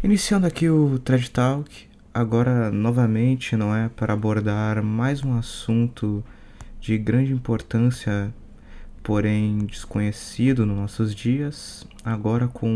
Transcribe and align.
Iniciando 0.00 0.46
aqui 0.46 0.68
o 0.70 0.96
Thread 1.00 1.28
Talk, 1.32 1.88
agora 2.14 2.70
novamente 2.70 3.56
não 3.56 3.74
é 3.74 3.88
para 3.88 4.12
abordar 4.12 4.80
mais 4.80 5.24
um 5.24 5.36
assunto 5.36 6.22
de 6.80 6.96
grande 6.96 7.32
importância, 7.32 8.32
porém 9.02 9.58
desconhecido 9.66 10.64
nos 10.64 10.76
nossos 10.76 11.12
dias, 11.12 11.84
agora 12.04 12.46
com 12.46 12.68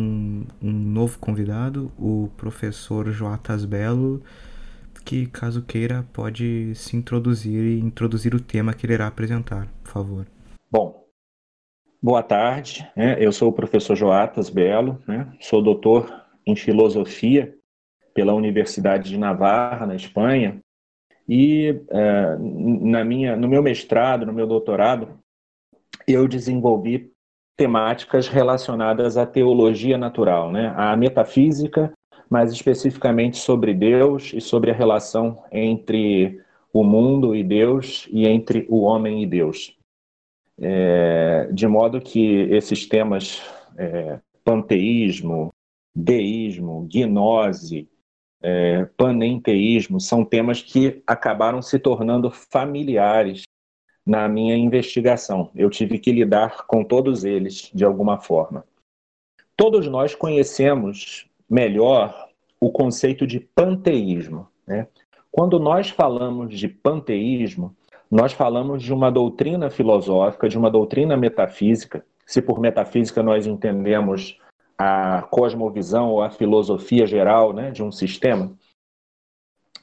um 0.61 0.72
novo 0.72 1.16
convidado, 1.21 1.93
o 1.96 2.29
professor 2.37 3.08
Joatas 3.12 3.64
Belo, 3.64 4.20
que 5.04 5.27
caso 5.27 5.62
queira 5.62 6.04
pode 6.12 6.75
se 6.75 6.96
introduzir 6.96 7.62
e 7.62 7.79
introduzir 7.79 8.34
o 8.34 8.41
tema 8.41 8.75
que 8.75 8.84
ele 8.84 8.95
irá 8.95 9.07
apresentar, 9.07 9.68
por 9.84 9.93
favor. 9.93 10.27
Bom, 10.68 11.04
boa 12.02 12.23
tarde, 12.25 12.84
né? 12.96 13.16
eu 13.20 13.30
sou 13.30 13.50
o 13.50 13.52
professor 13.52 13.95
Joatas 13.95 14.50
Belo, 14.50 15.00
né? 15.07 15.32
sou 15.41 15.62
doutor 15.62 16.21
em 16.46 16.56
filosofia 16.56 17.54
pela 18.14 18.34
Universidade 18.34 19.11
de 19.11 19.18
Navarra, 19.18 19.86
na 19.86 19.94
Espanha, 19.94 20.61
e 21.29 21.80
é, 21.90 22.36
na 22.39 23.04
minha, 23.04 23.36
no 23.36 23.48
meu 23.48 23.62
mestrado, 23.62 24.26
no 24.26 24.32
meu 24.32 24.46
doutorado, 24.46 25.18
eu 26.07 26.26
desenvolvi 26.26 27.11
temáticas 27.57 28.29
relacionadas 28.29 29.17
à 29.17 29.25
teologia 29.25 29.96
natural, 29.96 30.50
né? 30.50 30.72
à 30.76 30.96
metafísica, 30.96 31.93
mais 32.28 32.50
especificamente 32.50 33.36
sobre 33.36 33.75
Deus 33.75 34.33
e 34.34 34.41
sobre 34.41 34.70
a 34.70 34.75
relação 34.75 35.45
entre 35.53 36.41
o 36.72 36.83
mundo 36.83 37.36
e 37.36 37.45
Deus 37.45 38.09
e 38.11 38.27
entre 38.27 38.67
o 38.69 38.81
homem 38.81 39.22
e 39.22 39.27
Deus. 39.27 39.77
É, 40.59 41.48
de 41.53 41.67
modo 41.67 42.00
que 42.00 42.48
esses 42.50 42.86
temas, 42.86 43.42
é, 43.77 44.19
panteísmo, 44.45 45.53
deísmo, 45.95 46.87
gnose, 46.91 47.89
é, 48.42 48.84
panenteísmo, 48.97 50.01
são 50.01 50.25
temas 50.25 50.61
que 50.61 51.03
acabaram 51.07 51.62
se 51.62 51.79
tornando 51.79 52.31
familiares 52.31 53.45
na 54.05 54.29
minha 54.29 54.57
investigação. 54.57 55.51
Eu 55.55 55.71
tive 55.71 55.99
que 55.99 56.11
lidar 56.11 56.67
com 56.67 56.83
todos 56.83 57.25
eles 57.25 57.71
de 57.73 57.84
alguma 57.84 58.19
forma. 58.19 58.65
Todos 59.57 59.87
nós 59.87 60.15
conhecemos 60.15 61.29
melhor 61.49 62.29
o 62.59 62.71
conceito 62.71 63.27
de 63.27 63.39
panteísmo. 63.39 64.49
Né? 64.67 64.89
Quando 65.31 65.61
nós 65.61 65.89
falamos 65.89 66.59
de 66.59 66.69
panteísmo, 66.69 67.77
nós 68.11 68.33
falamos 68.33 68.83
de 68.83 68.93
uma 68.93 69.11
doutrina 69.11 69.71
filosófica, 69.71 70.49
de 70.49 70.59
uma 70.59 70.71
doutrina 70.71 71.17
metafísica. 71.17 72.05
Se 72.27 72.43
por 72.43 72.61
metafísica 72.61 73.23
nós 73.23 73.47
entendemos 73.47 74.39
a 74.83 75.22
cosmovisão 75.22 76.11
ou 76.11 76.22
a 76.22 76.30
filosofia 76.30 77.06
geral 77.06 77.52
né, 77.52 77.70
de 77.70 77.83
um 77.83 77.92
sistema, 77.92 78.52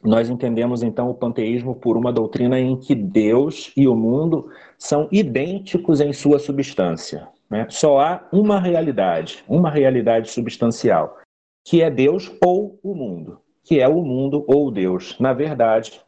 nós 0.04 0.30
entendemos 0.30 0.82
então 0.84 1.10
o 1.10 1.14
panteísmo 1.14 1.76
por 1.76 1.98
uma 1.98 2.12
doutrina 2.12 2.60
em 2.60 2.78
que 2.78 2.96
Deus 2.96 3.72
e 3.76 3.88
o 3.88 3.96
mundo 3.96 4.50
são 4.78 5.08
idênticos 5.12 6.02
em 6.02 6.14
sua 6.14 6.40
substância. 6.40 7.28
Né? 7.50 7.68
Só 7.70 8.00
há 8.00 8.28
uma 8.32 8.60
realidade, 8.60 9.44
uma 9.48 9.70
realidade 9.70 10.30
substancial, 10.30 11.18
que 11.66 11.82
é 11.82 11.90
Deus 11.90 12.32
ou 12.44 12.80
o 12.84 12.94
mundo, 12.94 13.40
que 13.64 13.80
é 13.80 13.88
o 13.88 14.02
mundo 14.02 14.46
ou 14.48 14.72
Deus. 14.72 15.18
Na 15.20 15.34
verdade, 15.34 16.02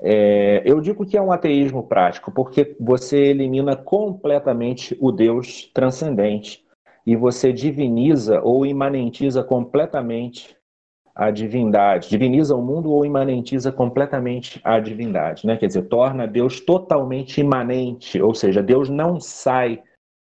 é, 0.00 0.62
eu 0.64 0.80
digo 0.80 1.04
que 1.04 1.16
é 1.16 1.22
um 1.22 1.32
ateísmo 1.32 1.82
prático, 1.82 2.30
porque 2.32 2.76
você 2.80 3.18
elimina 3.18 3.76
completamente 3.76 4.96
o 5.00 5.10
Deus 5.10 5.70
transcendente 5.74 6.64
e 7.10 7.16
você 7.16 7.52
diviniza 7.52 8.40
ou 8.40 8.64
imanentiza 8.64 9.42
completamente 9.42 10.56
a 11.12 11.32
divindade, 11.32 12.08
diviniza 12.08 12.54
o 12.54 12.62
mundo 12.62 12.92
ou 12.92 13.04
imanentiza 13.04 13.72
completamente 13.72 14.60
a 14.62 14.78
divindade, 14.78 15.44
né? 15.44 15.56
Quer 15.56 15.66
dizer, 15.66 15.88
torna 15.88 16.24
Deus 16.24 16.60
totalmente 16.60 17.40
imanente, 17.40 18.22
ou 18.22 18.32
seja, 18.32 18.62
Deus 18.62 18.88
não 18.88 19.18
sai 19.18 19.82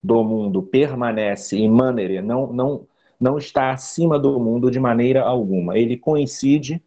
do 0.05 0.23
mundo, 0.23 0.63
permanece 0.63 1.57
imanere, 1.57 2.21
não 2.21 2.53
não 2.53 2.87
não 3.19 3.39
está 3.39 3.71
acima 3.71 4.19
do 4.19 4.39
mundo 4.39 4.71
de 4.71 4.79
maneira 4.79 5.23
alguma. 5.23 5.79
Ele 5.79 5.97
coincide 5.97 6.85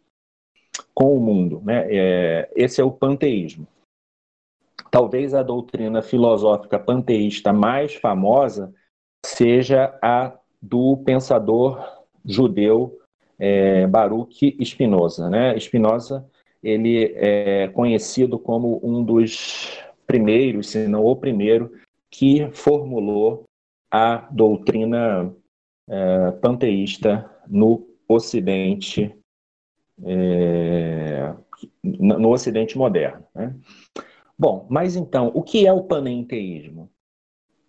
com 0.94 1.16
o 1.16 1.20
mundo, 1.20 1.60
né? 1.64 1.88
É, 1.90 2.48
esse 2.54 2.80
é 2.80 2.84
o 2.84 2.92
panteísmo. 2.92 3.66
Talvez 4.88 5.34
a 5.34 5.42
doutrina 5.42 6.00
filosófica 6.00 6.78
panteísta 6.78 7.52
mais 7.52 7.96
famosa 7.96 8.72
seja 9.24 9.98
a 10.02 10.36
do 10.60 10.98
pensador 10.98 12.04
judeu 12.24 12.98
é, 13.38 13.86
Baruch 13.86 14.56
Spinoza. 14.64 15.30
Né? 15.30 15.58
Spinoza 15.58 16.26
ele 16.62 17.14
é 17.16 17.68
conhecido 17.68 18.38
como 18.38 18.80
um 18.82 19.02
dos 19.02 19.78
primeiros, 20.06 20.68
se 20.68 20.86
não 20.86 21.04
o 21.04 21.16
primeiro, 21.16 21.72
que 22.10 22.50
formulou 22.52 23.44
a 23.90 24.28
doutrina 24.30 25.34
é, 25.88 26.30
panteísta 26.32 27.30
no 27.48 27.88
Ocidente, 28.06 29.14
é, 30.04 31.32
no 31.82 32.30
Ocidente 32.30 32.76
moderno. 32.76 33.24
Né? 33.34 33.54
Bom, 34.38 34.66
mas 34.68 34.96
então, 34.96 35.30
o 35.34 35.42
que 35.42 35.66
é 35.66 35.72
o 35.72 35.84
panenteísmo? 35.84 36.90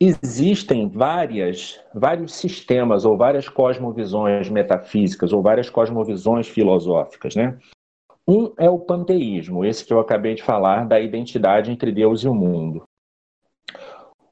Existem 0.04 0.90
várias, 0.90 1.80
vários 1.94 2.34
sistemas 2.34 3.06
ou 3.06 3.16
várias 3.16 3.48
cosmovisões 3.48 4.50
metafísicas 4.50 5.32
ou 5.32 5.44
várias 5.44 5.70
cosmovisões 5.70 6.48
filosóficas, 6.48 7.36
né? 7.36 7.56
Um 8.28 8.52
é 8.58 8.68
o 8.68 8.80
panteísmo, 8.80 9.64
esse 9.64 9.86
que 9.86 9.94
eu 9.94 10.00
acabei 10.00 10.34
de 10.34 10.42
falar, 10.42 10.88
da 10.88 11.00
identidade 11.00 11.70
entre 11.70 11.92
Deus 11.92 12.24
e 12.24 12.28
o 12.28 12.34
mundo. 12.34 12.84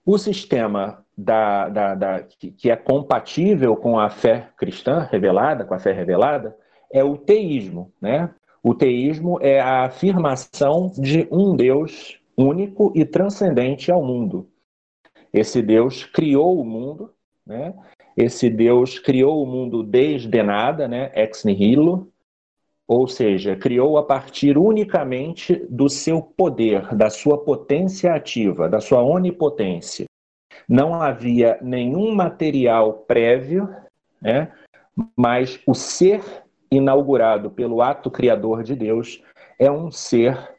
O 0.04 0.18
sistema 0.18 1.06
da, 1.16 1.70
da, 1.70 1.96
da, 1.96 2.24
que 2.58 2.72
é 2.72 2.76
compatível 2.76 3.76
com 3.76 4.00
a 4.00 4.10
fé 4.10 4.50
cristã 4.58 5.08
revelada, 5.12 5.66
com 5.66 5.76
a 5.76 5.80
fé 5.80 5.92
revelada, 5.92 6.58
é 6.92 7.04
o 7.04 7.16
teísmo. 7.16 7.92
Né? 8.02 8.34
O 8.64 8.74
teísmo 8.74 9.38
é 9.40 9.60
a 9.60 9.86
afirmação 9.86 10.92
de 10.98 11.28
um 11.32 11.56
Deus 11.56 12.20
único 12.36 12.92
e 12.96 13.06
transcendente 13.06 13.92
ao 13.92 14.04
mundo. 14.04 14.49
Esse 15.34 15.62
Deus 15.62 16.04
criou 16.06 16.60
o 16.60 16.66
mundo, 16.66 17.14
né? 17.46 17.74
Esse 18.18 18.50
Deus 18.50 19.00
criou 19.00 19.42
o 19.42 19.46
mundo 19.46 19.84
desde 19.84 20.44
nada, 20.44 20.88
né? 20.88 21.12
Ex 21.16 21.44
nihilo, 21.44 22.12
ou 22.88 23.08
seja, 23.08 23.56
criou 23.56 23.98
a 23.98 24.04
partir 24.04 24.58
unicamente 24.58 25.56
do 25.70 25.88
seu 25.88 26.22
poder, 26.22 26.96
da 26.96 27.10
sua 27.10 27.38
potência 27.38 28.14
ativa, 28.14 28.68
da 28.68 28.80
sua 28.80 29.04
onipotência. 29.04 30.06
Não 30.68 30.96
havia 30.96 31.60
nenhum 31.62 32.14
material 32.14 32.94
prévio, 33.08 33.70
né? 34.22 34.52
mas 35.16 35.60
o 35.66 35.74
ser 35.74 36.22
inaugurado 36.72 37.50
pelo 37.50 37.82
ato 37.82 38.10
criador 38.12 38.64
de 38.64 38.76
Deus 38.76 39.24
é 39.58 39.72
um 39.72 39.92
ser 39.92 40.58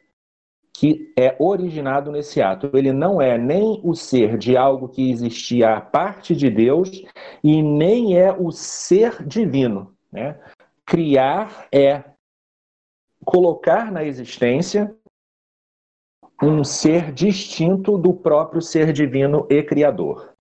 que 0.81 1.13
é 1.15 1.35
originado 1.37 2.11
nesse 2.11 2.41
ato. 2.41 2.71
Ele 2.73 2.91
não 2.91 3.21
é 3.21 3.37
nem 3.37 3.79
o 3.83 3.93
ser 3.93 4.35
de 4.35 4.57
algo 4.57 4.89
que 4.89 5.11
existia 5.11 5.75
a 5.75 5.79
parte 5.79 6.35
de 6.35 6.49
Deus 6.49 6.89
e 7.43 7.61
nem 7.61 8.17
é 8.17 8.31
o 8.31 8.49
ser 8.49 9.23
divino. 9.23 9.95
Né? 10.11 10.39
Criar 10.83 11.67
é 11.71 12.03
colocar 13.23 13.91
na 13.91 14.03
existência 14.03 14.91
um 16.41 16.63
ser 16.63 17.11
distinto 17.11 17.95
do 17.95 18.11
próprio 18.11 18.59
ser 18.59 18.91
divino 18.91 19.45
e 19.51 19.61
criador. 19.61 20.33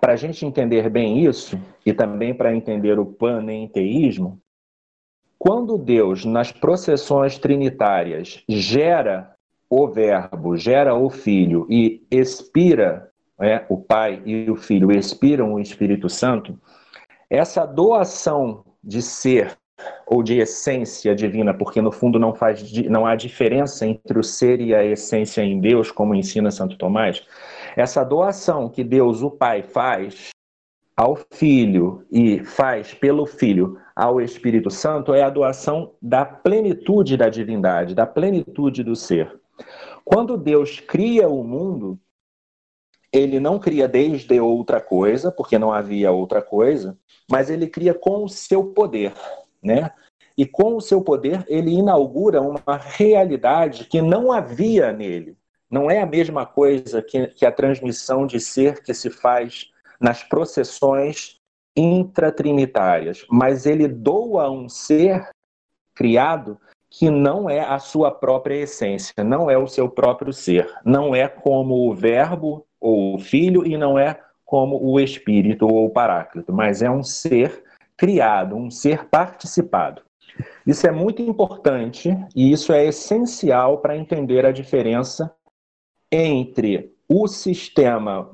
Para 0.00 0.14
a 0.14 0.16
gente 0.16 0.46
entender 0.46 0.88
bem 0.88 1.22
isso, 1.22 1.60
e 1.84 1.92
também 1.92 2.34
para 2.34 2.56
entender 2.56 2.98
o 2.98 3.04
panenteísmo, 3.04 4.40
quando 5.38 5.76
Deus, 5.76 6.24
nas 6.24 6.50
processões 6.50 7.38
trinitárias, 7.38 8.42
gera 8.48 9.35
o 9.68 9.88
Verbo 9.88 10.56
gera 10.56 10.94
o 10.94 11.10
Filho 11.10 11.66
e 11.68 12.06
expira, 12.10 13.10
né, 13.38 13.64
o 13.68 13.76
Pai 13.76 14.22
e 14.24 14.50
o 14.50 14.56
Filho 14.56 14.92
expiram 14.92 15.54
o 15.54 15.60
Espírito 15.60 16.08
Santo, 16.08 16.58
essa 17.28 17.66
doação 17.66 18.64
de 18.82 19.02
ser 19.02 19.56
ou 20.06 20.22
de 20.22 20.38
essência 20.38 21.14
divina, 21.14 21.52
porque 21.52 21.82
no 21.82 21.92
fundo 21.92 22.18
não, 22.18 22.34
faz, 22.34 22.72
não 22.88 23.04
há 23.04 23.14
diferença 23.14 23.86
entre 23.86 24.18
o 24.18 24.22
ser 24.22 24.60
e 24.60 24.74
a 24.74 24.84
essência 24.84 25.42
em 25.42 25.60
Deus, 25.60 25.90
como 25.90 26.14
ensina 26.14 26.50
Santo 26.50 26.78
Tomás, 26.78 27.22
essa 27.76 28.02
doação 28.02 28.70
que 28.70 28.82
Deus, 28.82 29.22
o 29.22 29.30
Pai, 29.30 29.62
faz 29.62 30.30
ao 30.96 31.18
Filho 31.30 32.06
e 32.10 32.42
faz 32.42 32.94
pelo 32.94 33.26
Filho 33.26 33.78
ao 33.94 34.20
Espírito 34.20 34.70
Santo 34.70 35.12
é 35.12 35.22
a 35.22 35.30
doação 35.30 35.92
da 36.00 36.24
plenitude 36.24 37.16
da 37.16 37.28
divindade, 37.28 37.94
da 37.94 38.06
plenitude 38.06 38.82
do 38.82 38.96
ser. 38.96 39.40
Quando 40.06 40.36
Deus 40.36 40.78
cria 40.78 41.28
o 41.28 41.42
mundo, 41.42 41.98
ele 43.12 43.40
não 43.40 43.58
cria 43.58 43.88
desde 43.88 44.38
outra 44.38 44.80
coisa, 44.80 45.32
porque 45.32 45.58
não 45.58 45.72
havia 45.72 46.12
outra 46.12 46.40
coisa, 46.40 46.96
mas 47.28 47.50
ele 47.50 47.66
cria 47.66 47.92
com 47.92 48.22
o 48.22 48.28
seu 48.28 48.66
poder. 48.66 49.12
né? 49.60 49.90
E 50.38 50.46
com 50.46 50.76
o 50.76 50.80
seu 50.80 51.02
poder, 51.02 51.44
ele 51.48 51.72
inaugura 51.72 52.40
uma 52.40 52.76
realidade 52.76 53.86
que 53.86 54.00
não 54.00 54.30
havia 54.30 54.92
nele. 54.92 55.36
Não 55.68 55.90
é 55.90 56.00
a 56.00 56.06
mesma 56.06 56.46
coisa 56.46 57.02
que, 57.02 57.26
que 57.28 57.44
a 57.44 57.50
transmissão 57.50 58.28
de 58.28 58.38
ser 58.38 58.84
que 58.84 58.94
se 58.94 59.10
faz 59.10 59.72
nas 60.00 60.22
processões 60.22 61.40
intratrinitárias, 61.74 63.26
mas 63.28 63.66
ele 63.66 63.88
doa 63.88 64.50
um 64.50 64.68
ser 64.68 65.28
criado 65.94 66.60
que 66.98 67.10
não 67.10 67.48
é 67.50 67.60
a 67.60 67.78
sua 67.78 68.10
própria 68.10 68.54
essência, 68.54 69.22
não 69.22 69.50
é 69.50 69.58
o 69.58 69.66
seu 69.66 69.86
próprio 69.86 70.32
ser, 70.32 70.66
não 70.82 71.14
é 71.14 71.28
como 71.28 71.90
o 71.90 71.94
Verbo 71.94 72.66
ou 72.80 73.14
o 73.14 73.18
Filho 73.18 73.66
e 73.66 73.76
não 73.76 73.98
é 73.98 74.18
como 74.46 74.82
o 74.82 74.98
Espírito 74.98 75.66
ou 75.66 75.84
o 75.84 75.90
Paráclito, 75.90 76.54
mas 76.54 76.80
é 76.80 76.90
um 76.90 77.02
ser 77.02 77.62
criado, 77.98 78.56
um 78.56 78.70
ser 78.70 79.08
participado. 79.08 80.00
Isso 80.66 80.86
é 80.86 80.90
muito 80.90 81.20
importante 81.20 82.16
e 82.34 82.50
isso 82.50 82.72
é 82.72 82.86
essencial 82.86 83.78
para 83.78 83.96
entender 83.96 84.46
a 84.46 84.52
diferença 84.52 85.30
entre 86.10 86.94
o 87.06 87.28
sistema 87.28 88.30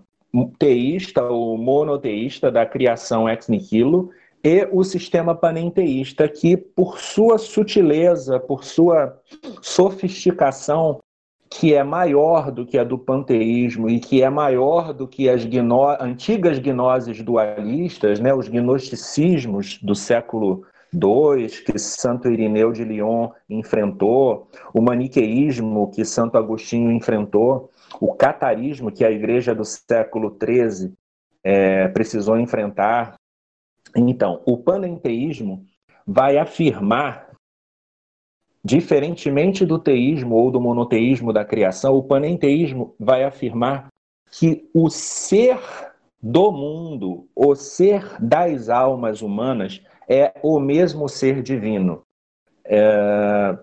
teísta 0.56 1.24
ou 1.24 1.58
monoteísta 1.58 2.48
da 2.48 2.64
criação 2.64 3.28
ex 3.28 3.48
nihilo 3.48 4.10
e 4.44 4.68
o 4.72 4.82
sistema 4.82 5.34
panenteísta, 5.34 6.28
que 6.28 6.56
por 6.56 6.98
sua 6.98 7.38
sutileza, 7.38 8.40
por 8.40 8.64
sua 8.64 9.20
sofisticação, 9.60 10.98
que 11.48 11.74
é 11.74 11.84
maior 11.84 12.50
do 12.50 12.64
que 12.64 12.78
a 12.78 12.84
do 12.84 12.98
panteísmo 12.98 13.88
e 13.88 14.00
que 14.00 14.22
é 14.22 14.30
maior 14.30 14.92
do 14.92 15.06
que 15.06 15.28
as 15.28 15.44
gno 15.44 15.88
antigas 16.00 16.58
gnoses 16.58 17.22
dualistas, 17.22 18.18
né, 18.18 18.34
os 18.34 18.48
gnosticismos 18.48 19.78
do 19.82 19.94
século 19.94 20.64
II, 20.94 21.48
que 21.64 21.78
Santo 21.78 22.30
Irineu 22.30 22.72
de 22.72 22.84
Lyon 22.84 23.30
enfrentou, 23.48 24.48
o 24.74 24.80
maniqueísmo 24.80 25.90
que 25.90 26.04
Santo 26.04 26.36
Agostinho 26.36 26.90
enfrentou, 26.90 27.70
o 28.00 28.14
catarismo 28.14 28.90
que 28.90 29.04
a 29.04 29.10
igreja 29.10 29.54
do 29.54 29.64
século 29.64 30.36
XIII 30.42 30.92
é, 31.44 31.88
precisou 31.88 32.38
enfrentar. 32.38 33.14
Então, 33.96 34.42
o 34.46 34.56
panenteísmo 34.58 35.64
vai 36.06 36.38
afirmar, 36.38 37.30
diferentemente 38.64 39.66
do 39.66 39.78
teísmo 39.78 40.36
ou 40.36 40.50
do 40.50 40.60
monoteísmo 40.60 41.32
da 41.32 41.44
criação, 41.44 41.96
o 41.96 42.02
panenteísmo 42.02 42.94
vai 42.98 43.24
afirmar 43.24 43.88
que 44.30 44.68
o 44.74 44.88
ser 44.88 45.58
do 46.22 46.52
mundo, 46.52 47.28
o 47.34 47.54
ser 47.54 48.16
das 48.20 48.68
almas 48.68 49.20
humanas, 49.20 49.82
é 50.08 50.32
o 50.42 50.58
mesmo 50.58 51.08
ser 51.08 51.42
divino. 51.42 52.02
É... 52.64 53.58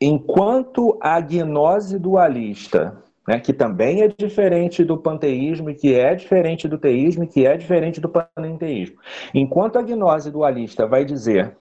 Enquanto 0.00 0.98
a 1.00 1.20
gnose 1.20 1.98
dualista 1.98 3.01
né, 3.26 3.38
que 3.38 3.52
também 3.52 4.02
é 4.02 4.08
diferente 4.08 4.84
do 4.84 4.98
panteísmo, 4.98 5.70
e 5.70 5.74
que 5.74 5.94
é 5.94 6.14
diferente 6.14 6.66
do 6.66 6.78
teísmo, 6.78 7.24
e 7.24 7.28
que 7.28 7.46
é 7.46 7.56
diferente 7.56 8.00
do 8.00 8.08
panenteísmo. 8.08 8.98
Enquanto 9.34 9.78
a 9.78 9.82
gnose 9.82 10.30
dualista 10.30 10.86
vai 10.86 11.04
dizer 11.04 11.56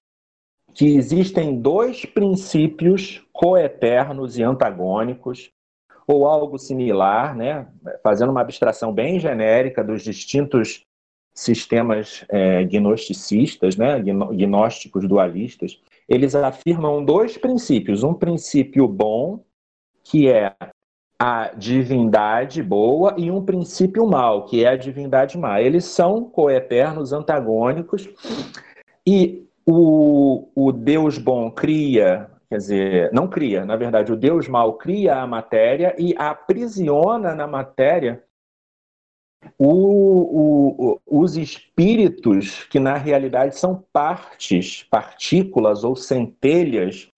que 0.74 0.96
existem 0.96 1.60
dois 1.60 2.06
princípios 2.06 3.24
coeternos 3.32 4.38
e 4.38 4.44
antagônicos, 4.44 5.52
ou 6.08 6.26
algo 6.26 6.58
similar, 6.58 7.36
né, 7.36 7.68
fazendo 8.04 8.32
uma 8.32 8.42
abstração 8.42 8.92
bem 8.94 9.20
genérica 9.20 9.84
dos 9.84 10.04
distintos 10.04 10.86
sistemas 11.34 12.26
é, 12.30 12.64
gnosticistas, 12.66 13.78
né, 13.78 14.00
gnósticos 14.00 15.08
dualistas, 15.08 15.80
eles 16.10 16.36
afirmam 16.36 17.06
dois 17.06 17.38
princípios. 17.38 18.04
Um 18.04 18.14
princípio 18.14 18.88
bom, 18.88 19.44
que 20.04 20.28
é 20.28 20.54
a 21.24 21.52
divindade 21.56 22.64
boa 22.64 23.14
e 23.16 23.30
um 23.30 23.46
princípio 23.46 24.08
mal, 24.08 24.46
que 24.46 24.66
é 24.66 24.70
a 24.70 24.76
divindade 24.76 25.38
má. 25.38 25.62
Eles 25.62 25.86
são 25.86 26.26
coeternos, 26.26 27.14
antagônicos, 27.14 28.10
e 29.06 29.48
o, 29.64 30.50
o 30.56 30.72
Deus 30.72 31.20
bom 31.20 31.52
cria, 31.52 32.28
quer 32.50 32.58
dizer, 32.58 33.14
não 33.14 33.28
cria, 33.28 33.64
na 33.64 33.76
verdade, 33.76 34.12
o 34.12 34.18
Deus 34.18 34.48
mal 34.48 34.80
cria 34.80 35.18
a 35.18 35.28
matéria 35.28 35.96
e 35.96 36.16
aprisiona 36.18 37.36
na 37.36 37.46
matéria 37.46 38.24
o, 39.60 40.96
o, 40.96 41.02
os 41.06 41.38
espíritos 41.38 42.64
que 42.64 42.80
na 42.80 42.98
realidade 42.98 43.60
são 43.60 43.86
partes, 43.94 44.82
partículas 44.90 45.84
ou 45.84 45.96
centelhas 45.96 47.12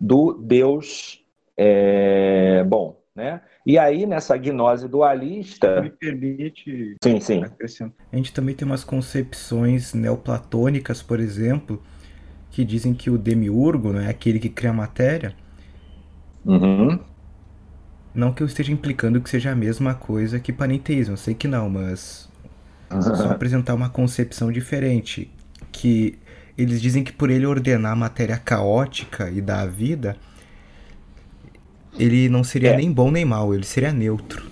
do 0.00 0.32
Deus 0.34 1.24
é, 1.56 2.62
bom. 2.62 2.97
Né? 3.18 3.40
E 3.66 3.76
aí, 3.76 4.06
nessa 4.06 4.36
gnose 4.36 4.86
dualista. 4.86 5.82
Me 5.82 5.90
permite. 5.90 6.94
Sim, 7.02 7.18
sim. 7.18 7.42
A 8.12 8.16
gente 8.16 8.32
também 8.32 8.54
tem 8.54 8.64
umas 8.64 8.84
concepções 8.84 9.92
neoplatônicas, 9.92 11.02
por 11.02 11.18
exemplo, 11.18 11.82
que 12.48 12.64
dizem 12.64 12.94
que 12.94 13.10
o 13.10 13.18
demiurgo 13.18 13.92
não 13.92 14.00
é 14.00 14.08
aquele 14.08 14.38
que 14.38 14.48
cria 14.48 14.70
a 14.70 14.72
matéria. 14.72 15.34
Uhum. 16.46 17.00
Não 18.14 18.32
que 18.32 18.40
eu 18.40 18.46
esteja 18.46 18.70
implicando 18.70 19.20
que 19.20 19.28
seja 19.28 19.50
a 19.50 19.56
mesma 19.56 19.96
coisa 19.96 20.38
que 20.38 20.52
panenteísmo, 20.52 21.14
eu 21.14 21.18
sei 21.18 21.34
que 21.34 21.48
não, 21.48 21.68
mas 21.68 22.30
uhum. 22.88 23.02
só 23.02 23.30
apresentar 23.32 23.74
uma 23.74 23.90
concepção 23.90 24.52
diferente. 24.52 25.28
Que 25.72 26.16
eles 26.56 26.80
dizem 26.80 27.02
que 27.02 27.12
por 27.12 27.30
ele 27.30 27.46
ordenar 27.46 27.94
a 27.94 27.96
matéria 27.96 28.36
caótica 28.36 29.28
e 29.28 29.40
dar 29.40 29.62
a 29.62 29.66
vida, 29.66 30.16
ele 31.98 32.28
não 32.28 32.44
seria 32.44 32.70
é. 32.70 32.76
nem 32.76 32.90
bom 32.90 33.10
nem 33.10 33.24
mal, 33.24 33.52
ele 33.54 33.64
seria 33.64 33.92
neutro. 33.92 34.48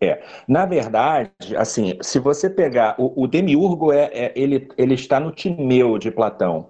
É, 0.00 0.22
na 0.46 0.66
verdade, 0.66 1.30
assim, 1.56 1.96
se 2.02 2.18
você 2.18 2.50
pegar 2.50 2.94
o, 2.98 3.22
o 3.22 3.26
demiurgo 3.26 3.92
é, 3.92 4.10
é, 4.12 4.32
ele, 4.36 4.68
ele 4.76 4.94
está 4.94 5.18
no 5.18 5.30
Timeu 5.30 5.98
de 5.98 6.10
Platão. 6.10 6.68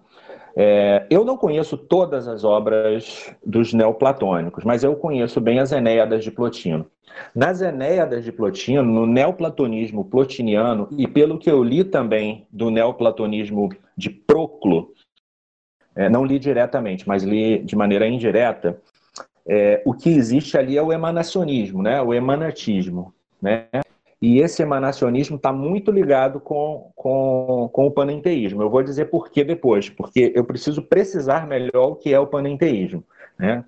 É, 0.57 1.05
eu 1.11 1.25
não 1.25 1.37
conheço 1.37 1.77
todas 1.77 2.29
as 2.29 2.45
obras 2.45 3.35
dos 3.45 3.73
neoplatônicos, 3.73 4.63
mas 4.63 4.85
eu 4.85 4.95
conheço 4.95 5.41
bem 5.41 5.59
as 5.59 5.73
Enéadas 5.73 6.23
de 6.23 6.31
Plotino. 6.31 6.87
Nas 7.35 7.61
Enéadas 7.61 8.25
de 8.25 8.31
Plotino, 8.31 8.85
no 8.85 9.07
neoplatonismo 9.07 10.05
plotiniano, 10.05 10.89
e 10.97 11.09
pelo 11.09 11.39
que 11.39 11.51
eu 11.51 11.63
li 11.63 11.83
também 11.83 12.47
do 12.53 12.71
neoplatonismo 12.71 13.71
de 13.97 14.11
Proclo, 14.11 14.93
é, 15.97 16.09
não 16.09 16.25
li 16.25 16.39
diretamente, 16.39 17.07
mas 17.07 17.23
li 17.23 17.59
de 17.59 17.75
maneira 17.77 18.07
indireta, 18.07 18.81
é, 19.47 19.83
o 19.85 19.93
que 19.93 20.11
existe 20.11 20.57
ali 20.57 20.77
é 20.77 20.83
o 20.83 20.93
emanacionismo, 20.93 21.83
né? 21.83 22.01
o 22.01 22.15
emanatismo. 22.15 23.13
Né? 23.41 23.69
E 24.21 24.39
esse 24.39 24.63
emanacionismo 24.63 25.37
está 25.37 25.53
muito 25.53 25.91
ligado 25.91 26.41
com, 26.41 26.91
com, 26.95 27.69
com 27.71 27.87
o 27.87 27.91
panenteísmo. 27.91 28.63
Eu 28.63 28.71
vou 28.71 28.83
dizer 28.83 29.07
por 29.07 29.31
que 29.31 29.45
depois, 29.45 29.91
porque 29.91 30.33
eu 30.35 30.45
preciso 30.45 30.81
precisar 30.83 31.47
melhor 31.47 31.93
o 31.93 31.97
que 31.97 32.13
é 32.13 32.19
o 32.19 32.27
panenteísmo. 32.27 33.05
Né? 33.39 33.65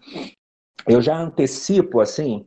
Eu 0.89 1.03
já 1.03 1.19
antecipo, 1.19 2.01
assim, 2.01 2.47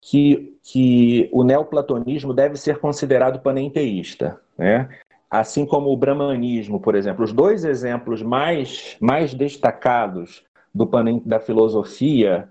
que, 0.00 0.58
que 0.64 1.28
o 1.32 1.44
neoplatonismo 1.44 2.34
deve 2.34 2.56
ser 2.56 2.78
considerado 2.78 3.40
panenteísta. 3.40 4.40
Né? 4.58 4.88
Assim 5.30 5.64
como 5.64 5.90
o 5.90 5.96
brahmanismo, 5.96 6.80
por 6.80 6.96
exemplo. 6.96 7.24
Os 7.24 7.32
dois 7.32 7.64
exemplos 7.64 8.20
mais, 8.20 8.96
mais 9.00 9.32
destacados 9.32 10.42
do 10.74 10.90
da 11.24 11.38
filosofia 11.38 12.48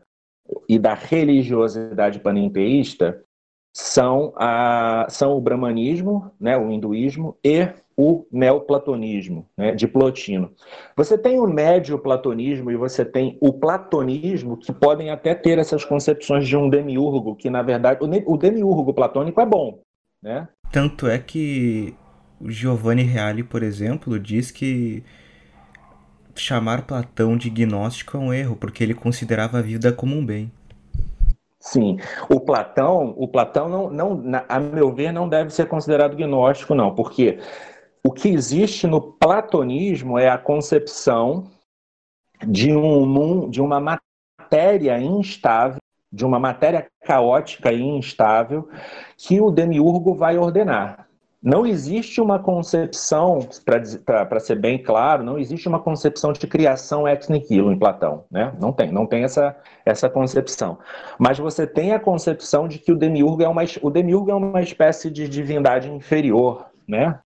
e 0.68 0.78
da 0.78 0.94
religiosidade 0.94 2.20
panenteísta 2.20 3.24
são, 3.76 4.34
a, 4.36 5.08
são 5.10 5.36
o 5.36 5.42
brahmanismo, 5.42 6.32
né, 6.40 6.56
o 6.58 6.72
hinduísmo, 6.72 7.36
e 7.44 7.70
o 7.98 8.26
neoplatonismo, 8.32 9.48
né, 9.58 9.74
de 9.74 9.88
Plotino. 9.88 10.52
Você 10.96 11.18
tem 11.18 11.40
o 11.40 11.48
médio 11.48 11.98
platonismo 11.98 12.72
e 12.72 12.76
você 12.76 13.04
tem 13.04 13.38
o 13.42 13.52
platonismo, 13.52 14.58
que 14.58 14.72
podem 14.72 15.10
até 15.10 15.34
ter 15.34 15.58
essas 15.58 15.84
concepções 15.84 16.48
de 16.48 16.56
um 16.56 16.70
demiurgo, 16.70 17.36
que 17.36 17.50
na 17.50 17.62
verdade 17.62 18.00
o, 18.02 18.38
demiurgo 18.38 18.94
platônico 18.94 19.42
é 19.42 19.46
bom. 19.46 19.80
Né? 20.22 20.48
Tanto 20.72 21.08
é 21.08 21.18
que 21.18 21.96
o 22.40 22.50
Giovanni 22.50 23.04
Reale, 23.04 23.44
por 23.44 23.64
exemplo, 23.64 24.20
diz 24.20 24.52
que 24.52 25.04
chamar 26.36 26.84
Platão 26.84 27.38
de 27.38 27.50
gnóstico 27.50 28.18
é 28.18 28.20
um 28.20 28.34
erro, 28.34 28.56
porque 28.56 28.84
ele 28.84 28.94
considerava 28.94 29.60
a 29.60 29.62
vida 29.62 29.92
como 29.92 30.16
um 30.16 30.26
bem. 30.26 30.52
Sim, 31.60 31.98
o 32.30 32.42
Platão, 32.42 33.14
o 33.18 33.28
Platão 33.28 33.70
não, 33.70 34.16
não, 34.16 34.44
a 34.50 34.60
meu 34.60 34.94
ver, 34.94 35.14
não 35.14 35.30
deve 35.30 35.50
ser 35.50 35.68
considerado 35.68 36.16
gnóstico, 36.16 36.76
não, 36.76 36.94
porque 36.94 37.40
o 38.06 38.12
que 38.12 38.28
existe 38.28 38.86
no 38.86 39.00
platonismo 39.00 40.20
é 40.20 40.28
a 40.28 40.38
concepção 40.38 41.46
de, 42.46 42.76
um, 42.76 43.50
de 43.50 43.62
uma 43.62 43.80
matéria 43.80 45.00
instável, 45.00 45.80
de 46.12 46.26
uma 46.26 46.38
matéria 46.38 46.86
caótica 47.06 47.72
e 47.72 47.82
instável 47.82 48.68
que 49.18 49.40
o 49.40 49.50
demiurgo 49.50 50.14
vai 50.14 50.38
ordenar. 50.38 51.03
Não 51.44 51.66
existe 51.66 52.22
uma 52.22 52.40
concepção, 52.40 53.40
para 54.06 54.40
ser 54.40 54.56
bem 54.56 54.82
claro, 54.82 55.26
não 55.26 55.38
existe 55.38 55.68
uma 55.68 55.80
concepção 55.80 56.32
de 56.32 56.48
criação 56.48 57.06
ex 57.06 57.28
nihilo 57.28 57.70
em 57.70 57.78
Platão, 57.78 58.24
né? 58.32 58.54
Não 58.58 58.72
tem, 58.72 58.94
não 58.94 59.06
tem 59.06 59.26
essa, 59.26 59.54
essa 59.86 60.10
concepção. 60.10 60.80
Mas 61.20 61.38
você 61.38 61.68
tem 61.68 61.92
a 61.92 62.00
concepção 62.00 62.66
de 62.66 62.80
que 62.80 62.94
o 62.94 62.96
demiurgo 62.96 63.44
é 63.44 63.48
uma, 63.50 63.64
o 63.82 63.90
demiurgo 63.90 64.32
é 64.32 64.34
uma 64.34 64.62
espécie 64.62 65.12
de 65.12 65.28
divindade 65.28 65.92
inferior, 65.92 66.68
né? 66.88 67.20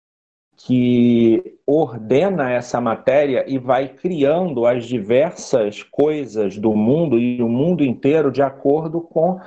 Que 0.55 1.57
ordena 1.67 2.50
essa 2.50 2.79
matéria 2.79 3.43
e 3.45 3.57
vai 3.57 3.89
criando 3.89 4.65
as 4.65 4.86
diversas 4.86 5.84
coisas 5.84 6.57
do 6.57 6.74
mundo 6.74 7.19
e 7.19 7.43
o 7.43 7.50
mundo 7.50 7.84
inteiro 7.84 8.31
de 8.31 8.41
acordo 8.41 9.01
com 9.01 9.41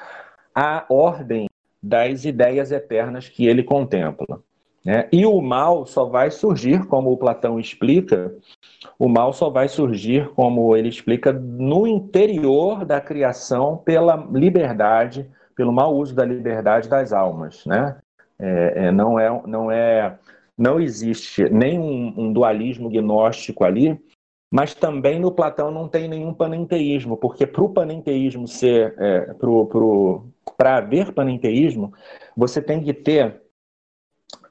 a 0.54 0.84
ordem 0.90 1.48
das 1.82 2.26
ideias 2.26 2.70
eternas 2.70 3.30
que 3.30 3.46
ele 3.46 3.62
contempla. 3.62 4.42
Né? 4.84 5.08
E 5.12 5.26
o 5.26 5.40
mal 5.40 5.86
só 5.86 6.04
vai 6.04 6.30
surgir, 6.30 6.86
como 6.86 7.12
o 7.12 7.16
Platão 7.16 7.58
explica, 7.58 8.34
o 8.98 9.08
mal 9.08 9.32
só 9.32 9.50
vai 9.50 9.68
surgir, 9.68 10.28
como 10.30 10.76
ele 10.76 10.88
explica, 10.88 11.32
no 11.32 11.86
interior 11.86 12.84
da 12.84 13.00
criação 13.00 13.76
pela 13.76 14.16
liberdade, 14.32 15.28
pelo 15.54 15.72
mau 15.72 15.94
uso 15.94 16.14
da 16.14 16.24
liberdade 16.24 16.88
das 16.88 17.12
almas. 17.12 17.64
Né? 17.66 17.96
É, 18.38 18.86
é, 18.86 18.92
não, 18.92 19.18
é, 19.18 19.42
não, 19.46 19.70
é, 19.70 20.16
não 20.56 20.80
existe 20.80 21.48
nenhum 21.50 22.14
um 22.16 22.32
dualismo 22.32 22.88
gnóstico 22.88 23.64
ali, 23.64 24.00
mas 24.50 24.74
também 24.74 25.20
no 25.20 25.32
Platão 25.32 25.70
não 25.70 25.88
tem 25.88 26.08
nenhum 26.08 26.32
panenteísmo, 26.32 27.16
porque 27.16 27.46
para 27.46 27.62
o 27.62 27.68
panenteísmo 27.68 28.48
ser, 28.48 28.94
é, 28.96 29.34
para 30.56 30.78
haver 30.78 31.12
panenteísmo, 31.12 31.92
você 32.34 32.62
tem 32.62 32.82
que 32.82 32.94
ter 32.94 33.42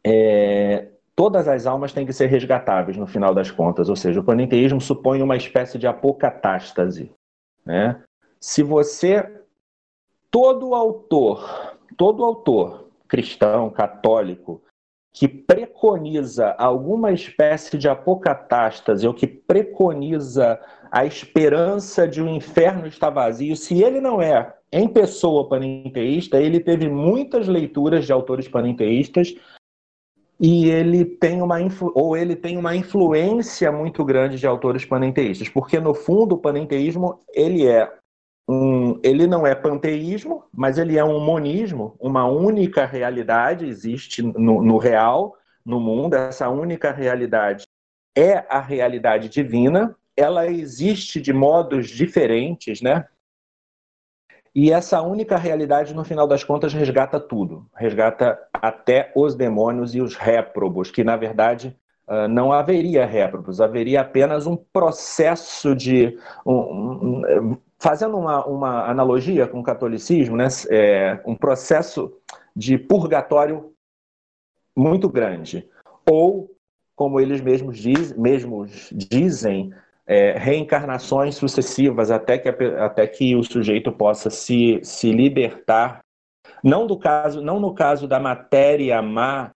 é, 0.04 0.88
todas 1.16 1.48
as 1.48 1.66
almas 1.66 1.92
têm 1.92 2.06
que 2.06 2.13
ser 2.13 2.27
resgatáveis 2.27 2.98
no 2.98 3.08
final 3.08 3.34
das 3.34 3.50
contas, 3.50 3.89
ou 3.89 3.96
seja, 3.96 4.20
o 4.20 4.24
panenteísmo 4.24 4.80
supõe 4.80 5.22
uma 5.22 5.36
espécie 5.36 5.77
de 5.77 5.88
apocatástase. 5.88 7.12
Né? 7.66 8.01
Se 8.39 8.62
você, 8.62 9.42
todo 10.30 10.75
autor, 10.75 11.75
todo 11.98 12.24
autor 12.24 12.88
cristão, 13.08 13.70
católico, 13.70 14.62
que 15.13 15.27
preconiza 15.27 16.51
alguma 16.60 17.12
espécie 17.12 17.77
de 17.77 17.89
apocatástase 17.89 19.08
ou 19.08 19.13
que 19.13 19.25
preconiza 19.25 20.60
a 20.92 21.06
esperança 21.06 22.08
de 22.08 22.22
um 22.22 22.27
inferno 22.27 22.86
estar 22.86 23.10
vazio, 23.10 23.56
se 23.56 23.82
ele 23.82 24.00
não 24.00 24.22
é 24.22 24.54
em 24.72 24.88
pessoa 24.88 25.50
panenteísta, 25.50 26.39
ele 26.39 26.60
teve 26.60 26.88
muitas 26.88 27.48
leituras 27.48 28.06
de 28.06 28.12
autores 28.12 28.48
panenteístas 28.48 29.34
e 30.39 30.70
ele 30.70 31.03
tem 31.03 31.41
uma 31.41 31.58
ou 31.96 32.15
ele 32.15 32.36
tem 32.36 32.58
uma 32.58 32.75
influência 32.75 33.72
muito 33.72 34.06
grande 34.06 34.38
de 34.38 34.46
autores 34.46 34.86
panenteístas, 34.86 35.50
porque 35.50 35.79
no 35.79 35.94
fundo 35.94 36.36
o 36.36 36.39
panenteísmo 36.39 37.20
ele 37.34 37.65
é 37.65 37.91
um, 38.48 39.00
ele 39.03 39.27
não 39.27 39.46
é 39.46 39.53
panteísmo, 39.53 40.44
mas 40.53 40.77
ele 40.77 40.98
é 40.98 41.03
um 41.03 41.20
monismo, 41.20 41.96
uma 42.00 42.25
única 42.25 42.86
realidade 42.86 43.65
existe 43.65 44.22
no, 44.22 44.62
no 44.62 44.77
real, 44.77 45.36
no 45.65 45.79
mundo, 45.79 46.13
essa 46.13 46.48
única 46.50 46.91
realidade 46.91 47.65
é 48.15 48.46
a 48.50 48.60
realidade 48.60 49.27
divina, 49.27 49.96
ela 50.15 50.48
existe 50.48 51.20
de 51.20 51.34
modos 51.34 51.89
diferentes, 51.89 52.82
né? 52.82 53.06
E 54.57 54.71
essa 54.71 55.03
única 55.03 55.37
realidade, 55.37 55.93
no 55.93 56.03
final 56.03 56.25
das 56.25 56.43
contas, 56.43 56.73
resgata 56.73 57.19
tudo. 57.19 57.69
Resgata 57.75 58.39
até 58.51 59.11
os 59.15 59.35
demônios 59.35 59.93
e 59.93 60.01
os 60.01 60.15
réprobos, 60.15 60.89
que 60.89 61.03
na 61.03 61.15
verdade 61.15 61.77
ah, 62.07 62.27
não 62.27 62.51
haveria 62.51 63.05
réprobos, 63.05 63.61
haveria 63.61 64.01
apenas 64.01 64.47
um 64.47 64.55
processo 64.55 65.75
de. 65.75 66.17
Fazendo 67.77 68.17
uma, 68.17 68.47
uma, 68.47 68.89
analogia 68.89 69.45
com 69.45 69.59
o 69.59 69.63
catolicismo, 69.63 70.35
né? 70.35 70.47
É, 70.71 71.21
um 71.23 71.35
processo 71.35 72.11
de 72.55 72.79
purgatório 72.79 73.73
muito 74.75 75.07
grande. 75.07 75.69
Ou, 76.09 76.49
como 76.95 77.19
eles 77.19 77.41
mesmos, 77.41 77.77
diz, 77.77 78.17
mesmos 78.17 78.89
dizem, 78.91 79.71
é, 80.07 80.37
reencarnações 80.37 81.35
sucessivas 81.35 82.09
até 82.09 82.37
que, 82.37 82.49
até 82.49 83.05
que 83.05 83.35
o 83.35 83.43
sujeito 83.43 83.91
possa 83.91 84.29
se, 84.29 84.79
se 84.81 85.11
libertar, 85.11 85.99
não, 86.63 86.87
do 86.87 86.97
caso, 86.97 87.41
não 87.41 87.59
no 87.59 87.73
caso 87.73 88.07
da 88.07 88.19
matéria 88.19 89.01
má, 89.01 89.51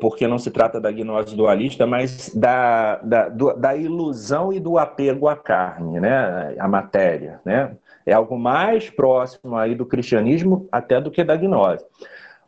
porque 0.00 0.28
não 0.28 0.38
se 0.38 0.50
trata 0.50 0.80
da 0.80 0.92
gnose 0.92 1.36
dualista, 1.36 1.86
mas 1.86 2.32
da, 2.34 2.96
da, 2.98 3.28
do, 3.28 3.52
da 3.54 3.76
ilusão 3.76 4.52
e 4.52 4.60
do 4.60 4.78
apego 4.78 5.28
à 5.28 5.36
carne, 5.36 6.00
né? 6.00 6.54
à 6.58 6.68
matéria. 6.68 7.40
Né? 7.44 7.76
É 8.06 8.12
algo 8.12 8.38
mais 8.38 8.88
próximo 8.88 9.56
aí 9.56 9.74
do 9.74 9.84
cristianismo 9.84 10.68
até 10.70 11.00
do 11.00 11.10
que 11.10 11.24
da 11.24 11.36
gnose. 11.36 11.84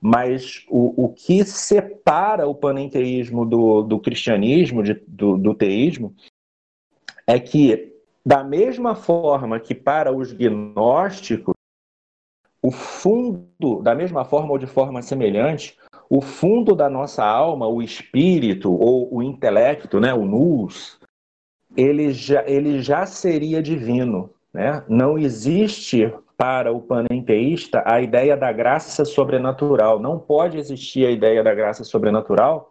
Mas 0.01 0.65
o, 0.69 1.07
o 1.07 1.09
que 1.09 1.45
separa 1.45 2.47
o 2.47 2.55
panenteísmo 2.55 3.45
do, 3.45 3.83
do 3.83 3.99
cristianismo, 3.99 4.83
de, 4.83 5.03
do, 5.09 5.37
do 5.37 5.55
teísmo, 5.55 6.15
é 7.27 7.39
que, 7.39 7.93
da 8.25 8.43
mesma 8.43 8.95
forma 8.95 9.61
que 9.61 9.75
para 9.75 10.13
os 10.13 10.33
gnósticos, 10.33 11.55
o 12.63 12.71
fundo, 12.71 13.83
da 13.83 13.95
mesma 13.95 14.25
forma 14.25 14.53
ou 14.53 14.59
de 14.59 14.67
forma 14.67 15.03
semelhante, 15.03 15.77
o 16.09 16.21
fundo 16.21 16.75
da 16.75 16.89
nossa 16.89 17.25
alma, 17.25 17.67
o 17.67 17.83
espírito 17.83 18.73
ou 18.73 19.15
o 19.15 19.23
intelecto, 19.23 20.01
né, 20.01 20.15
o 20.15 20.25
nous, 20.25 20.99
ele 21.77 22.13
já, 22.13 22.43
ele 22.47 22.81
já 22.81 23.05
seria 23.05 23.63
divino. 23.63 24.31
Né? 24.53 24.83
Não 24.89 25.19
existe 25.19 26.13
para 26.37 26.73
o 26.73 26.81
panenteísta 26.81 27.83
a 27.87 28.01
ideia 28.01 28.37
da 28.37 28.53
graça 28.53 29.05
sobrenatural. 29.05 29.99
Não 29.99 30.19
pode 30.19 30.59
existir 30.59 31.07
a 31.07 31.11
ideia 31.11 31.43
da 31.43 31.55
graça 31.55 31.85
sobrenatural 31.85 32.71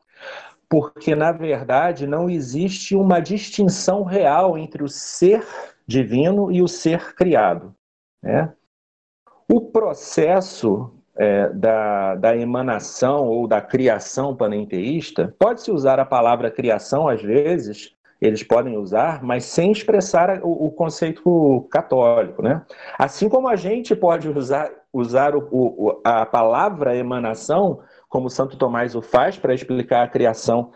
porque, 0.73 1.13
na 1.13 1.31
verdade, 1.31 2.07
não 2.07 2.27
existe 2.27 2.95
uma 2.95 3.19
distinção 3.19 4.03
real 4.03 4.57
entre 4.57 4.83
o 4.83 4.87
ser 4.87 5.45
divino 5.85 6.51
e 6.51 6.63
o 6.63 6.67
ser 6.67 7.13
criado. 7.13 7.75
Né? 8.23 8.51
O 9.47 9.61
processo 9.61 10.91
é, 11.15 11.49
da, 11.49 12.15
da 12.15 12.35
emanação 12.35 13.27
ou 13.27 13.47
da 13.47 13.61
criação 13.61 14.35
panenteísta, 14.35 15.35
pode-se 15.37 15.69
usar 15.69 15.99
a 15.99 16.05
palavra 16.05 16.49
criação 16.49 17.07
às 17.07 17.21
vezes, 17.21 17.93
eles 18.19 18.41
podem 18.41 18.75
usar, 18.75 19.21
mas 19.21 19.45
sem 19.45 19.71
expressar 19.71 20.39
o, 20.41 20.65
o, 20.65 20.71
conceito 20.71 21.67
católico. 21.69 22.41
Né? 22.41 22.65
Assim 22.97 23.29
como 23.29 23.47
a 23.47 23.55
gente 23.55 23.95
pode 23.95 24.27
usar, 24.27 24.71
usar 24.91 25.35
o, 25.35 25.47
o, 25.51 26.01
a 26.03 26.25
palavra 26.25 26.97
emanação 26.97 27.81
como 28.13 28.29
Santo 28.29 28.55
Tomás 28.55 28.93
o 28.93 29.01
faz 29.01 29.39
para 29.39 29.55
explicar 29.55 30.03
a 30.03 30.07
criação 30.07 30.71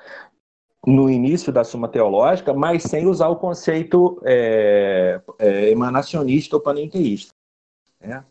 no 0.84 1.08
início 1.08 1.54
da 1.54 1.64
Suma 1.64 1.88
Teológica, 1.88 2.52
mas 2.52 2.82
sem 2.82 3.06
usar 3.06 3.28
o 3.28 3.36
conceito 3.36 4.20
é, 4.26 5.22
é, 5.38 5.70
emanacionista 5.70 6.56
ou 6.56 6.62
panenteísta. 6.62 7.32
Né? 8.02 8.26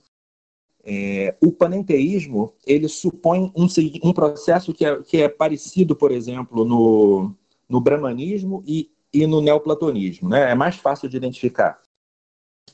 É, 0.83 1.37
o 1.41 1.53
panenteísmo 1.53 2.53
ele 2.67 2.89
supõe 2.89 3.53
um, 3.55 3.69
um 4.03 4.13
processo 4.13 4.75
que 4.75 4.85
é, 4.85 5.01
que 5.01 5.23
é, 5.23 5.29
parecido, 5.29 5.95
por 5.95 6.11
exemplo, 6.11 6.65
no, 6.65 7.33
no 7.69 7.81
brahmanismo 7.81 8.65
e, 8.67 8.91
e 9.15 9.25
no 9.25 9.41
neoplatonismo. 9.41 10.29
Né? 10.29 10.51
É 10.51 10.55
mais 10.57 10.75
fácil 10.75 11.09
de 11.09 11.17
identificar. 11.17 11.81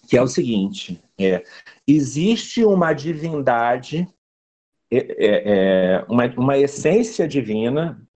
Que 0.09 0.17
é 0.17 0.23
o 0.23 0.29
seguinte: 0.29 0.99
é, 1.19 1.45
existe 1.87 2.65
uma 2.65 2.95
divindade 2.95 4.09
é, 4.95 4.99
é, 4.99 5.43
é, 5.47 6.05
uma, 6.07 6.27
uma 6.37 6.59
essência 6.59 7.27
divina, 7.27 8.07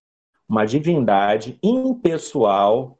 uma 0.47 0.66
divindade 0.66 1.59
impessoal, 1.62 2.99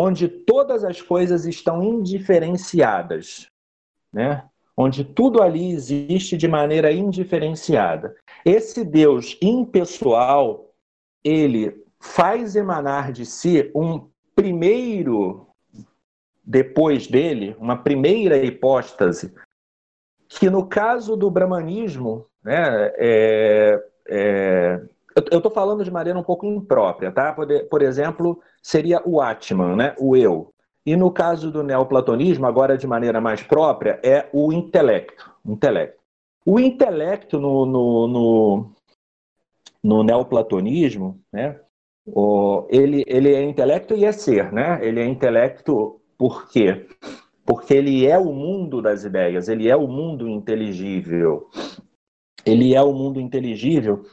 onde 0.00 0.26
todas 0.26 0.84
as 0.84 1.02
coisas 1.02 1.44
estão 1.44 1.82
indiferenciadas, 1.82 3.46
né? 4.10 4.48
onde 4.74 5.04
tudo 5.04 5.42
ali 5.42 5.70
existe 5.70 6.34
de 6.34 6.48
maneira 6.48 6.90
indiferenciada. 6.90 8.16
Esse 8.42 8.82
Deus 8.84 9.36
impessoal, 9.42 10.72
ele 11.22 11.84
faz 12.00 12.56
emanar 12.56 13.12
de 13.12 13.26
si 13.26 13.70
um 13.74 14.08
primeiro, 14.34 15.46
depois 16.42 17.06
dele, 17.06 17.54
uma 17.58 17.76
primeira 17.76 18.38
hipóstase, 18.38 19.34
que 20.26 20.48
no 20.48 20.66
caso 20.66 21.16
do 21.16 21.30
brahmanismo 21.30 22.27
né? 22.42 22.92
É, 22.96 23.84
é, 24.08 24.80
eu 25.30 25.38
estou 25.38 25.50
falando 25.50 25.84
de 25.84 25.90
maneira 25.90 26.18
um 26.18 26.22
pouco 26.22 26.46
imprópria, 26.46 27.10
tá? 27.10 27.32
Por, 27.32 27.46
por 27.68 27.82
exemplo, 27.82 28.40
seria 28.62 29.02
o 29.04 29.20
Atman, 29.20 29.76
né? 29.76 29.94
o 29.98 30.16
eu. 30.16 30.52
E 30.86 30.96
no 30.96 31.10
caso 31.10 31.50
do 31.50 31.62
neoplatonismo, 31.62 32.46
agora 32.46 32.78
de 32.78 32.86
maneira 32.86 33.20
mais 33.20 33.42
própria, 33.42 34.00
é 34.02 34.26
o 34.32 34.52
intelecto. 34.52 35.30
intelecto. 35.44 35.98
O 36.46 36.58
intelecto 36.58 37.38
no, 37.38 37.66
no, 37.66 38.08
no, 38.08 38.70
no 39.82 40.02
neoplatonismo, 40.02 41.20
né, 41.30 41.60
o, 42.06 42.66
ele, 42.70 43.04
ele 43.06 43.34
é 43.34 43.42
intelecto 43.42 43.94
e 43.94 44.04
é 44.04 44.12
ser, 44.12 44.50
né? 44.50 44.78
Ele 44.82 45.00
é 45.00 45.06
intelecto 45.06 46.00
por 46.16 46.48
quê? 46.48 46.86
Porque 47.44 47.74
ele 47.74 48.06
é 48.06 48.18
o 48.18 48.32
mundo 48.32 48.80
das 48.80 49.04
ideias, 49.04 49.48
ele 49.48 49.68
é 49.68 49.76
o 49.76 49.86
mundo 49.86 50.26
inteligível. 50.26 51.48
Ele 52.48 52.74
é 52.74 52.82
o 52.82 52.92
mundo 52.92 53.20
inteligível 53.20 54.04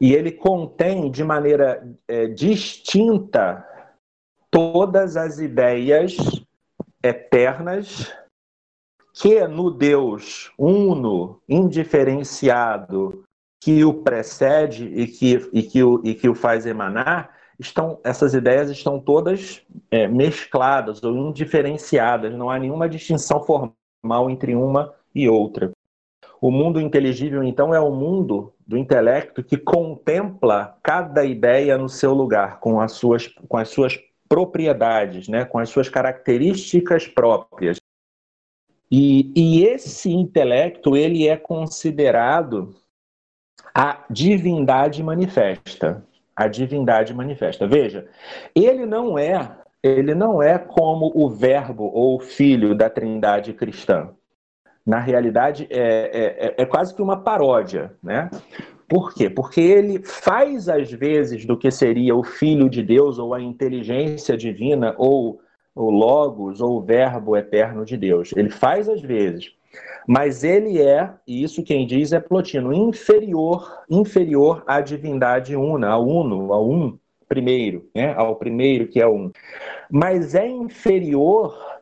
e 0.00 0.14
ele 0.14 0.30
contém 0.30 1.10
de 1.10 1.24
maneira 1.24 1.86
é, 2.06 2.26
distinta 2.26 3.66
todas 4.50 5.16
as 5.16 5.38
ideias 5.38 6.16
eternas 7.02 8.12
que 9.14 9.46
no 9.48 9.70
Deus 9.70 10.52
uno, 10.56 11.40
indiferenciado, 11.48 13.24
que 13.60 13.84
o 13.84 13.92
precede 13.92 14.86
e 14.86 15.06
que, 15.08 15.50
e 15.52 15.62
que, 15.62 15.82
o, 15.82 16.00
e 16.04 16.14
que 16.14 16.28
o 16.28 16.34
faz 16.34 16.64
emanar, 16.66 17.36
estão, 17.58 17.98
essas 18.04 18.34
ideias 18.34 18.70
estão 18.70 19.00
todas 19.00 19.62
é, 19.90 20.06
mescladas 20.06 21.02
ou 21.02 21.16
indiferenciadas, 21.16 22.32
não 22.34 22.48
há 22.48 22.58
nenhuma 22.58 22.88
distinção 22.88 23.40
formal 23.40 24.30
entre 24.30 24.54
uma 24.54 24.94
e 25.12 25.28
outra. 25.28 25.72
O 26.40 26.50
mundo 26.50 26.80
inteligível, 26.80 27.42
então, 27.42 27.74
é 27.74 27.80
o 27.80 27.90
mundo 27.90 28.52
do 28.66 28.76
intelecto 28.76 29.42
que 29.42 29.56
contempla 29.56 30.78
cada 30.82 31.24
ideia 31.24 31.76
no 31.76 31.88
seu 31.88 32.14
lugar, 32.14 32.60
com 32.60 32.80
as 32.80 32.92
suas, 32.92 33.26
com 33.26 33.56
as 33.56 33.68
suas 33.68 33.98
propriedades, 34.28 35.26
né, 35.26 35.44
com 35.44 35.58
as 35.58 35.68
suas 35.70 35.88
características 35.88 37.06
próprias. 37.06 37.78
E, 38.90 39.32
e 39.34 39.64
esse 39.64 40.12
intelecto 40.12 40.96
ele 40.96 41.26
é 41.26 41.36
considerado 41.36 42.74
a 43.74 44.04
divindade 44.10 45.02
manifesta. 45.02 46.04
A 46.34 46.46
divindade 46.46 47.12
manifesta. 47.12 47.66
Veja, 47.66 48.08
ele 48.54 48.86
não 48.86 49.18
é, 49.18 49.56
ele 49.82 50.14
não 50.14 50.42
é 50.42 50.58
como 50.58 51.10
o 51.14 51.28
verbo 51.28 51.84
ou 51.84 52.16
o 52.16 52.20
filho 52.20 52.74
da 52.74 52.88
Trindade 52.88 53.52
cristã. 53.52 54.10
Na 54.88 54.98
realidade, 54.98 55.66
é, 55.68 56.54
é, 56.56 56.62
é 56.62 56.64
quase 56.64 56.94
que 56.94 57.02
uma 57.02 57.18
paródia, 57.18 57.92
né? 58.02 58.30
Por 58.88 59.12
quê? 59.12 59.28
Porque 59.28 59.60
ele 59.60 60.02
faz 60.02 60.66
às 60.66 60.90
vezes 60.90 61.44
do 61.44 61.58
que 61.58 61.70
seria 61.70 62.16
o 62.16 62.24
Filho 62.24 62.70
de 62.70 62.82
Deus 62.82 63.18
ou 63.18 63.34
a 63.34 63.40
inteligência 63.42 64.34
divina 64.34 64.94
ou 64.96 65.42
o 65.74 65.90
Logos 65.90 66.62
ou 66.62 66.78
o 66.78 66.80
Verbo 66.80 67.36
eterno 67.36 67.84
de 67.84 67.98
Deus. 67.98 68.32
Ele 68.34 68.48
faz 68.48 68.88
às 68.88 69.02
vezes, 69.02 69.52
mas 70.06 70.42
ele 70.42 70.80
é, 70.80 71.10
e 71.26 71.42
isso 71.42 71.62
quem 71.62 71.86
diz 71.86 72.14
é 72.14 72.18
Plotino, 72.18 72.72
inferior, 72.72 73.82
inferior 73.90 74.64
à 74.66 74.80
divindade 74.80 75.54
una, 75.54 75.90
ao 75.90 76.08
uno, 76.08 76.50
ao 76.50 76.66
um 76.66 76.98
primeiro, 77.28 77.86
né? 77.94 78.14
ao 78.16 78.36
primeiro 78.36 78.88
que 78.88 79.02
é 79.02 79.06
um. 79.06 79.30
Mas 79.90 80.34
é 80.34 80.48
inferior 80.48 81.77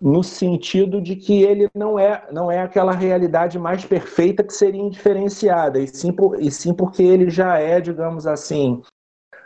no 0.00 0.22
sentido 0.22 1.00
de 1.00 1.14
que 1.14 1.42
ele 1.42 1.68
não 1.74 1.98
é, 1.98 2.26
não 2.32 2.50
é 2.50 2.60
aquela 2.60 2.92
realidade 2.92 3.58
mais 3.58 3.84
perfeita 3.84 4.42
que 4.42 4.52
seria 4.52 4.80
indiferenciada, 4.80 5.78
e 5.78 5.86
sim, 5.86 6.10
por, 6.10 6.40
e 6.40 6.50
sim 6.50 6.72
porque 6.72 7.02
ele 7.02 7.28
já 7.28 7.58
é, 7.58 7.80
digamos 7.80 8.26
assim, 8.26 8.82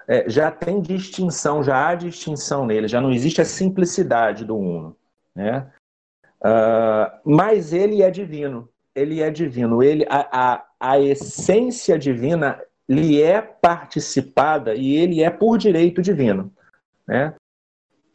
é, 0.07 0.29
já 0.29 0.51
tem 0.51 0.81
distinção, 0.81 1.63
já 1.63 1.89
há 1.89 1.95
distinção 1.95 2.67
nele, 2.67 2.87
já 2.87 3.01
não 3.01 3.11
existe 3.11 3.41
a 3.41 3.45
simplicidade 3.45 4.45
do 4.45 4.57
uno. 4.57 4.97
Né? 5.35 5.67
Uh, 6.41 7.11
mas 7.25 7.73
ele 7.73 8.03
é 8.03 8.11
divino, 8.11 8.69
ele 8.95 9.21
é 9.21 9.31
divino, 9.31 9.83
ele, 9.83 10.07
a, 10.09 10.29
a, 10.31 10.67
a 10.79 11.01
essência 11.01 11.99
divina 11.99 12.61
lhe 12.89 13.21
é 13.21 13.41
participada 13.41 14.75
e 14.75 14.95
ele 14.95 15.23
é 15.23 15.31
por 15.31 15.59
direito 15.59 16.03
divino. 16.03 16.53
Né? 17.07 17.35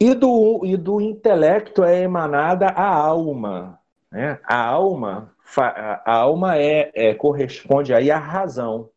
E 0.02 0.14
do, 0.14 0.64
e 0.64 0.78
do 0.78 0.98
intelecto 0.98 1.84
é 1.84 2.00
emanada 2.00 2.68
a 2.68 2.88
alma. 2.88 3.78
Né? 4.10 4.40
A 4.44 4.64
alma, 4.64 5.34
a 5.54 6.14
alma 6.14 6.56
é, 6.56 6.90
é, 6.94 7.14
corresponde 7.14 7.92
aí 7.92 8.10
à 8.10 8.16
razão. 8.16 8.88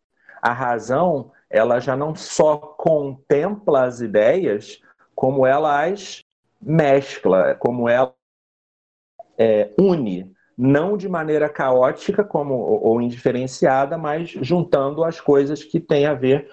A 0.41 0.53
razão, 0.53 1.31
ela 1.49 1.81
já 1.81 1.93
não 1.97 2.15
só 2.15 2.55
contempla 2.55 3.83
as 3.83 3.99
ideias, 3.99 4.81
como 5.13 5.45
ela 5.45 5.85
as 5.85 6.23
mescla, 6.61 7.53
como 7.55 7.89
ela 7.89 8.13
é, 9.37 9.73
une, 9.77 10.33
não 10.57 10.95
de 10.95 11.09
maneira 11.09 11.49
caótica 11.49 12.23
como, 12.23 12.53
ou 12.55 13.01
indiferenciada, 13.01 13.97
mas 13.97 14.29
juntando 14.29 15.03
as 15.03 15.19
coisas 15.19 15.65
que 15.65 15.81
têm 15.81 16.05
a 16.05 16.13
ver 16.13 16.49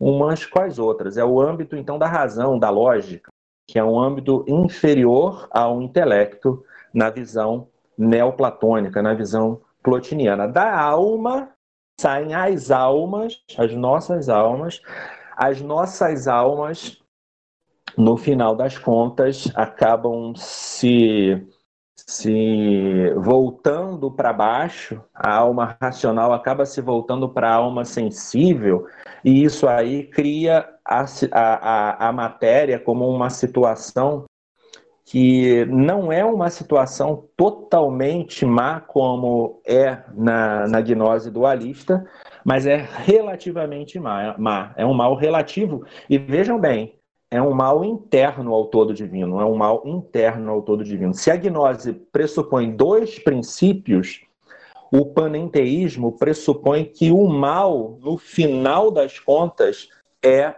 umas 0.00 0.44
com 0.44 0.60
as 0.60 0.80
outras. 0.80 1.16
É 1.16 1.24
o 1.24 1.40
âmbito, 1.40 1.76
então, 1.76 1.96
da 1.96 2.08
razão, 2.08 2.58
da 2.58 2.70
lógica 2.70 3.30
que 3.68 3.78
é 3.78 3.84
um 3.84 4.00
âmbito 4.00 4.44
inferior 4.48 5.46
ao 5.50 5.82
intelecto 5.82 6.64
na 6.92 7.10
visão 7.10 7.68
neoplatônica, 7.98 9.02
na 9.02 9.12
visão 9.12 9.60
plotiniana. 9.82 10.48
Da 10.48 10.80
alma 10.80 11.50
saem 12.00 12.34
as 12.34 12.70
almas, 12.70 13.42
as 13.58 13.74
nossas 13.74 14.30
almas, 14.30 14.80
as 15.36 15.60
nossas 15.60 16.26
almas, 16.26 16.98
no 17.94 18.16
final 18.16 18.56
das 18.56 18.78
contas, 18.78 19.52
acabam 19.54 20.34
se 20.34 21.46
se 22.06 23.12
voltando 23.16 24.10
para 24.10 24.32
baixo, 24.32 25.02
a 25.12 25.34
alma 25.34 25.76
racional 25.80 26.32
acaba 26.32 26.64
se 26.64 26.80
voltando 26.80 27.28
para 27.28 27.50
a 27.50 27.54
alma 27.54 27.84
sensível, 27.84 28.86
e 29.24 29.42
isso 29.42 29.66
aí 29.68 30.04
cria 30.04 30.68
a, 30.84 31.04
a, 31.32 32.08
a 32.08 32.12
matéria 32.12 32.78
como 32.78 33.08
uma 33.08 33.30
situação 33.30 34.24
que 35.10 35.64
não 35.64 36.12
é 36.12 36.22
uma 36.22 36.50
situação 36.50 37.28
totalmente 37.34 38.44
má, 38.44 38.78
como 38.78 39.62
é 39.66 40.02
na, 40.14 40.68
na 40.68 40.82
gnose 40.82 41.30
dualista, 41.30 42.04
mas 42.44 42.66
é 42.66 42.76
relativamente 42.76 43.98
má, 43.98 44.34
má. 44.36 44.74
É 44.76 44.84
um 44.84 44.92
mal 44.92 45.14
relativo. 45.14 45.82
E 46.10 46.18
vejam 46.18 46.60
bem, 46.60 46.97
é 47.30 47.40
um 47.42 47.52
mal 47.52 47.84
interno 47.84 48.54
ao 48.54 48.66
todo 48.66 48.94
divino, 48.94 49.40
é 49.40 49.44
um 49.44 49.54
mal 49.54 49.82
interno 49.84 50.50
ao 50.50 50.62
todo 50.62 50.82
divino. 50.82 51.12
Se 51.12 51.30
a 51.30 51.36
gnose 51.36 51.92
pressupõe 51.92 52.70
dois 52.70 53.18
princípios, 53.18 54.22
o 54.90 55.04
panenteísmo 55.04 56.12
pressupõe 56.12 56.84
que 56.84 57.10
o 57.10 57.26
mal, 57.26 57.98
no 58.00 58.16
final 58.16 58.90
das 58.90 59.18
contas, 59.18 59.88
é 60.24 60.54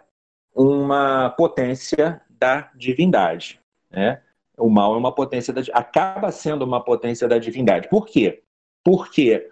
uma 0.54 1.30
potência 1.30 2.20
da 2.28 2.70
divindade. 2.76 3.60
Né? 3.90 4.20
O 4.56 4.70
mal 4.70 4.94
é 4.94 4.96
uma 4.96 5.12
potência 5.12 5.52
da 5.52 5.62
acaba 5.72 6.30
sendo 6.30 6.64
uma 6.64 6.82
potência 6.82 7.26
da 7.26 7.38
divindade. 7.38 7.88
Por 7.88 8.06
quê? 8.06 8.42
Porque 8.84 9.48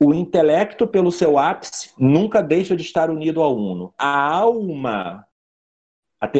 o 0.00 0.14
intelecto, 0.14 0.86
pelo 0.86 1.10
seu 1.10 1.38
ápice, 1.38 1.92
nunca 1.98 2.42
deixa 2.42 2.76
de 2.76 2.82
estar 2.82 3.10
unido 3.10 3.42
ao 3.42 3.56
uno. 3.56 3.92
A 3.98 4.30
alma 4.30 5.26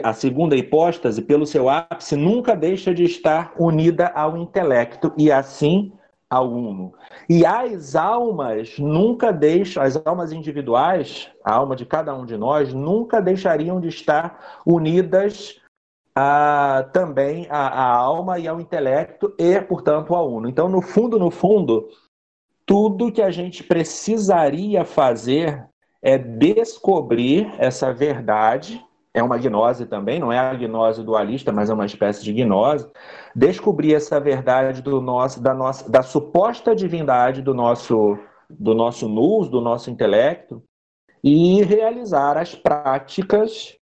a, 0.02 0.12
segunda 0.12 0.56
hipóstase, 0.56 1.22
pelo 1.22 1.46
seu 1.46 1.68
ápice, 1.68 2.16
nunca 2.16 2.54
deixa 2.54 2.94
de 2.94 3.04
estar 3.04 3.52
unida 3.58 4.08
ao 4.08 4.36
intelecto 4.36 5.12
e 5.16 5.30
assim 5.30 5.92
ao 6.28 6.50
uno. 6.50 6.92
E 7.28 7.46
as 7.46 7.94
almas 7.94 8.78
nunca 8.78 9.32
deixam, 9.32 9.82
as 9.82 10.00
almas 10.04 10.32
individuais, 10.32 11.30
a 11.44 11.52
alma 11.52 11.76
de 11.76 11.86
cada 11.86 12.14
um 12.14 12.24
de 12.26 12.36
nós, 12.36 12.72
nunca 12.72 13.20
deixariam 13.20 13.80
de 13.80 13.88
estar 13.88 14.60
unidas 14.66 15.60
a, 16.14 16.88
também 16.92 17.46
à, 17.50 17.94
alma 17.94 18.38
e 18.38 18.46
ao 18.46 18.60
intelecto 18.60 19.34
e, 19.38 19.60
portanto, 19.60 20.14
ao 20.14 20.30
uno. 20.30 20.48
Então, 20.48 20.68
no 20.68 20.80
fundo, 20.80 21.18
no 21.18 21.30
fundo, 21.30 21.88
tudo 22.66 23.12
que 23.12 23.22
a 23.22 23.30
gente 23.30 23.62
precisaria 23.62 24.84
fazer 24.84 25.66
é 26.02 26.18
descobrir 26.18 27.52
essa 27.58 27.92
verdade 27.92 28.84
é 29.14 29.22
uma 29.22 29.38
gnose 29.38 29.86
também, 29.86 30.18
não 30.18 30.32
é 30.32 30.38
a 30.38 30.52
gnose 30.54 31.04
dualista, 31.04 31.52
mas 31.52 31.70
é 31.70 31.74
uma 31.74 31.86
espécie 31.86 32.24
de 32.24 32.32
gnose, 32.32 32.90
descobrir 33.34 33.94
essa 33.94 34.18
verdade 34.18 34.82
do 34.82 35.00
nosso, 35.00 35.40
da, 35.40 35.54
nossa, 35.54 35.88
da 35.88 36.02
suposta 36.02 36.74
divindade 36.74 37.40
do 37.40 37.54
nosso, 37.54 38.18
do 38.50 38.74
nosso 38.74 39.08
nous, 39.08 39.48
do 39.48 39.60
nosso 39.60 39.88
intelecto, 39.88 40.60
e 41.22 41.62
realizar 41.62 42.36
as 42.36 42.56
práticas 42.56 43.78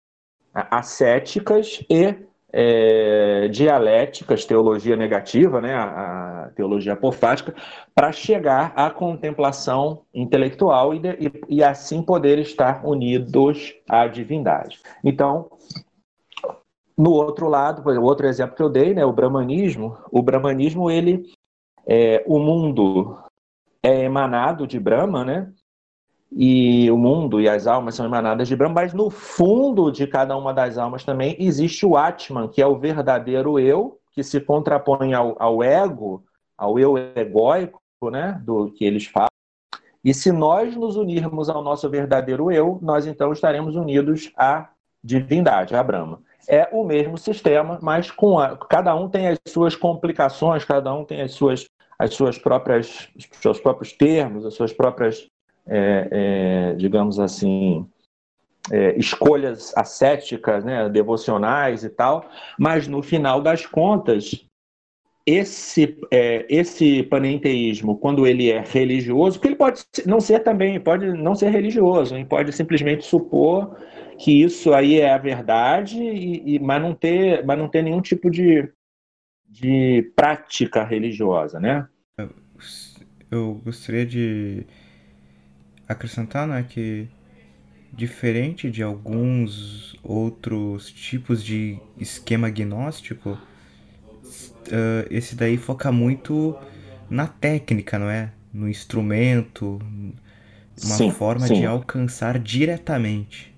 ascéticas 0.55 1.83
e 1.89 2.15
é, 2.53 3.49
dialéticas, 3.49 4.45
teologia 4.45 4.95
negativa, 4.95 5.61
né, 5.61 5.75
a, 5.75 6.45
a 6.45 6.49
teologia 6.51 6.93
apofática, 6.93 7.55
para 7.95 8.13
chegar 8.13 8.73
à 8.77 8.91
contemplação 8.91 10.03
intelectual 10.13 10.95
e, 10.95 11.01
e, 11.19 11.57
e 11.57 11.65
assim 11.65 12.03
poder 12.03 12.39
estar 12.39 12.85
unidos 12.87 13.75
à 13.89 14.07
divindade. 14.07 14.81
Então, 15.03 15.51
no 16.97 17.13
outro 17.13 17.49
lado, 17.49 17.83
o 17.89 18.05
outro 18.05 18.27
exemplo 18.27 18.55
que 18.55 18.63
eu 18.63 18.69
dei, 18.69 18.93
né, 18.93 19.05
o 19.05 19.13
brahmanismo, 19.13 19.97
o 20.11 20.23
brahmanismo, 20.23 20.91
ele, 20.91 21.33
é, 21.87 22.23
o 22.27 22.39
mundo 22.39 23.19
é 23.83 24.05
emanado 24.05 24.67
de 24.67 24.79
Brahma, 24.79 25.25
né, 25.25 25.53
e 26.35 26.91
o 26.91 26.97
mundo 26.97 27.41
e 27.41 27.49
as 27.49 27.67
almas 27.67 27.95
são 27.95 28.07
emanadas 28.07 28.49
de 28.49 28.57
Brahma, 28.57 28.77
mas 28.77 28.95
no 28.95 29.11
fundo 29.11 29.91
de 29.91 30.07
cada 30.07 30.37
uma 30.37 30.53
das 30.53 30.79
almas 30.79 31.05
também 31.05 31.37
existe 31.39 31.85
o 31.85 31.97
Atman, 31.97 32.49
que 32.49 32.63
é 32.63 32.67
o 32.67 32.79
verdadeiro 32.79 33.59
eu, 33.59 33.99
que 34.13 34.23
se 34.23 34.41
contrapõe 34.41 35.13
ao, 35.13 35.37
ao 35.39 35.63
ego, 35.63 36.25
ao 36.57 36.79
eu 36.79 36.97
egóico, 36.97 37.81
né, 38.11 38.41
do 38.45 38.71
que 38.73 38.85
eles 38.85 39.07
falam. 39.07 39.29
E 40.05 40.13
se 40.13 40.33
nós 40.33 40.75
nos 40.75 40.97
unirmos 40.97 41.49
ao 41.49 41.63
nosso 41.63 41.89
verdadeiro 41.89 42.51
eu, 42.51 42.79
nós 42.83 43.07
então 43.07 43.33
estaremos 43.33 43.77
unidos 43.77 44.33
à 44.37 44.69
divindade, 45.05 45.77
a 45.77 45.83
Brahma. 45.83 46.21
É 46.49 46.69
o 46.73 46.83
mesmo 46.83 47.17
sistema, 47.17 47.79
mas 47.81 48.11
com 48.11 48.39
a, 48.39 48.57
cada 48.57 48.95
um 48.97 49.09
tem 49.09 49.29
as 49.29 49.39
suas 49.47 49.77
complicações, 49.77 50.65
cada 50.65 50.93
um 50.93 51.05
tem 51.05 51.21
as 51.23 51.33
suas 51.33 51.67
as 51.99 52.15
suas 52.15 52.37
próprias 52.37 53.09
os 53.15 53.29
seus 53.41 53.61
próprios 53.61 53.93
termos, 53.93 54.45
as 54.45 54.55
suas 54.55 54.73
próprias 54.73 55.31
é, 55.67 56.09
é, 56.11 56.75
digamos 56.75 57.19
assim, 57.19 57.87
é, 58.71 58.97
escolhas 58.99 59.73
ascéticas, 59.77 60.65
né, 60.65 60.89
devocionais 60.89 61.85
e 61.85 61.89
tal, 61.89 62.29
mas 62.59 62.87
no 62.87 63.03
final 63.03 63.41
das 63.41 63.67
contas, 63.67 64.47
esse, 65.25 65.99
é, 66.11 66.47
esse 66.49 67.03
panenteísmo, 67.05 67.97
quando 67.97 68.27
ele 68.27 68.51
é 68.51 68.61
religioso, 68.61 69.41
que 69.41 69.49
ele 69.49 69.57
pode 69.57 69.83
não 70.07 70.21
ser 70.21 70.41
também, 70.41 70.81
pode 70.81 71.07
não 71.13 71.35
ser 71.35 71.51
religioso, 71.51 72.17
hein, 72.17 72.25
pode 72.25 72.53
simplesmente 72.53 73.05
supor 73.05 73.77
que 74.19 74.43
isso 74.43 74.73
aí 74.73 75.01
é 75.01 75.13
a 75.13 75.19
verdade, 75.19 76.01
e, 76.01 76.55
e, 76.55 76.59
mas, 76.59 76.83
não 76.83 76.95
ter, 76.95 77.45
mas 77.45 77.59
não 77.59 77.69
ter 77.69 77.83
nenhum 77.83 78.01
tipo 78.01 78.31
de, 78.31 78.69
de 79.49 80.13
prática 80.15 80.85
religiosa, 80.85 81.59
né? 81.59 81.89
Eu 83.31 83.61
gostaria 83.65 84.05
de 84.05 84.67
acrescentar 85.93 86.47
né, 86.47 86.65
que, 86.69 87.09
diferente 87.93 88.71
de 88.71 88.83
alguns 88.83 89.97
outros 90.03 90.91
tipos 90.91 91.43
de 91.45 91.79
esquema 91.99 92.51
gnóstico, 92.51 93.31
uh, 93.31 95.07
esse 95.11 95.35
daí 95.35 95.57
foca 95.57 95.93
muito 95.93 96.57
na 97.09 97.27
técnica, 97.27 97.99
não 97.99 98.09
é? 98.09 98.33
No 98.53 98.69
instrumento, 98.69 99.79
uma 100.83 100.97
sim, 100.97 101.11
forma 101.11 101.47
sim. 101.47 101.55
de 101.55 101.67
alcançar 101.67 102.39
diretamente. 102.39 103.55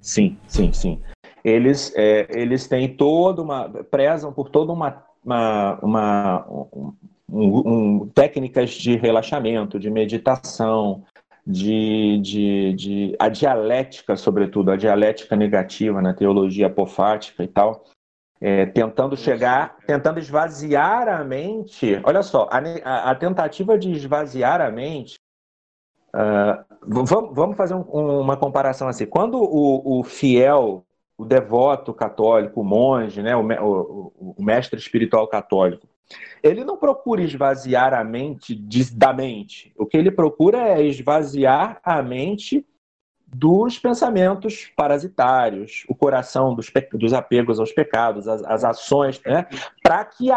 Sim, 0.00 0.36
sim, 0.46 0.72
sim. 0.72 1.00
Eles, 1.44 1.92
é, 1.96 2.26
eles 2.30 2.66
têm 2.66 2.88
toda 2.88 3.42
uma. 3.42 3.68
prezam 3.68 4.32
por 4.32 4.48
toda 4.48 4.72
uma, 4.72 5.02
uma, 5.24 5.78
uma 5.82 6.46
um, 6.48 8.02
um, 8.02 8.08
técnicas 8.14 8.70
de 8.70 8.96
relaxamento, 8.96 9.78
de 9.78 9.90
meditação, 9.90 11.02
de, 11.46 12.18
de, 12.20 12.72
de, 12.74 13.16
a 13.18 13.28
dialética, 13.28 14.16
sobretudo, 14.16 14.70
a 14.70 14.76
dialética 14.76 15.34
negativa 15.34 16.00
na 16.00 16.14
teologia 16.14 16.68
apofática 16.68 17.42
e 17.42 17.48
tal, 17.48 17.84
é, 18.40 18.66
tentando 18.66 19.16
chegar, 19.16 19.76
tentando 19.86 20.18
esvaziar 20.18 21.08
a 21.08 21.22
mente. 21.24 22.00
Olha 22.04 22.22
só, 22.22 22.48
a, 22.50 23.10
a 23.10 23.14
tentativa 23.14 23.76
de 23.76 23.92
esvaziar 23.92 24.60
a 24.60 24.70
mente. 24.70 25.14
Uh, 26.14 26.62
vamos, 26.86 27.34
vamos 27.34 27.56
fazer 27.56 27.74
um, 27.74 28.20
uma 28.20 28.36
comparação 28.36 28.86
assim. 28.86 29.06
Quando 29.06 29.38
o, 29.38 30.00
o, 30.00 30.04
fiel, 30.04 30.84
o 31.16 31.24
devoto 31.24 31.94
católico, 31.94 32.60
o 32.60 32.64
monge, 32.64 33.22
né, 33.22 33.34
o, 33.34 33.40
o, 33.40 34.34
o 34.36 34.42
mestre 34.42 34.78
espiritual 34.78 35.26
católico, 35.26 35.88
ele 36.42 36.64
não 36.64 36.76
procura 36.76 37.22
esvaziar 37.22 37.94
a 37.94 38.02
mente 38.02 38.54
da 38.94 39.12
mente. 39.12 39.72
O 39.76 39.86
que 39.86 39.96
ele 39.96 40.10
procura 40.10 40.58
é 40.58 40.82
esvaziar 40.82 41.80
a 41.82 42.02
mente 42.02 42.66
dos 43.34 43.78
pensamentos 43.78 44.70
parasitários, 44.76 45.84
o 45.88 45.94
coração 45.94 46.54
dos, 46.54 46.70
dos 46.92 47.14
apegos 47.14 47.58
aos 47.58 47.72
pecados, 47.72 48.28
as, 48.28 48.42
as 48.44 48.62
ações, 48.62 49.20
né? 49.24 49.46
para 49.82 50.04
que, 50.04 50.28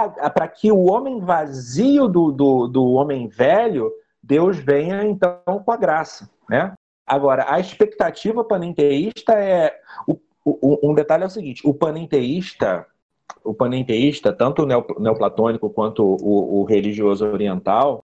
que 0.56 0.71
o 0.71 0.89
homem 0.89 1.19
vazio 1.19 2.08
do, 2.08 2.32
do, 2.32 2.67
do 2.67 2.86
homem 2.93 3.28
velho, 3.28 3.91
Deus 4.23 4.58
venha 4.58 5.04
então 5.04 5.41
com 5.45 5.71
a 5.71 5.78
graça. 5.78 6.30
Né? 6.49 6.73
Agora, 7.06 7.45
a 7.49 7.60
expectativa 7.60 8.43
panenteísta 8.43 9.34
é. 9.34 9.78
O, 10.08 10.19
o, 10.45 10.91
um 10.91 10.93
detalhe 10.93 11.23
é 11.23 11.28
o 11.28 11.30
seguinte: 11.30 11.67
o 11.67 11.73
panenteísta 11.73 12.88
o 13.44 13.54
panenteísta, 13.54 14.34
tanto 14.34 14.64
o 14.64 14.66
neoplatônico 14.66 15.70
quanto 15.70 16.04
o, 16.04 16.62
o 16.62 16.64
religioso 16.64 17.26
oriental, 17.26 18.04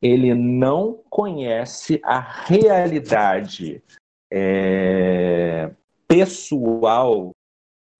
ele 0.00 0.34
não 0.34 1.00
conhece 1.08 2.00
a 2.02 2.18
realidade 2.18 3.82
é, 4.30 5.70
pessoal 6.08 7.30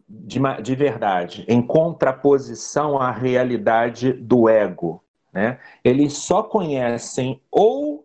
de, 0.09 0.41
de, 0.63 0.75
verdade, 0.75 1.45
em 1.49 1.63
contraposição 1.63 2.99
à 2.99 3.11
realidade 3.11 4.13
do 4.13 4.49
ego. 4.49 5.03
Né? 5.33 5.61
Eles 5.85 6.15
só 6.15 6.43
conhecem 6.43 7.41
ou 7.51 8.05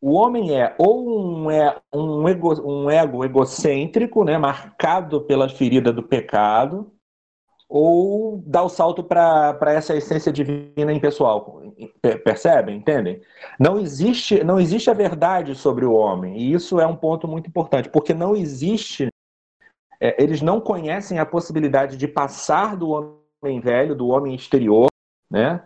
o 0.00 0.12
homem 0.12 0.58
é 0.58 0.74
ou 0.78 1.20
um, 1.20 1.50
é, 1.50 1.78
um, 1.92 2.26
ego, 2.26 2.54
um 2.62 2.90
ego 2.90 3.22
egocêntrico, 3.22 4.24
né, 4.24 4.38
marcado 4.38 5.20
pela 5.20 5.48
ferida 5.48 5.92
do 5.92 6.02
pecado, 6.02 6.90
ou 7.70 8.42
dar 8.44 8.64
o 8.64 8.68
salto 8.68 9.04
para 9.04 9.56
essa 9.68 9.94
essência 9.94 10.32
divina 10.32 10.92
impessoal. 10.92 11.62
Percebem? 12.24 12.76
Entendem? 12.76 13.22
Não 13.60 13.78
existe, 13.78 14.42
não 14.42 14.58
existe 14.58 14.90
a 14.90 14.94
verdade 14.94 15.54
sobre 15.54 15.84
o 15.84 15.92
homem, 15.92 16.36
e 16.36 16.52
isso 16.52 16.80
é 16.80 16.86
um 16.86 16.96
ponto 16.96 17.28
muito 17.28 17.48
importante, 17.48 17.88
porque 17.88 18.12
não 18.12 18.34
existe. 18.34 19.08
É, 20.00 20.20
eles 20.20 20.42
não 20.42 20.60
conhecem 20.60 21.20
a 21.20 21.26
possibilidade 21.26 21.96
de 21.96 22.08
passar 22.08 22.76
do 22.76 22.90
homem 22.90 23.60
velho, 23.60 23.94
do 23.94 24.08
homem 24.08 24.34
exterior, 24.34 24.88
né, 25.30 25.62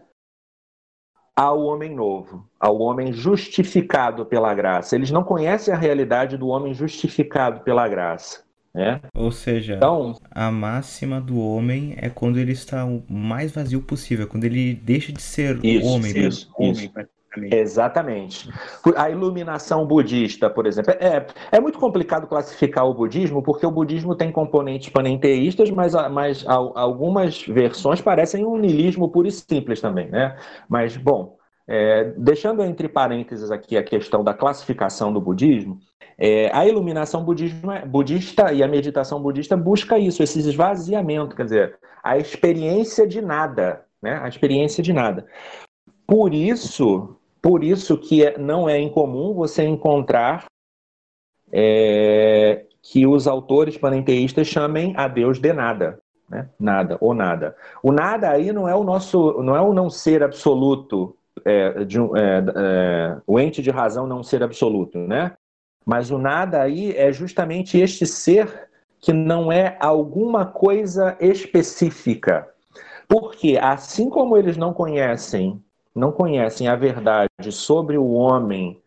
ao 1.34 1.62
homem 1.62 1.94
novo, 1.94 2.46
ao 2.60 2.78
homem 2.80 3.14
justificado 3.14 4.26
pela 4.26 4.52
graça. 4.52 4.94
Eles 4.94 5.10
não 5.10 5.24
conhecem 5.24 5.72
a 5.72 5.76
realidade 5.76 6.36
do 6.36 6.48
homem 6.48 6.74
justificado 6.74 7.60
pela 7.60 7.88
graça. 7.88 8.44
Né? 8.74 9.00
Ou 9.14 9.30
seja, 9.30 9.74
então, 9.74 10.16
a 10.30 10.50
máxima 10.50 11.20
do 11.20 11.38
homem 11.38 11.94
é 11.96 12.08
quando 12.08 12.38
ele 12.38 12.50
está 12.50 12.84
o 12.84 13.04
mais 13.08 13.52
vazio 13.52 13.80
possível, 13.80 14.26
quando 14.26 14.44
ele 14.44 14.74
deixa 14.74 15.12
de 15.12 15.22
ser 15.22 15.64
isso, 15.64 15.86
homem. 15.86 16.26
Isso, 16.26 16.50
homem 16.58 16.72
isso. 16.72 16.90
Exatamente. 17.50 18.48
A 18.96 19.10
iluminação 19.10 19.86
budista, 19.86 20.48
por 20.48 20.66
exemplo, 20.66 20.92
é, 21.00 21.26
é 21.50 21.60
muito 21.60 21.78
complicado 21.78 22.26
classificar 22.26 22.86
o 22.86 22.94
budismo, 22.94 23.42
porque 23.42 23.66
o 23.66 23.70
budismo 23.70 24.14
tem 24.14 24.30
componentes 24.30 24.88
panenteístas, 24.88 25.70
mas, 25.70 25.94
mas 26.10 26.44
algumas 26.46 27.42
versões 27.46 28.00
parecem 28.00 28.44
um 28.44 28.56
niilismo 28.56 29.08
puro 29.08 29.26
e 29.26 29.32
simples 29.32 29.80
também, 29.80 30.08
né? 30.08 30.36
Mas, 30.68 30.96
bom, 30.96 31.36
é, 31.66 32.04
deixando 32.16 32.62
entre 32.62 32.88
parênteses 32.88 33.50
aqui 33.50 33.76
a 33.76 33.82
questão 33.82 34.22
da 34.22 34.34
classificação 34.34 35.12
do 35.12 35.20
budismo, 35.20 35.80
é, 36.16 36.50
a 36.54 36.66
iluminação 36.66 37.24
budista 37.86 38.52
e 38.52 38.62
a 38.62 38.68
meditação 38.68 39.20
budista 39.20 39.56
busca 39.56 39.98
isso, 39.98 40.22
esse 40.22 40.38
esvaziamento, 40.38 41.34
quer 41.34 41.44
dizer, 41.44 41.78
a 42.02 42.18
experiência 42.18 43.06
de 43.06 43.20
nada, 43.20 43.84
né? 44.00 44.20
A 44.22 44.28
experiência 44.28 44.82
de 44.82 44.92
nada. 44.92 45.26
Por 46.06 46.34
isso, 46.34 47.16
por 47.40 47.64
isso 47.64 47.98
que 47.98 48.24
é, 48.24 48.38
não 48.38 48.68
é 48.68 48.78
incomum 48.78 49.32
você 49.32 49.64
encontrar 49.64 50.44
é, 51.50 52.66
que 52.82 53.06
os 53.06 53.26
autores 53.26 53.78
panenteístas 53.78 54.46
chamem 54.46 54.92
a 54.96 55.08
Deus 55.08 55.40
de 55.40 55.52
nada, 55.52 55.98
né? 56.28 56.48
Nada 56.60 56.98
ou 57.00 57.14
nada. 57.14 57.56
O 57.82 57.90
nada 57.90 58.30
aí 58.30 58.52
não 58.52 58.68
é 58.68 58.74
o 58.74 58.84
nosso, 58.84 59.42
não 59.42 59.56
é 59.56 59.60
o 59.60 59.72
não 59.72 59.88
ser 59.88 60.22
absoluto, 60.22 61.16
é, 61.44 61.84
de, 61.84 61.98
é, 61.98 62.44
é, 62.56 63.16
o 63.26 63.38
ente 63.38 63.62
de 63.62 63.70
razão 63.70 64.06
não 64.06 64.22
ser 64.22 64.42
absoluto, 64.42 64.98
né? 64.98 65.32
Mas 65.84 66.10
o 66.10 66.18
nada 66.18 66.62
aí 66.62 66.96
é 66.96 67.12
justamente 67.12 67.78
este 67.78 68.06
ser 68.06 68.68
que 69.00 69.12
não 69.12 69.52
é 69.52 69.76
alguma 69.80 70.46
coisa 70.46 71.16
específica. 71.20 72.48
Porque 73.06 73.58
assim 73.60 74.08
como 74.08 74.36
eles 74.36 74.56
não 74.56 74.72
conhecem, 74.72 75.62
não 75.94 76.10
conhecem 76.10 76.68
a 76.68 76.74
verdade 76.74 77.28
sobre 77.50 77.98
o 77.98 78.12
homem, 78.12 78.82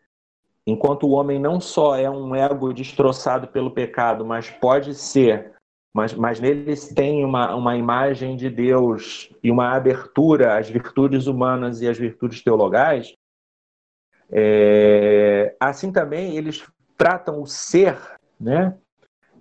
enquanto 0.66 1.08
o 1.08 1.12
homem 1.12 1.40
não 1.40 1.62
só 1.62 1.96
é 1.96 2.10
um 2.10 2.36
ego 2.36 2.74
destroçado 2.74 3.48
pelo 3.48 3.72
pecado, 3.72 4.26
mas 4.26 4.50
pode 4.50 4.96
ser, 4.96 5.54
mas, 5.98 6.14
mas 6.14 6.40
neles 6.40 6.90
tem 6.90 7.26
uma, 7.26 7.56
uma 7.56 7.76
imagem 7.76 8.36
de 8.36 8.52
Deus 8.52 9.34
e 9.44 9.50
uma 9.50 9.76
abertura 9.76 10.56
às 10.56 10.70
virtudes 10.70 11.26
humanas 11.26 11.82
e 11.82 11.88
às 11.88 11.98
virtudes 11.98 12.44
teologais, 12.44 13.16
é, 14.32 15.56
assim 15.60 15.92
também 15.92 16.38
eles 16.38 16.64
tratam 16.96 17.42
o 17.42 17.48
ser, 17.48 17.98
né? 18.40 18.78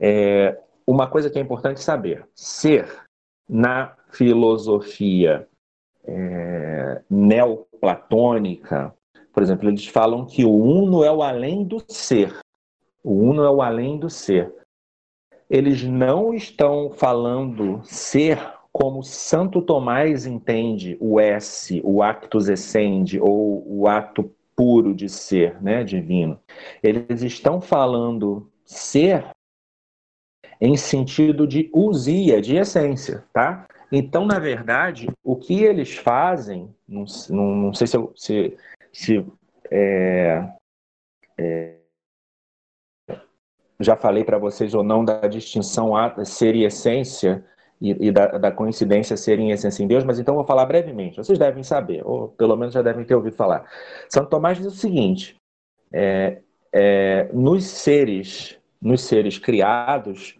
É, 0.01 0.59
uma 0.87 1.07
coisa 1.07 1.29
que 1.29 1.39
é 1.39 1.43
importante 1.43 1.81
saber: 1.81 2.27
ser 2.35 3.05
na 3.47 3.95
filosofia 4.09 5.47
é, 6.07 7.03
neoplatônica 7.11 8.95
Por 9.31 9.43
exemplo, 9.43 9.69
eles 9.69 9.87
falam 9.87 10.25
que 10.25 10.43
o 10.43 10.55
uno 10.55 11.05
é 11.05 11.13
o 11.13 11.23
além 11.23 11.65
do 11.65 11.85
ser. 11.87 12.39
O 13.05 13.13
uno 13.13 13.45
é 13.45 13.51
o 13.51 13.61
além 13.61 13.99
do 13.99 14.09
ser. 14.09 14.51
Eles 15.49 15.83
não 15.83 16.35
estão 16.35 16.91
falando 16.91 17.81
ser 17.85 18.39
como 18.73 19.03
Santo 19.03 19.63
Tomás 19.63 20.27
entende 20.27 20.99
o 21.01 21.19
S, 21.19 21.81
o 21.83 22.03
actus 22.03 22.49
essendi, 22.49 23.19
ou 23.19 23.65
o 23.67 23.89
ato 23.89 24.31
puro 24.55 24.95
de 24.95 25.09
ser, 25.09 25.63
né, 25.63 25.85
divino. 25.85 26.39
Eles 26.83 27.23
estão 27.23 27.61
falando 27.61 28.51
ser 28.65 29.31
em 30.61 30.77
sentido 30.77 31.47
de 31.47 31.71
usia, 31.73 32.41
de 32.41 32.57
essência, 32.57 33.25
tá? 33.33 33.67
Então, 33.93 34.27
na 34.27 34.39
verdade, 34.39 35.09
o 35.23 35.37
que 35.37 35.63
eles 35.63 35.95
fazem, 35.95 36.75
não, 36.89 37.05
não, 37.31 37.57
não 37.57 37.75
sei 37.75 37.87
se, 37.87 37.97
se, 38.15 38.57
se 38.93 39.27
é, 39.71 40.49
é, 41.39 41.77
já 43.79 43.97
falei 43.97 44.25
para 44.25 44.39
vocês 44.39 44.75
ou 44.75 44.83
não 44.83 45.05
da 45.05 45.27
distinção 45.27 45.93
ser 46.25 46.55
e 46.55 46.65
essência 46.65 47.45
e, 47.81 48.09
e 48.09 48.11
da, 48.11 48.27
da, 48.39 48.51
coincidência 48.51 49.17
serem 49.17 49.51
essência 49.51 49.83
em 49.83 49.87
Deus, 49.87 50.05
mas 50.05 50.19
então 50.19 50.35
vou 50.35 50.45
falar 50.45 50.65
brevemente. 50.65 51.17
Vocês 51.17 51.39
devem 51.39 51.63
saber, 51.63 52.03
ou 52.07 52.29
pelo 52.29 52.57
menos 52.57 52.75
já 52.75 52.83
devem 52.83 53.05
ter 53.05 53.15
ouvido 53.15 53.37
falar. 53.37 53.65
Santo 54.09 54.31
Tomás 54.31 54.57
diz 54.57 54.67
o 54.67 54.71
seguinte: 54.71 55.37
é, 55.93 56.41
é, 56.73 57.29
nos 57.33 57.65
seres, 57.65 58.59
nos 58.81 59.03
seres 59.03 59.39
criados, 59.39 60.37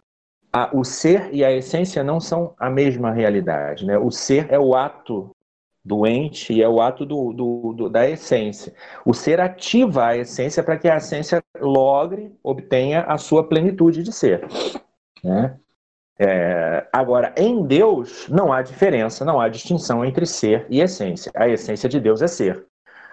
a, 0.51 0.69
o 0.73 0.83
ser 0.83 1.29
e 1.31 1.43
a 1.43 1.51
essência 1.51 2.03
não 2.03 2.19
são 2.19 2.55
a 2.57 2.69
mesma 2.69 3.11
realidade. 3.11 3.85
Né? 3.85 3.97
O 3.97 4.09
ser 4.09 4.51
é 4.51 4.57
o 4.57 4.75
ato 4.75 5.29
doente 5.87 6.53
e 6.53 6.61
é 6.61 6.67
o 6.67 6.81
ato 6.81 7.05
do, 7.05 7.33
do, 7.33 7.73
do, 7.73 7.89
da 7.89 8.07
essência. 8.07 8.73
O 9.05 9.13
ser 9.13 9.39
ativa 9.39 10.07
a 10.07 10.17
essência 10.17 10.61
para 10.61 10.77
que 10.77 10.87
a 10.87 10.97
essência 10.97 11.41
logre, 11.59 12.35
obtenha 12.43 13.01
a 13.03 13.17
sua 13.17 13.47
plenitude 13.47 14.03
de 14.03 14.11
ser. 14.11 14.45
Né? 15.23 15.57
É, 16.19 16.87
agora, 16.91 17.33
em 17.37 17.63
Deus 17.65 18.27
não 18.27 18.51
há 18.51 18.61
diferença, 18.61 19.23
não 19.23 19.39
há 19.39 19.47
distinção 19.47 20.03
entre 20.03 20.25
ser 20.25 20.65
e 20.69 20.81
essência. 20.81 21.31
A 21.35 21.47
essência 21.47 21.87
de 21.87 21.99
Deus 21.99 22.21
é 22.21 22.27
ser. 22.27 22.65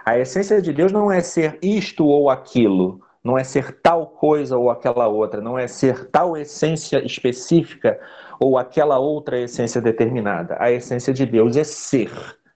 A 0.05 0.19
essência 0.19 0.61
de 0.61 0.73
Deus 0.73 0.93
não 0.93 1.11
é 1.11 1.21
ser 1.21 1.59
isto 1.63 2.05
ou 2.07 2.29
aquilo, 2.29 3.01
não 3.23 3.39
é 3.39 3.45
ser 3.45 3.81
tal 3.81 4.07
coisa 4.07 4.59
ou 4.59 4.71
aquela 4.71 5.09
outra, 5.09 5.41
não 5.41 5.59
é 5.59 5.67
ser 5.67 6.11
tal 6.11 6.37
essência 6.37 7.03
específica 7.05 7.99
ou 8.39 8.59
aquela 8.59 8.99
outra 8.99 9.39
essência 9.39 9.81
determinada. 9.81 10.57
A 10.59 10.71
essência 10.71 11.13
de 11.13 11.25
Deus 11.25 11.57
é 11.57 11.65
ser, 11.65 12.11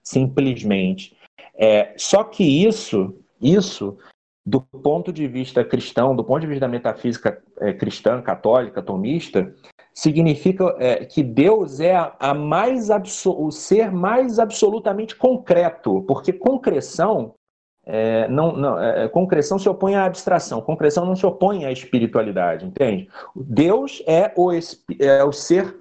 simplesmente. 0.09 1.15
É, 1.55 1.93
só 1.95 2.23
que 2.23 2.43
isso, 2.43 3.13
isso, 3.39 3.95
do 4.43 4.59
ponto 4.59 5.13
de 5.13 5.27
vista 5.27 5.63
cristão, 5.63 6.15
do 6.15 6.23
ponto 6.23 6.41
de 6.41 6.47
vista 6.47 6.61
da 6.61 6.67
metafísica 6.67 7.39
é, 7.59 7.73
cristã, 7.73 8.19
católica, 8.19 8.81
tomista, 8.81 9.53
significa 9.93 10.75
é, 10.79 11.05
que 11.05 11.21
Deus 11.21 11.79
é 11.79 11.95
a, 11.95 12.15
a 12.19 12.33
mais 12.33 12.89
o 13.25 13.51
ser 13.51 13.91
mais 13.91 14.39
absolutamente 14.39 15.15
concreto, 15.15 16.01
porque 16.07 16.33
concreção 16.33 17.35
é, 17.85 18.27
não, 18.27 18.55
não 18.55 18.81
é, 18.81 19.07
concreção 19.09 19.59
se 19.59 19.69
opõe 19.69 19.95
à 19.95 20.05
abstração, 20.05 20.61
concreção 20.61 21.05
não 21.05 21.15
se 21.15 21.25
opõe 21.25 21.65
à 21.65 21.71
espiritualidade, 21.71 22.65
entende? 22.65 23.07
Deus 23.35 24.01
é 24.07 24.33
o, 24.35 24.51
é 24.51 25.23
o 25.23 25.31
ser 25.31 25.77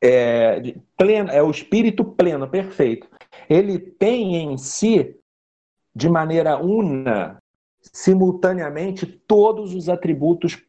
é, 0.00 0.74
pleno, 0.96 1.30
é 1.30 1.42
o 1.42 1.50
espírito 1.50 2.04
pleno, 2.04 2.46
perfeito. 2.48 3.08
Ele 3.48 3.78
tem 3.78 4.36
em 4.36 4.56
si, 4.56 5.16
de 5.94 6.08
maneira 6.08 6.58
una, 6.58 7.38
simultaneamente, 7.80 9.06
todos 9.06 9.74
os 9.74 9.88
atributos 9.88 10.62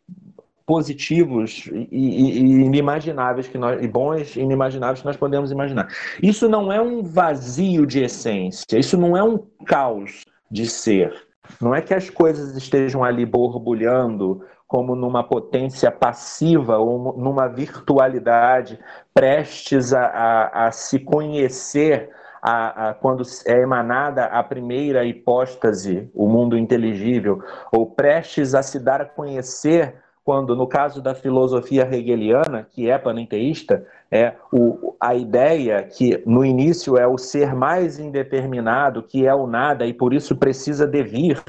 positivos 0.66 1.68
e, 1.68 1.88
e, 1.92 2.40
e, 2.40 2.66
inimagináveis 2.66 3.48
que 3.48 3.58
nós 3.58 3.84
e 3.84 3.88
bons 3.88 4.36
e 4.36 4.42
inimagináveis 4.42 5.02
que 5.02 5.06
nós 5.06 5.18
podemos 5.18 5.52
imaginar. 5.52 5.88
Isso 6.22 6.48
não 6.48 6.72
é 6.72 6.82
um 6.82 7.04
vazio 7.04 7.86
de 7.86 8.02
essência, 8.04 8.78
isso 8.78 8.98
não 8.98 9.16
é 9.16 9.24
um 9.24 9.38
caos 9.66 10.24
de 10.50 10.66
ser. 10.66 11.14
Não 11.60 11.76
é 11.76 11.82
que 11.82 11.94
as 11.94 12.10
coisas 12.10 12.56
estejam 12.56 13.04
ali 13.04 13.26
borbulhando 13.26 14.46
como 14.66 14.96
numa 14.96 15.24
potência 15.24 15.92
passiva 15.92 16.78
ou 16.78 17.18
numa 17.18 17.48
virtualidade 17.48 18.80
prestes 19.14 19.94
a, 19.94 20.06
a, 20.06 20.68
a 20.68 20.72
se 20.72 21.00
conhecer 21.00 22.10
a, 22.44 22.90
a, 22.90 22.94
quando 22.94 23.24
é 23.46 23.62
emanada 23.62 24.26
a 24.26 24.44
primeira 24.44 25.06
hipóstase, 25.06 26.10
o 26.14 26.28
mundo 26.28 26.58
inteligível, 26.58 27.42
ou 27.72 27.90
prestes 27.90 28.54
a 28.54 28.62
se 28.62 28.78
dar 28.80 29.00
a 29.00 29.06
conhecer 29.06 29.96
quando, 30.26 30.56
no 30.56 30.68
caso 30.68 31.02
da 31.02 31.16
filosofia 31.16 31.88
hegeliana, 31.90 32.68
que 32.70 32.90
é 32.90 32.98
panenteísta, 32.98 33.86
é 34.12 34.34
o, 34.52 34.94
a 35.00 35.16
ideia 35.16 35.82
que 35.84 36.22
no 36.26 36.44
início 36.44 36.98
é 36.98 37.08
o 37.08 37.18
ser 37.18 37.56
mais 37.56 37.98
indeterminado, 37.98 39.04
que 39.04 39.26
é 39.26 39.34
o 39.34 39.48
nada 39.48 39.86
e 39.86 39.94
por 39.94 40.14
isso 40.14 40.36
precisa 40.36 40.86
devir, 40.86 41.42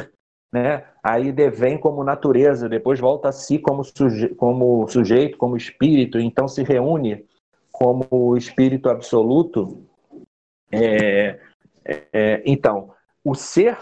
né? 0.52 0.84
aí 1.02 1.32
devém 1.32 1.76
como 1.76 2.04
natureza, 2.04 2.68
depois 2.68 3.00
volta 3.00 3.28
a 3.28 3.32
si 3.32 3.58
como, 3.58 3.82
suje 3.82 4.28
como 4.28 4.86
sujeito, 4.88 5.36
como 5.38 5.56
espírito, 5.56 6.18
então 6.18 6.46
se 6.46 6.62
reúne 6.62 7.24
como 7.72 8.36
espírito 8.36 8.88
absoluto. 8.88 9.84
É, 10.74 11.40
é, 12.12 12.42
então, 12.46 12.90
o 13.22 13.34
ser, 13.34 13.78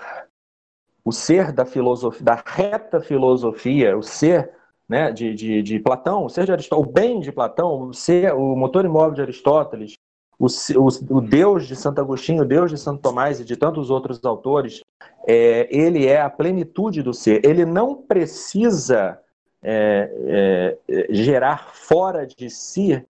o 1.04 1.12
ser 1.12 1.52
da 1.52 1.64
filosofia, 1.64 2.24
da 2.24 2.42
reta 2.44 3.00
filosofia, 3.00 3.96
o 3.96 4.02
ser 4.02 4.50
né, 4.88 5.10
de, 5.10 5.34
de, 5.34 5.62
de 5.62 5.78
Platão, 5.78 6.28
seja 6.28 6.56
o 6.72 6.84
bem 6.84 7.20
de 7.20 7.32
Platão, 7.32 7.88
o, 7.88 7.94
ser, 7.94 8.34
o 8.34 8.56
motor 8.56 8.84
imóvel 8.84 9.14
de 9.14 9.22
Aristóteles, 9.22 9.94
o, 10.38 10.46
o, 10.46 11.16
o, 11.18 11.20
Deus 11.20 11.66
de 11.66 11.76
Santo 11.76 12.00
Agostinho, 12.00 12.42
o 12.42 12.46
Deus 12.46 12.70
de 12.70 12.78
Santo 12.78 13.00
Tomás 13.00 13.38
e 13.40 13.44
de 13.44 13.56
tantos 13.56 13.90
outros 13.90 14.24
autores, 14.24 14.80
é, 15.26 15.68
ele 15.70 16.06
é 16.06 16.20
a 16.20 16.28
plenitude 16.28 17.02
do 17.02 17.14
ser. 17.14 17.44
Ele 17.44 17.64
não 17.64 17.94
precisa 17.94 19.20
é, 19.62 20.76
é, 20.88 21.06
gerar 21.10 21.72
fora 21.74 22.26
de 22.26 22.50
si 22.50 23.04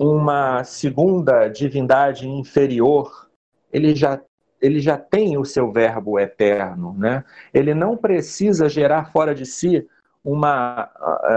uma 0.00 0.64
segunda 0.64 1.46
divindade 1.46 2.26
inferior. 2.26 3.28
Ele 3.70 3.94
já 3.94 4.18
ele 4.58 4.78
já 4.78 4.98
tem 4.98 5.38
o 5.38 5.44
seu 5.44 5.72
verbo 5.72 6.18
eterno, 6.18 6.94
né? 6.98 7.24
Ele 7.52 7.72
não 7.72 7.96
precisa 7.96 8.68
gerar 8.68 9.10
fora 9.10 9.34
de 9.34 9.46
si 9.46 9.86
uma 10.22 10.90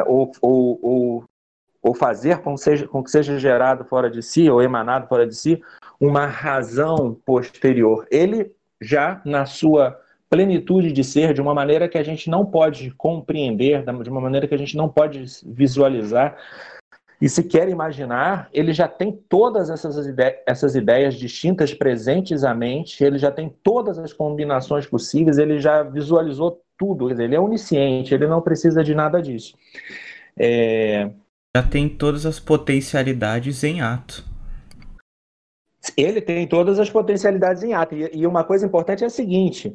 ou, 0.06 0.32
ou, 0.42 0.80
ou, 0.82 1.24
ou 1.82 1.94
fazer 1.94 2.40
com, 2.40 2.58
seja, 2.58 2.86
com 2.86 3.02
que 3.02 3.10
seja 3.10 3.40
gerado 3.40 3.86
fora 3.86 4.10
de 4.10 4.22
si 4.22 4.50
ou 4.50 4.62
emanado 4.62 5.08
fora 5.08 5.26
de 5.26 5.36
si 5.36 5.62
uma 6.00 6.26
razão 6.26 7.18
posterior. 7.26 8.06
Ele 8.12 8.52
já 8.82 9.22
na 9.24 9.46
sua 9.46 9.98
plenitude 10.30 10.92
de 10.92 11.04
ser 11.04 11.34
de 11.34 11.42
uma 11.42 11.54
maneira 11.54 11.88
que 11.88 11.98
a 11.98 12.04
gente 12.04 12.30
não 12.30 12.46
pode 12.46 12.92
compreender, 12.92 13.84
de 13.84 14.10
uma 14.10 14.20
maneira 14.20 14.48
que 14.48 14.56
a 14.56 14.58
gente 14.58 14.76
não 14.76 14.90
pode 14.90 15.24
visualizar, 15.46 16.36
e 17.24 17.30
se 17.30 17.42
quer 17.42 17.70
imaginar, 17.70 18.50
ele 18.52 18.74
já 18.74 18.86
tem 18.86 19.10
todas 19.30 19.70
essas, 19.70 20.06
ide 20.06 20.42
essas 20.46 20.76
ideias 20.76 21.16
distintas 21.16 21.74
presentes 21.74 22.44
à 22.44 22.54
mente, 22.54 23.02
ele 23.02 23.18
já 23.18 23.32
tem 23.32 23.48
todas 23.64 23.98
as 23.98 24.12
combinações 24.12 24.86
possíveis, 24.86 25.38
ele 25.38 25.58
já 25.58 25.84
visualizou 25.84 26.62
tudo, 26.78 27.10
ele 27.10 27.34
é 27.34 27.40
onisciente, 27.40 28.14
ele 28.14 28.28
não 28.28 28.42
precisa 28.42 28.84
de 28.84 28.94
nada 28.94 29.22
disso. 29.22 29.56
É... 30.38 31.12
Já 31.56 31.64
tem 31.64 31.88
todas 31.88 32.26
as 32.26 32.42
potencialidades 32.42 33.64
em 33.64 33.80
ato. 33.80 34.26
Ele 35.96 36.20
tem 36.20 36.46
todas 36.46 36.78
as 36.78 36.90
potencialidades 36.90 37.64
em 37.64 37.74
ato. 37.74 37.96
E 37.96 38.28
uma 38.28 38.44
coisa 38.44 38.66
importante 38.66 39.02
é 39.02 39.08
a 39.08 39.10
seguinte: 39.10 39.74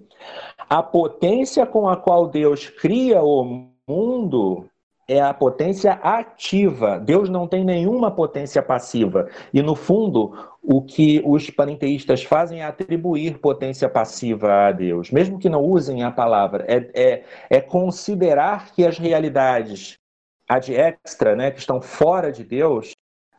a 0.69 0.83
potência 0.83 1.65
com 1.65 1.89
a 1.89 1.97
qual 1.97 2.29
Deus 2.29 2.69
cria 2.69 3.23
o 3.23 3.71
mundo 3.89 4.69
é 5.09 5.21
a 5.21 5.33
potência 5.33 5.93
ativa. 6.03 7.01
Deus 7.01 7.31
não 7.31 7.49
tem 7.49 7.65
nenhuma 7.65 8.11
potência 8.11 8.63
passiva. 8.63 9.27
E, 9.55 9.63
no 9.63 9.75
fundo, 9.75 10.35
o 10.63 10.83
que 10.83 11.23
os 11.25 11.49
parenteístas 11.49 12.23
fazem 12.23 12.61
é 12.61 12.65
atribuir 12.65 13.39
potência 13.39 13.89
passiva 13.89 14.69
a 14.69 14.73
Deus, 14.73 15.11
mesmo 15.11 15.39
que 15.39 15.49
não 15.49 15.63
usem 15.63 16.03
a 16.03 16.11
palavra. 16.11 16.67
É, 16.69 16.91
é, 16.95 17.25
é 17.49 17.61
considerar 17.61 18.71
que 18.73 18.85
as 18.85 18.99
realidades 18.99 19.99
ad 20.47 20.75
extra, 20.75 21.35
né, 21.35 21.51
que 21.51 21.59
estão 21.59 21.81
fora 21.81 22.31
de 22.31 22.45
Deus, 22.45 22.93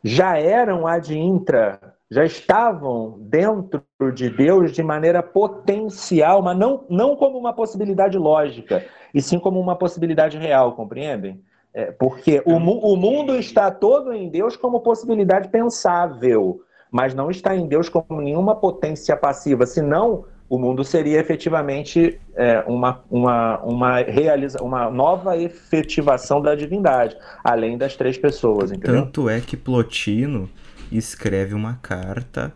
já 0.04 0.38
eram 0.38 0.88
ad 0.88 1.16
intra, 1.16 1.96
já 2.10 2.24
estavam 2.24 3.18
dentro 3.20 3.84
de 4.14 4.30
Deus 4.30 4.72
de 4.72 4.82
maneira 4.82 5.22
potencial, 5.22 6.42
mas 6.42 6.58
não, 6.58 6.86
não 6.90 7.16
como 7.16 7.38
uma 7.38 7.54
possibilidade 7.54 8.18
lógica, 8.18 8.86
e 9.14 9.22
sim 9.22 9.40
como 9.40 9.60
uma 9.60 9.76
possibilidade 9.76 10.38
real, 10.38 10.76
compreendem? 10.76 11.44
É, 11.80 11.92
porque 11.94 12.42
o, 12.46 12.56
o 12.56 12.98
mundo 12.98 13.38
está 13.38 13.72
todo 13.72 14.12
em 14.12 14.28
Deus 14.28 14.58
como 14.58 14.82
possibilidade 14.82 15.48
pensável, 15.48 16.62
mas 16.92 17.14
não 17.14 17.32
está 17.32 17.56
em 17.56 17.68
Deus 17.68 17.88
como 17.88 18.22
nenhuma 18.22 18.54
potência 18.54 19.16
passiva, 19.16 19.66
senão 19.66 20.26
o 20.50 20.60
mundo 20.60 20.84
seria 20.84 21.18
efetivamente 21.18 22.20
é, 22.36 22.60
uma, 22.68 23.02
uma, 23.10 23.60
uma, 23.60 23.98
realiza, 24.02 24.62
uma 24.62 24.90
nova 24.92 25.38
efetivação 25.38 26.42
da 26.42 26.54
divindade, 26.54 27.16
além 27.42 27.78
das 27.78 27.96
três 27.96 28.18
pessoas, 28.18 28.72
entendeu? 28.72 29.04
Tanto 29.06 29.30
é 29.30 29.40
que 29.40 29.56
Plotino 29.56 30.50
escreve 30.92 31.54
uma 31.54 31.76
carta 31.76 32.52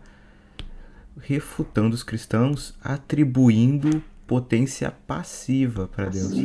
refutando 1.18 1.94
os 1.94 2.02
cristãos, 2.02 2.76
atribuindo 2.84 4.02
potência 4.26 4.92
passiva 5.06 5.88
para 5.88 6.10
Deus. 6.10 6.44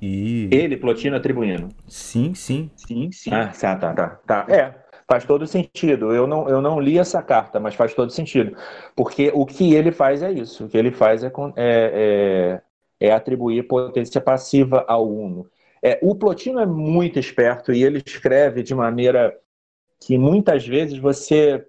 E... 0.00 0.48
Ele, 0.50 0.76
Plotino, 0.76 1.16
atribuindo. 1.16 1.68
Sim, 1.86 2.34
sim. 2.34 2.70
Sim, 2.76 3.10
sim. 3.12 3.30
Ah, 3.32 3.48
tá, 3.48 3.76
tá, 3.76 3.94
tá. 3.94 4.08
tá. 4.26 4.46
É, 4.48 4.74
faz 5.06 5.24
todo 5.24 5.46
sentido. 5.46 6.12
Eu 6.12 6.26
não, 6.26 6.48
eu 6.48 6.62
não 6.62 6.80
li 6.80 6.98
essa 6.98 7.22
carta, 7.22 7.58
mas 7.60 7.74
faz 7.74 7.92
todo 7.94 8.10
sentido. 8.10 8.56
Porque 8.94 9.30
o 9.34 9.44
que 9.44 9.74
ele 9.74 9.92
faz 9.92 10.22
é 10.22 10.32
isso. 10.32 10.64
O 10.64 10.68
que 10.68 10.78
ele 10.78 10.90
faz 10.90 11.22
é, 11.24 11.32
é, 11.56 12.60
é, 13.00 13.08
é 13.08 13.12
atribuir 13.12 13.64
potência 13.64 14.20
passiva 14.20 14.84
ao 14.88 15.08
Uno. 15.08 15.46
É, 15.82 15.98
o 16.02 16.14
Plotino 16.14 16.60
é 16.60 16.66
muito 16.66 17.18
esperto 17.18 17.72
e 17.72 17.82
ele 17.82 18.02
escreve 18.04 18.62
de 18.62 18.74
maneira 18.74 19.36
que 19.98 20.16
muitas 20.16 20.66
vezes 20.66 20.98
você 20.98 21.66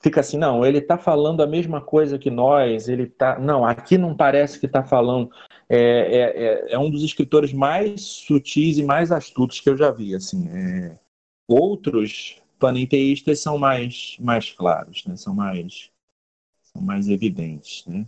fica 0.00 0.20
assim, 0.20 0.38
não, 0.38 0.64
ele 0.64 0.78
está 0.78 0.96
falando 0.96 1.42
a 1.42 1.46
mesma 1.46 1.80
coisa 1.80 2.18
que 2.18 2.30
nós, 2.30 2.88
ele 2.88 3.06
tá, 3.06 3.38
não, 3.38 3.64
aqui 3.64 3.98
não 3.98 4.16
parece 4.16 4.58
que 4.58 4.66
está 4.66 4.82
falando, 4.82 5.30
é, 5.68 5.78
é, 5.78 6.44
é, 6.44 6.72
é, 6.72 6.78
um 6.78 6.90
dos 6.90 7.02
escritores 7.02 7.52
mais 7.52 8.00
sutis 8.02 8.78
e 8.78 8.82
mais 8.82 9.12
astutos 9.12 9.60
que 9.60 9.68
eu 9.68 9.76
já 9.76 9.90
vi, 9.90 10.14
assim, 10.14 10.48
é... 10.48 10.98
outros 11.46 12.40
panenteístas 12.58 13.40
são 13.40 13.58
mais, 13.58 14.16
mais 14.18 14.50
claros, 14.50 15.04
né, 15.06 15.16
são 15.16 15.34
mais, 15.34 15.90
são 16.72 16.82
mais 16.82 17.08
evidentes, 17.08 17.84
né. 17.86 18.06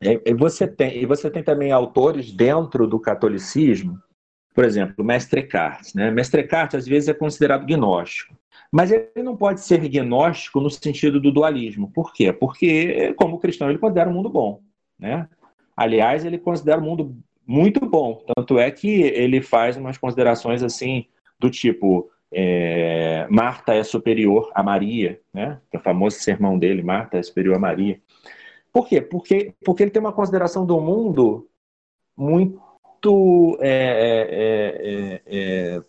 E 0.00 0.34
você 0.34 0.66
tem, 0.66 1.00
e 1.00 1.06
você 1.06 1.30
tem 1.30 1.44
também 1.44 1.70
autores 1.70 2.32
dentro 2.32 2.88
do 2.88 2.98
catolicismo, 2.98 4.02
por 4.52 4.64
exemplo, 4.64 5.04
Mestre 5.04 5.40
Eckhart. 5.40 5.94
Né? 5.94 6.10
Mestre 6.10 6.40
Eckhart, 6.40 6.74
às 6.74 6.86
vezes, 6.86 7.08
é 7.08 7.14
considerado 7.14 7.64
gnóstico. 7.64 8.36
Mas 8.70 8.90
ele 8.90 9.22
não 9.22 9.36
pode 9.36 9.60
ser 9.60 9.86
gnóstico 9.88 10.60
no 10.60 10.70
sentido 10.70 11.20
do 11.20 11.30
dualismo. 11.30 11.90
Por 11.90 12.12
quê? 12.12 12.32
Porque, 12.32 13.14
como 13.14 13.38
cristão, 13.38 13.70
ele 13.70 13.78
considera 13.78 14.10
o 14.10 14.12
mundo 14.12 14.28
bom. 14.28 14.60
Né? 14.98 15.28
Aliás, 15.76 16.24
ele 16.24 16.38
considera 16.38 16.80
o 16.80 16.84
mundo 16.84 17.16
muito 17.46 17.80
bom. 17.80 18.22
Tanto 18.34 18.58
é 18.58 18.70
que 18.70 19.02
ele 19.02 19.40
faz 19.42 19.76
umas 19.76 19.98
considerações 19.98 20.62
assim, 20.62 21.06
do 21.38 21.50
tipo: 21.50 22.10
é, 22.32 23.26
Marta 23.30 23.74
é 23.74 23.82
superior 23.82 24.50
a 24.54 24.62
Maria, 24.62 25.20
né? 25.32 25.60
É 25.72 25.78
o 25.78 25.80
famoso 25.80 26.18
sermão 26.18 26.58
dele, 26.58 26.82
Marta 26.82 27.18
é 27.18 27.22
superior 27.22 27.56
a 27.56 27.60
Maria. 27.60 28.00
Por 28.72 28.88
quê? 28.88 29.00
Porque, 29.00 29.54
porque 29.64 29.82
ele 29.82 29.90
tem 29.90 30.00
uma 30.00 30.12
consideração 30.12 30.64
do 30.64 30.80
mundo 30.80 31.48
muito 32.16 33.58
é, 33.60 33.68
é, 33.68 35.22
é, 35.26 35.76
é 35.76 35.82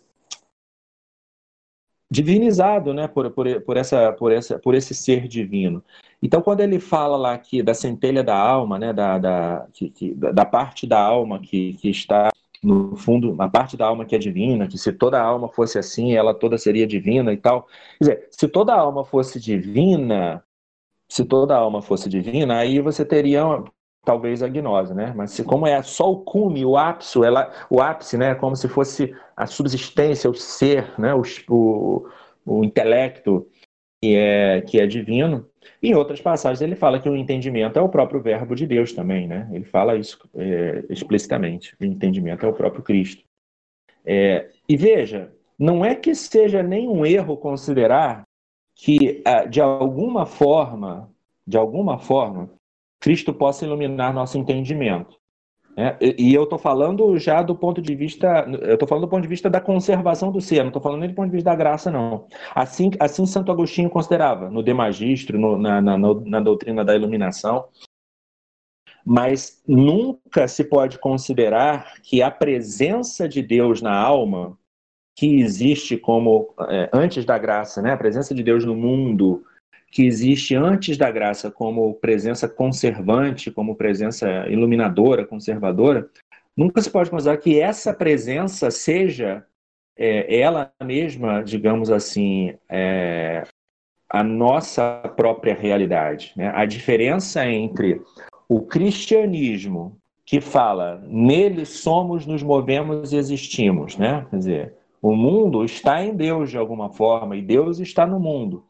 divinizado, 2.10 2.94
né, 2.94 3.08
por, 3.08 3.30
por, 3.30 3.60
por, 3.62 3.76
essa, 3.76 4.12
por, 4.12 4.30
essa, 4.30 4.58
por 4.58 4.74
esse 4.74 4.94
ser 4.94 5.26
divino. 5.26 5.82
Então, 6.24 6.40
quando 6.40 6.60
ele 6.60 6.80
fala 6.80 7.18
lá 7.18 7.34
aqui 7.34 7.62
da 7.62 7.74
centelha 7.74 8.24
da 8.24 8.34
alma, 8.34 8.78
né, 8.78 8.94
da, 8.94 9.18
da, 9.18 9.66
que, 9.74 9.90
que, 9.90 10.14
da 10.14 10.46
parte 10.46 10.86
da 10.86 10.98
alma 10.98 11.38
que, 11.38 11.74
que 11.74 11.90
está 11.90 12.30
no 12.62 12.96
fundo, 12.96 13.36
a 13.38 13.46
parte 13.46 13.76
da 13.76 13.86
alma 13.86 14.06
que 14.06 14.16
é 14.16 14.18
divina, 14.18 14.66
que 14.66 14.78
se 14.78 14.90
toda 14.90 15.20
alma 15.20 15.50
fosse 15.50 15.78
assim, 15.78 16.14
ela 16.14 16.32
toda 16.32 16.56
seria 16.56 16.86
divina 16.86 17.30
e 17.30 17.36
tal. 17.36 17.64
Quer 17.98 18.04
dizer, 18.04 18.28
se 18.30 18.48
toda 18.48 18.72
alma 18.74 19.04
fosse 19.04 19.38
divina, 19.38 20.42
se 21.06 21.26
toda 21.26 21.54
alma 21.54 21.82
fosse 21.82 22.08
divina, 22.08 22.56
aí 22.56 22.80
você 22.80 23.04
teria 23.04 23.44
talvez 24.02 24.42
a 24.42 24.48
gnose, 24.48 24.94
né? 24.94 25.12
Mas 25.14 25.32
se, 25.32 25.44
como 25.44 25.66
é 25.66 25.82
só 25.82 26.10
o 26.10 26.24
cume, 26.24 26.64
o 26.64 26.78
ápice, 26.78 27.22
ela, 27.22 27.52
o 27.68 27.82
ápice, 27.82 28.16
né? 28.16 28.34
Como 28.34 28.56
se 28.56 28.66
fosse 28.66 29.14
a 29.36 29.46
subsistência, 29.46 30.30
o 30.30 30.34
ser, 30.34 30.90
né? 30.98 31.14
O, 31.14 31.22
o, 31.50 32.08
o 32.46 32.64
intelecto 32.64 33.46
que 34.04 34.14
é, 34.14 34.60
que 34.60 34.78
é 34.78 34.86
divino. 34.86 35.48
Em 35.82 35.94
outras 35.94 36.20
passagens 36.20 36.60
ele 36.60 36.76
fala 36.76 37.00
que 37.00 37.08
o 37.08 37.16
entendimento 37.16 37.78
é 37.78 37.82
o 37.82 37.88
próprio 37.88 38.20
verbo 38.20 38.54
de 38.54 38.66
Deus 38.66 38.92
também, 38.92 39.26
né? 39.26 39.48
Ele 39.50 39.64
fala 39.64 39.96
isso 39.96 40.18
é, 40.34 40.84
explicitamente. 40.90 41.74
O 41.80 41.84
entendimento 41.86 42.44
é 42.44 42.48
o 42.48 42.52
próprio 42.52 42.82
Cristo. 42.82 43.24
É, 44.04 44.50
e 44.68 44.76
veja, 44.76 45.32
não 45.58 45.82
é 45.82 45.94
que 45.94 46.14
seja 46.14 46.62
nenhum 46.62 47.06
erro 47.06 47.38
considerar 47.38 48.24
que 48.74 49.22
ah, 49.24 49.46
de 49.46 49.62
alguma 49.62 50.26
forma, 50.26 51.10
de 51.46 51.56
alguma 51.56 51.98
forma, 51.98 52.50
Cristo 53.00 53.32
possa 53.32 53.64
iluminar 53.64 54.12
nosso 54.12 54.36
entendimento. 54.36 55.18
É, 55.76 55.96
e 56.16 56.32
eu 56.32 56.44
estou 56.44 56.58
falando 56.58 57.18
já 57.18 57.42
do 57.42 57.54
ponto 57.54 57.82
de 57.82 57.94
vista, 57.96 58.46
eu 58.62 58.74
estou 58.74 58.86
falando 58.86 59.06
do 59.06 59.10
ponto 59.10 59.22
de 59.22 59.28
vista 59.28 59.50
da 59.50 59.60
conservação 59.60 60.30
do 60.30 60.40
ser, 60.40 60.60
não 60.60 60.68
estou 60.68 60.80
falando 60.80 61.00
nem 61.00 61.08
do 61.08 61.14
ponto 61.16 61.26
de 61.26 61.32
vista 61.32 61.50
da 61.50 61.56
graça, 61.56 61.90
não. 61.90 62.28
Assim, 62.54 62.92
assim 63.00 63.26
Santo 63.26 63.50
Agostinho 63.50 63.90
considerava, 63.90 64.48
no 64.48 64.62
De 64.62 64.72
Magistro, 64.72 65.38
no, 65.38 65.58
na, 65.58 65.80
na, 65.80 65.98
na 65.98 66.40
doutrina 66.40 66.84
da 66.84 66.94
iluminação. 66.94 67.66
Mas 69.04 69.62
nunca 69.66 70.46
se 70.48 70.64
pode 70.64 70.98
considerar 70.98 71.94
que 72.02 72.22
a 72.22 72.30
presença 72.30 73.28
de 73.28 73.42
Deus 73.42 73.82
na 73.82 73.94
alma, 73.94 74.56
que 75.16 75.40
existe 75.40 75.96
como 75.98 76.54
é, 76.68 76.88
antes 76.92 77.24
da 77.24 77.36
graça, 77.36 77.82
né, 77.82 77.92
a 77.92 77.96
presença 77.96 78.34
de 78.34 78.42
Deus 78.42 78.64
no 78.64 78.74
mundo, 78.74 79.44
que 79.94 80.04
existe 80.04 80.56
antes 80.56 80.96
da 80.96 81.08
graça 81.08 81.52
como 81.52 81.94
presença 81.94 82.48
conservante, 82.48 83.48
como 83.48 83.76
presença 83.76 84.28
iluminadora, 84.48 85.24
conservadora, 85.24 86.10
nunca 86.56 86.82
se 86.82 86.90
pode 86.90 87.08
considerar 87.08 87.36
que 87.36 87.60
essa 87.60 87.94
presença 87.94 88.72
seja 88.72 89.46
é, 89.96 90.40
ela 90.40 90.72
mesma, 90.82 91.44
digamos 91.44 91.92
assim, 91.92 92.56
é, 92.68 93.44
a 94.10 94.24
nossa 94.24 95.00
própria 95.16 95.54
realidade. 95.54 96.32
Né? 96.34 96.50
A 96.52 96.64
diferença 96.64 97.46
entre 97.46 98.02
o 98.48 98.62
cristianismo, 98.62 99.96
que 100.26 100.40
fala 100.40 101.04
nele 101.06 101.64
somos, 101.64 102.26
nos 102.26 102.42
movemos 102.42 103.12
e 103.12 103.16
existimos, 103.16 103.96
né? 103.96 104.26
quer 104.28 104.38
dizer, 104.38 104.74
o 105.00 105.14
mundo 105.14 105.64
está 105.64 106.04
em 106.04 106.16
Deus 106.16 106.50
de 106.50 106.58
alguma 106.58 106.90
forma 106.90 107.36
e 107.36 107.42
Deus 107.42 107.78
está 107.78 108.04
no 108.04 108.18
mundo 108.18 108.64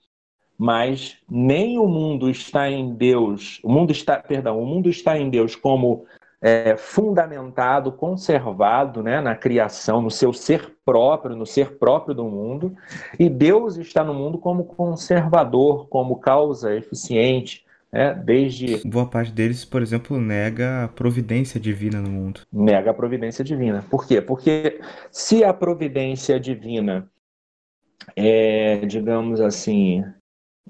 mas 0.59 1.17
nem 1.29 1.79
o 1.79 1.87
mundo 1.87 2.31
está 2.31 2.71
em 2.71 2.95
Deus, 2.95 3.61
o 3.62 3.71
mundo 3.71 3.90
está, 3.90 4.19
perdão, 4.19 4.61
o 4.61 4.67
mundo 4.67 4.88
está 4.88 5.19
em 5.19 5.29
Deus 5.29 5.57
como 5.57 6.07
é, 6.40 6.77
fundamentado, 6.77 7.90
conservado 7.90 9.03
né, 9.03 9.21
na 9.21 9.35
criação, 9.35 10.03
no 10.03 10.11
seu 10.11 10.33
ser 10.33 10.77
próprio, 10.85 11.35
no 11.35 11.47
ser 11.47 11.79
próprio 11.79 12.14
do 12.14 12.25
mundo, 12.25 12.77
e 13.19 13.29
Deus 13.29 13.77
está 13.77 14.05
no 14.05 14.14
mundo 14.14 14.38
como 14.38 14.64
conservador, 14.64 15.88
como 15.88 16.17
causa 16.17 16.75
eficiente, 16.75 17.64
né, 17.90 18.14
desde... 18.14 18.87
Boa 18.87 19.07
parte 19.07 19.33
deles, 19.33 19.64
por 19.64 19.81
exemplo, 19.81 20.21
nega 20.21 20.85
a 20.85 20.88
providência 20.88 21.59
divina 21.59 22.01
no 22.01 22.11
mundo. 22.11 22.40
Nega 22.53 22.90
a 22.90 22.95
providência 22.95 23.43
divina. 23.45 23.85
Por 23.90 24.07
quê? 24.07 24.21
Porque 24.21 24.81
se 25.11 25.43
a 25.43 25.53
providência 25.53 26.38
divina 26.38 27.09
é, 28.17 28.85
digamos 28.87 29.40
assim, 29.40 30.05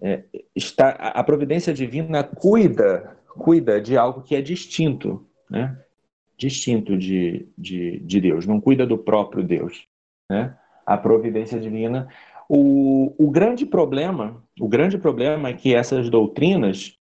é, 0.03 0.25
está, 0.55 0.91
a 0.91 1.23
providência 1.23 1.73
divina 1.73 2.23
cuida, 2.23 3.17
cuida 3.29 3.81
de 3.81 3.97
algo 3.97 4.23
que 4.23 4.35
é 4.35 4.41
distinto, 4.41 5.27
né? 5.49 5.79
distinto 6.37 6.97
de, 6.97 7.49
de, 7.57 8.01
de 8.01 8.21
Deus, 8.21 8.47
não 8.47 8.61
cuida 8.61 8.87
do 8.87 8.99
próprio 8.99 9.43
Deus. 9.43 9.87
Né? 10.29 10.55
A 10.85 10.97
providência 10.97 11.59
divina. 11.59 12.09
O, 12.49 13.15
o 13.17 13.31
grande 13.31 13.65
problema, 13.65 14.43
o 14.61 14.69
grande 14.69 14.99
problema 14.99 15.49
é 15.49 15.55
que 15.55 15.75
essas 15.75 16.11
doutrinas, 16.11 16.99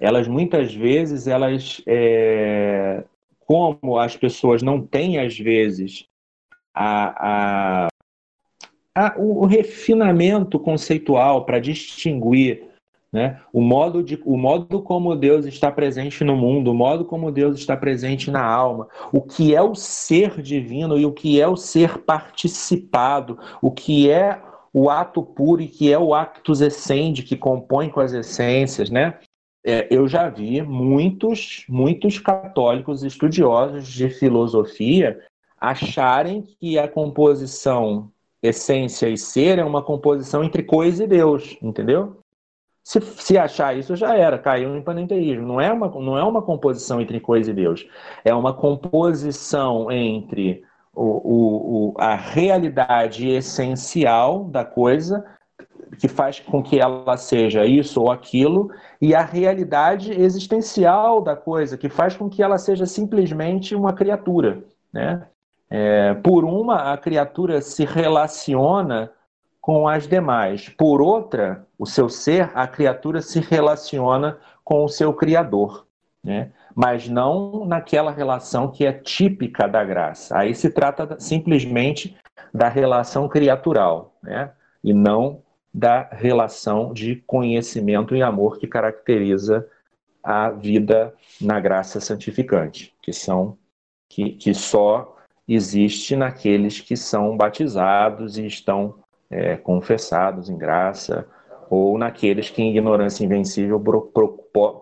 elas 0.00 0.26
muitas 0.26 0.74
vezes, 0.74 1.26
elas, 1.26 1.82
é, 1.86 3.04
como 3.46 3.98
as 3.98 4.16
pessoas 4.16 4.62
não 4.62 4.80
têm 4.80 5.18
às 5.18 5.38
vezes 5.38 6.06
a, 6.74 7.84
a 7.84 7.88
a, 8.94 9.14
o, 9.18 9.46
refinamento 9.46 10.58
conceitual 10.58 11.44
para 11.44 11.58
distinguir 11.58 12.72
né? 13.12 13.40
O, 13.52 13.60
modo 13.60 14.02
de, 14.02 14.18
o 14.24 14.38
modo 14.38 14.80
como 14.80 15.14
Deus 15.14 15.44
está 15.44 15.70
presente 15.70 16.24
no 16.24 16.34
mundo, 16.34 16.70
o 16.70 16.74
modo 16.74 17.04
como 17.04 17.30
Deus 17.30 17.58
está 17.58 17.76
presente 17.76 18.30
na 18.30 18.42
alma, 18.42 18.88
o 19.12 19.20
que 19.20 19.54
é 19.54 19.60
o 19.60 19.74
ser 19.74 20.40
divino 20.40 20.98
e 20.98 21.04
o 21.04 21.12
que 21.12 21.38
é 21.38 21.46
o 21.46 21.54
ser 21.54 21.98
participado, 21.98 23.38
o 23.60 23.70
que 23.70 24.10
é 24.10 24.40
o 24.72 24.88
ato 24.88 25.22
puro 25.22 25.60
e 25.60 25.68
que 25.68 25.92
é 25.92 25.98
o 25.98 26.14
actus 26.14 26.62
essendi 26.62 27.22
que 27.22 27.36
compõe 27.36 27.90
com 27.90 28.00
as 28.00 28.14
essências, 28.14 28.88
né? 28.88 29.18
É, 29.64 29.86
eu 29.90 30.08
já 30.08 30.30
vi 30.30 30.62
muitos, 30.62 31.64
muitos 31.68 32.18
católicos 32.18 33.04
estudiosos 33.04 33.86
de 33.86 34.08
filosofia 34.08 35.20
acharem 35.60 36.42
que 36.58 36.78
a 36.78 36.88
composição 36.88 38.10
essência 38.42 39.08
e 39.08 39.16
ser 39.16 39.58
é 39.58 39.64
uma 39.64 39.82
composição 39.82 40.42
entre 40.42 40.62
coisa 40.62 41.04
e 41.04 41.06
Deus, 41.06 41.56
entendeu? 41.62 42.16
Se, 42.84 43.00
se 43.00 43.38
achar 43.38 43.76
isso, 43.76 43.94
já 43.94 44.16
era, 44.16 44.38
caiu 44.38 44.76
em 44.76 44.82
panenteísmo. 44.82 45.46
Não 45.46 45.60
é, 45.60 45.72
uma, 45.72 45.88
não 45.88 46.18
é 46.18 46.24
uma 46.24 46.42
composição 46.42 47.00
entre 47.00 47.20
coisa 47.20 47.50
e 47.50 47.54
Deus. 47.54 47.86
É 48.24 48.34
uma 48.34 48.52
composição 48.52 49.90
entre 49.90 50.64
o, 50.92 51.04
o, 51.04 51.90
o, 51.90 51.94
a 51.96 52.16
realidade 52.16 53.28
essencial 53.28 54.44
da 54.44 54.64
coisa, 54.64 55.24
que 55.98 56.08
faz 56.08 56.40
com 56.40 56.60
que 56.60 56.80
ela 56.80 57.16
seja 57.16 57.64
isso 57.64 58.00
ou 58.00 58.10
aquilo, 58.10 58.70
e 59.00 59.14
a 59.14 59.22
realidade 59.22 60.12
existencial 60.12 61.20
da 61.20 61.36
coisa, 61.36 61.78
que 61.78 61.88
faz 61.88 62.16
com 62.16 62.28
que 62.28 62.42
ela 62.42 62.58
seja 62.58 62.84
simplesmente 62.84 63.76
uma 63.76 63.92
criatura. 63.92 64.64
Né? 64.92 65.24
É, 65.74 66.12
por 66.12 66.44
uma, 66.44 66.92
a 66.92 66.98
criatura 66.98 67.62
se 67.62 67.86
relaciona 67.86 69.10
com 69.58 69.88
as 69.88 70.06
demais. 70.06 70.68
Por 70.68 71.00
outra, 71.00 71.66
o 71.78 71.86
seu 71.86 72.10
ser, 72.10 72.50
a 72.54 72.66
criatura 72.66 73.22
se 73.22 73.40
relaciona 73.40 74.38
com 74.62 74.84
o 74.84 74.88
seu 74.88 75.14
Criador, 75.14 75.86
né? 76.22 76.52
mas 76.74 77.08
não 77.08 77.64
naquela 77.64 78.10
relação 78.10 78.70
que 78.70 78.84
é 78.84 78.92
típica 78.92 79.66
da 79.66 79.82
graça. 79.82 80.36
Aí 80.36 80.54
se 80.54 80.68
trata 80.68 81.18
simplesmente 81.18 82.18
da 82.52 82.68
relação 82.68 83.26
criatural, 83.26 84.14
né? 84.22 84.50
e 84.84 84.92
não 84.92 85.42
da 85.72 86.02
relação 86.12 86.92
de 86.92 87.16
conhecimento 87.26 88.14
e 88.14 88.22
amor 88.22 88.58
que 88.58 88.66
caracteriza 88.66 89.66
a 90.22 90.50
vida 90.50 91.14
na 91.40 91.58
graça 91.58 91.98
santificante, 91.98 92.94
que 93.00 93.10
são 93.10 93.56
que, 94.06 94.32
que 94.32 94.52
só 94.52 95.16
existe 95.46 96.16
naqueles 96.16 96.80
que 96.80 96.96
são 96.96 97.36
batizados 97.36 98.38
e 98.38 98.46
estão 98.46 98.94
é, 99.30 99.56
confessados 99.56 100.48
em 100.48 100.56
graça, 100.56 101.26
ou 101.70 101.96
naqueles 101.96 102.50
que, 102.50 102.62
em 102.62 102.70
ignorância 102.70 103.24
invencível, 103.24 103.82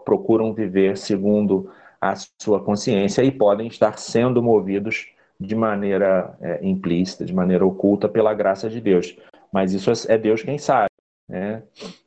procuram 0.05 0.53
viver 0.53 0.97
segundo 0.97 1.71
a 2.01 2.15
sua 2.41 2.61
consciência 2.61 3.23
e 3.23 3.31
podem 3.31 3.69
estar 3.69 3.99
sendo 3.99 4.43
movidos 4.43 5.07
de 5.39 5.55
maneira 5.55 6.37
é, 6.41 6.61
implícita, 6.67 7.25
de 7.25 7.35
maneira 7.35 7.65
oculta 7.65 8.09
pela 8.09 8.35
graça 8.35 8.69
de 8.69 8.81
Deus. 8.81 9.17
Mas 9.53 9.73
isso 9.73 9.91
é 10.09 10.19
Deus 10.19 10.43
quem 10.43 10.59
sabe. 10.59 10.90
Né? 11.31 11.63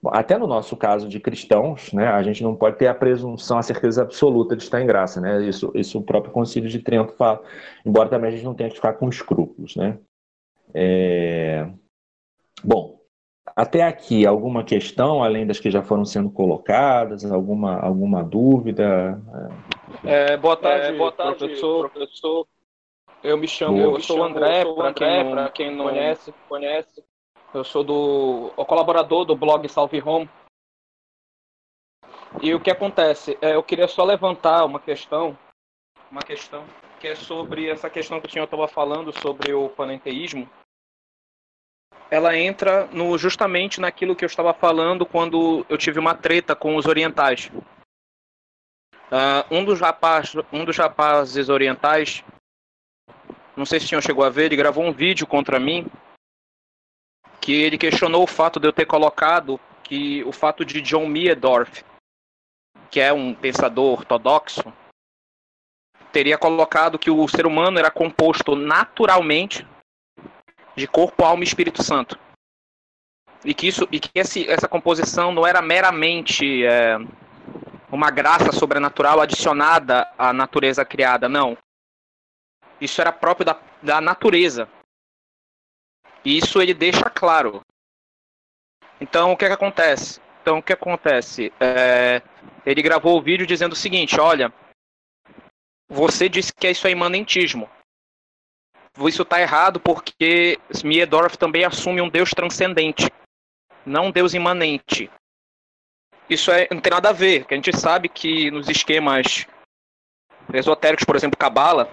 Até 0.07 0.38
no 0.38 0.45
nosso 0.45 0.76
caso 0.76 1.07
de 1.07 1.17
cristãos, 1.17 1.93
né, 1.93 2.07
a 2.07 2.21
gente 2.21 2.43
não 2.43 2.53
pode 2.53 2.78
ter 2.78 2.88
a 2.88 2.93
presunção, 2.93 3.57
a 3.57 3.63
certeza 3.63 4.01
absoluta 4.01 4.53
de 4.53 4.63
estar 4.63 4.82
em 4.82 4.86
graça. 4.86 5.21
Né? 5.21 5.45
Isso, 5.45 5.71
isso 5.74 5.97
o 5.97 6.03
próprio 6.03 6.34
Concílio 6.34 6.69
de 6.69 6.80
Trento 6.80 7.13
fala, 7.13 7.41
embora 7.86 8.09
também 8.09 8.28
a 8.28 8.32
gente 8.32 8.43
não 8.43 8.53
tenha 8.53 8.69
que 8.69 8.76
ficar 8.76 8.91
com 8.93 9.07
escrúpulos. 9.07 9.78
Né? 9.78 9.97
É... 10.74 11.69
Bom, 12.61 12.99
até 13.55 13.84
aqui, 13.84 14.26
alguma 14.26 14.61
questão, 14.61 15.24
além 15.24 15.47
das 15.47 15.57
que 15.57 15.71
já 15.71 15.82
foram 15.82 16.03
sendo 16.03 16.30
colocadas, 16.30 17.24
alguma, 17.32 17.80
alguma 17.80 18.26
dúvida? 18.26 19.21
É, 20.03 20.36
boa 20.36 20.57
tarde, 20.57 20.88
é, 20.88 20.97
boa 20.97 21.13
tarde 21.13 21.38
professor. 21.38 21.89
professor. 21.89 22.47
Eu 23.24 23.38
me 23.38 23.47
chamo, 23.47 23.78
eu, 23.78 23.93
eu 23.93 24.01
sou 24.01 24.19
o 24.19 24.24
André, 24.24 24.65
para 24.65 24.93
quem, 24.93 25.34
não, 25.34 25.49
quem 25.49 25.74
não 25.74 25.86
conhece, 25.86 26.34
conhece. 26.49 27.01
Eu 27.53 27.63
sou 27.63 27.83
do 27.83 28.51
o 28.55 28.65
colaborador 28.65 29.25
do 29.25 29.35
blog 29.35 29.67
Salve 29.69 30.01
Home. 30.01 30.29
E 32.41 32.53
o 32.53 32.59
que 32.59 32.71
acontece? 32.71 33.37
É, 33.41 33.55
eu 33.55 33.63
queria 33.63 33.87
só 33.87 34.03
levantar 34.03 34.65
uma 34.65 34.79
questão, 34.79 35.37
uma 36.09 36.21
questão 36.21 36.65
que 36.99 37.07
é 37.07 37.15
sobre 37.15 37.69
essa 37.69 37.89
questão 37.89 38.19
que 38.19 38.27
o 38.27 38.31
senhor 38.31 38.45
estava 38.45 38.67
falando 38.67 39.11
sobre 39.21 39.53
o 39.53 39.69
panenteísmo 39.69 40.49
ela 42.13 42.37
entra 42.37 42.85
no, 42.91 43.17
justamente 43.17 43.81
naquilo 43.81 44.15
que 44.15 44.23
eu 44.23 44.27
estava 44.27 44.53
falando 44.53 45.03
quando 45.03 45.65
eu 45.67 45.75
tive 45.79 45.97
uma 45.97 46.13
treta 46.13 46.55
com 46.55 46.75
os 46.75 46.85
orientais. 46.85 47.49
Uh, 49.11 49.43
um, 49.49 49.65
dos 49.65 49.79
rapaz, 49.79 50.35
um 50.51 50.63
dos 50.63 50.77
rapazes 50.77 51.49
orientais, 51.49 52.23
não 53.57 53.65
sei 53.65 53.79
se 53.79 53.87
o 53.87 53.89
senhor 53.89 54.01
chegou 54.03 54.23
a 54.23 54.29
ver, 54.29 54.45
ele 54.45 54.55
gravou 54.55 54.83
um 54.83 54.91
vídeo 54.91 55.25
contra 55.25 55.59
mim 55.59 55.87
que 57.43 57.51
ele 57.51 57.77
questionou 57.77 58.23
o 58.23 58.27
fato 58.27 58.57
de 58.57 58.65
eu 58.65 58.71
ter 58.71 58.85
colocado 58.85 59.59
que 59.83 60.23
o 60.23 60.31
fato 60.31 60.63
de 60.63 60.81
John 60.81 61.05
Miedorf, 61.07 61.83
que 62.89 63.01
é 63.01 63.11
um 63.11 63.33
pensador 63.33 63.99
ortodoxo, 63.99 64.73
teria 66.13 66.37
colocado 66.37 66.97
que 66.97 67.11
o 67.11 67.27
ser 67.27 67.45
humano 67.45 67.77
era 67.77 67.91
composto 67.91 68.55
naturalmente 68.55 69.67
de 70.73 70.87
corpo, 70.87 71.25
alma 71.25 71.43
e 71.43 71.47
Espírito 71.47 71.83
Santo. 71.83 72.17
E 73.43 73.53
que, 73.53 73.67
isso, 73.67 73.85
e 73.91 73.99
que 73.99 74.09
esse, 74.15 74.49
essa 74.49 74.69
composição 74.69 75.33
não 75.33 75.45
era 75.45 75.61
meramente 75.61 76.65
é, 76.65 76.95
uma 77.91 78.09
graça 78.09 78.53
sobrenatural 78.53 79.19
adicionada 79.19 80.09
à 80.17 80.31
natureza 80.31 80.85
criada, 80.85 81.27
não. 81.27 81.57
Isso 82.79 83.01
era 83.01 83.11
próprio 83.11 83.45
da, 83.45 83.59
da 83.81 83.99
natureza. 83.99 84.69
E 86.24 86.38
isso 86.38 86.61
ele 86.61 86.74
deixa 86.74 87.09
claro. 87.09 87.61
Então, 88.99 89.32
o 89.32 89.38
que, 89.38 89.45
é 89.45 89.47
que 89.49 89.53
acontece? 89.53 90.21
Então, 90.41 90.59
o 90.59 90.63
que 90.63 90.74
acontece? 90.74 91.51
É, 91.59 92.21
ele 92.65 92.82
gravou 92.82 93.17
o 93.17 93.21
vídeo 93.21 93.45
dizendo 93.45 93.74
o 93.74 93.78
seguinte: 93.78 94.19
olha, 94.19 94.53
você 95.89 96.30
disse 96.30 96.53
que 96.53 96.69
isso 96.69 96.88
é 96.88 96.91
imanentismo 96.91 97.69
isso 99.07 99.24
está 99.24 99.41
errado 99.41 99.80
porque 99.80 100.59
Smiedorf 100.69 101.38
também 101.38 101.65
assume 101.65 102.01
um 102.01 102.09
Deus 102.09 102.30
transcendente, 102.32 103.09
não 103.86 104.07
um 104.07 104.11
Deus 104.11 104.34
imanente. 104.34 105.09
Isso 106.30 106.51
é, 106.51 106.67
não 106.71 106.80
tem 106.80 106.91
nada 106.91 107.09
a 107.09 107.13
ver, 107.13 107.45
que 107.45 107.53
a 107.53 107.57
gente 107.57 107.76
sabe 107.76 108.07
que 108.07 108.49
nos 108.51 108.69
esquemas 108.69 109.45
esotéricos, 110.53 111.05
por 111.05 111.15
exemplo, 111.15 111.38
Cabala, 111.38 111.91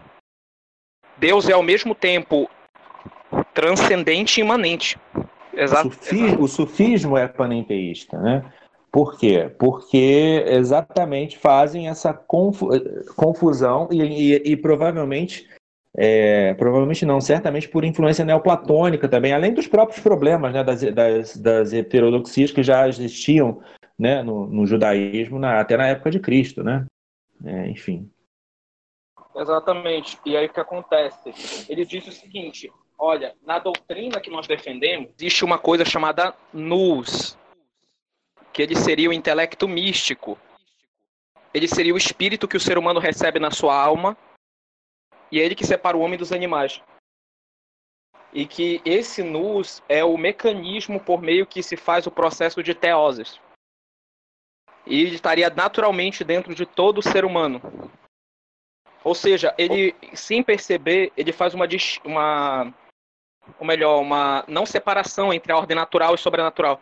Deus 1.17 1.49
é 1.49 1.53
ao 1.53 1.63
mesmo 1.63 1.95
tempo 1.95 2.51
transcendente 3.55 4.41
e 4.41 4.45
imanente. 4.45 4.99
Exato. 5.53 5.89
O, 5.89 5.93
sufi 5.93 6.25
o 6.39 6.49
sufismo 6.49 7.17
é 7.17 7.27
panenteísta, 7.27 8.19
né? 8.19 8.45
Por 8.91 9.19
quê? 9.19 9.51
Porque 9.59 10.45
exatamente 10.47 11.39
fazem 11.39 11.89
essa 11.89 12.13
confu 12.13 12.69
confusão 13.15 13.89
e, 13.91 14.03
e, 14.03 14.53
e 14.53 14.57
provavelmente 14.57 15.49
é, 15.97 16.55
provavelmente 16.55 17.05
não, 17.05 17.21
certamente 17.21 17.69
por 17.69 17.85
influência 17.85 18.25
neoplatônica 18.25 19.09
também, 19.09 19.33
além 19.33 19.53
dos 19.53 19.67
próprios 19.67 20.01
problemas 20.01 20.53
né, 20.53 20.63
das, 20.63 20.83
das, 20.83 21.37
das 21.37 21.73
heterodoxias 21.73 22.53
que 22.53 22.63
já 22.63 22.89
existiam 22.89 23.61
né, 23.99 24.23
no, 24.23 24.47
no 24.47 24.67
judaísmo 24.67 25.39
na, 25.39 25.61
até 25.61 25.77
na 25.77 25.89
época 25.89 26.11
de 26.11 26.21
Cristo, 26.21 26.63
né? 26.63 26.87
É, 27.45 27.69
enfim. 27.69 28.11
Exatamente. 29.37 30.19
E 30.25 30.37
aí 30.37 30.47
o 30.47 30.53
que 30.53 30.61
acontece? 30.61 31.67
Ele 31.69 31.85
diz 31.85 32.07
o 32.07 32.13
seguinte: 32.13 32.71
olha, 33.01 33.35
na 33.43 33.59
doutrina 33.59 34.21
que 34.21 34.31
nós 34.31 34.47
defendemos, 34.47 35.11
existe 35.19 35.43
uma 35.43 35.59
coisa 35.59 35.85
chamada 35.85 36.37
nous, 36.53 37.37
que 38.53 38.61
ele 38.61 38.77
seria 38.77 39.09
o 39.09 39.13
intelecto 39.13 39.67
místico. 39.67 40.39
Ele 41.53 41.67
seria 41.67 41.95
o 41.95 41.97
espírito 41.97 42.47
que 42.47 42.59
o 42.59 42.61
ser 42.61 42.77
humano 42.77 43.01
recebe 43.01 43.41
na 43.41 43.51
sua 43.51 43.75
alma 43.75 44.17
e 45.33 45.41
é 45.41 45.45
ele 45.45 45.55
que 45.55 45.67
separa 45.67 45.97
o 45.97 46.01
homem 46.01 46.19
dos 46.19 46.31
animais. 46.31 46.83
E 48.33 48.47
que 48.47 48.81
esse 48.85 49.23
nus 49.23 49.83
é 49.89 50.05
o 50.05 50.17
mecanismo 50.17 51.01
por 51.01 51.23
meio 51.23 51.47
que 51.47 51.63
se 51.63 51.77
faz 51.77 52.07
o 52.07 52.11
processo 52.11 52.63
de 52.63 52.75
teoses. 52.75 53.41
E 54.87 55.01
ele 55.01 55.15
estaria 55.15 55.51
naturalmente 55.51 56.23
dentro 56.23 56.55
de 56.55 56.67
todo 56.67 57.03
ser 57.03 57.25
humano. 57.25 57.61
Ou 59.03 59.15
seja, 59.15 59.55
ele, 59.57 59.95
sem 60.15 60.43
perceber, 60.43 61.13
ele 61.17 61.33
faz 61.33 61.55
uma, 61.55 61.67
uma 62.05 62.75
ou 63.59 63.67
melhor, 63.67 64.01
uma 64.01 64.45
não 64.49 64.65
separação 64.65 65.33
entre 65.33 65.53
a 65.53 65.57
ordem 65.57 65.77
natural 65.77 66.15
e 66.15 66.19
sobrenatural. 66.19 66.81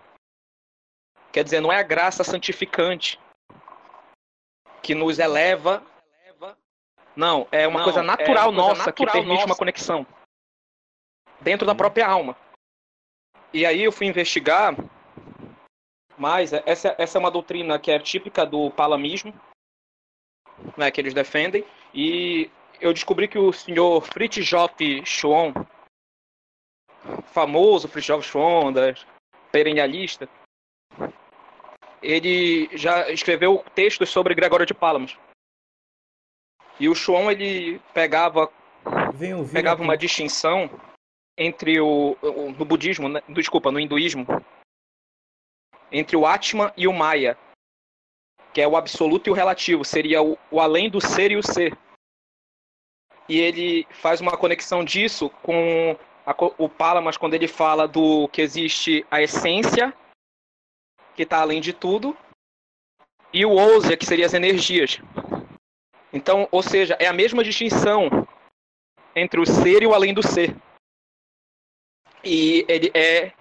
Quer 1.33 1.45
dizer, 1.45 1.61
não 1.61 1.73
é 1.73 1.79
a 1.79 1.83
graça 1.83 2.25
santificante 2.25 3.21
que 4.83 4.95
nos 4.95 5.19
eleva 5.19 5.83
não, 7.19 7.49
é 7.51 7.67
uma, 7.67 7.79
Não, 7.79 7.85
coisa, 7.85 8.01
natural 8.01 8.45
é 8.47 8.49
uma 8.49 8.63
coisa 8.63 8.69
nossa 8.69 8.87
natural 8.87 8.95
que 8.95 9.19
permite 9.19 9.35
nossa. 9.35 9.47
uma 9.47 9.57
conexão 9.57 10.07
dentro 11.41 11.67
da 11.67 11.75
própria 11.75 12.07
alma. 12.07 12.37
E 13.53 13.67
aí 13.67 13.83
eu 13.83 13.91
fui 13.91 14.07
investigar 14.07 14.77
mais. 16.17 16.53
Essa, 16.53 16.95
essa 16.97 17.19
é 17.19 17.21
uma 17.21 17.31
doutrina 17.31 17.77
que 17.77 17.91
é 17.91 17.99
típica 17.99 18.47
do 18.47 18.71
palamismo, 18.71 19.35
né, 20.77 20.93
que 20.93 21.01
eles 21.01 21.13
defendem. 21.13 21.65
E 21.93 22.53
eu 22.81 22.93
descobri 22.93 23.27
que 23.27 23.39
o 23.39 23.53
senhor 23.53 24.01
Fritjof 24.01 25.05
Schwann, 25.05 25.53
famoso 27.33 27.89
Schwann, 28.23 28.73
da 28.73 28.95
perennialista, 29.51 30.29
ele 32.03 32.69
já 32.77 33.11
escreveu 33.11 33.65
textos 33.75 34.11
sobre 34.11 34.35
Gregório 34.35 34.67
de 34.67 34.75
Pálamos. 34.75 35.19
E 36.79 36.89
o 36.89 36.95
Chuon 36.95 37.31
ele 37.31 37.81
pegava 37.93 38.51
pegava 39.53 39.83
uma 39.83 39.97
distinção 39.97 40.71
entre 41.37 41.81
o, 41.81 42.17
o 42.23 42.53
no 42.53 42.65
budismo, 42.65 43.09
né? 43.09 43.21
desculpa, 43.29 43.71
no 43.71 43.81
hinduísmo, 43.81 44.27
entre 45.91 46.17
o 46.17 46.27
Atman 46.27 46.73
e 46.77 46.87
o 46.87 46.93
Maya, 46.93 47.37
que 48.53 48.61
é 48.61 48.69
o 48.69 48.77
absoluto 48.77 49.29
e 49.29 49.31
o 49.31 49.35
relativo, 49.35 49.85
seria 49.85 50.23
o, 50.23 50.39
o 50.51 50.61
além 50.61 50.89
do 50.89 51.01
ser 51.01 51.33
e 51.33 51.37
o 51.37 51.43
ser. 51.43 51.77
E 53.29 53.39
ele 53.39 53.87
faz 53.91 54.21
uma 54.21 54.37
conexão 54.37 54.85
disso 54.85 55.29
com 55.43 55.97
a, 56.29 56.35
o 56.59 56.69
Palamas 56.69 57.17
quando 57.17 57.33
ele 57.33 57.49
fala 57.49 57.89
do 57.89 58.29
que 58.29 58.43
existe 58.43 59.07
a 59.11 59.23
essência, 59.23 59.95
que 61.17 61.23
está 61.23 61.41
além 61.41 61.59
de 61.59 61.73
tudo, 61.73 62.15
e 63.33 63.47
o 63.47 63.51
Ousia, 63.51 63.97
que 63.97 64.05
seria 64.05 64.27
as 64.27 64.35
energias. 64.35 65.01
Então, 66.13 66.47
ou 66.51 66.63
seja, 66.63 66.97
é 67.01 67.07
a 67.07 67.13
mesma 67.15 67.43
distinção 67.43 68.29
entre 69.17 69.41
o 69.41 69.47
ser 69.47 69.83
e 69.83 69.87
o 69.87 69.95
além 69.95 70.13
do 70.13 70.23
ser. 70.23 70.55
E 72.23 72.65
ele 72.69 72.91
é 72.95 73.33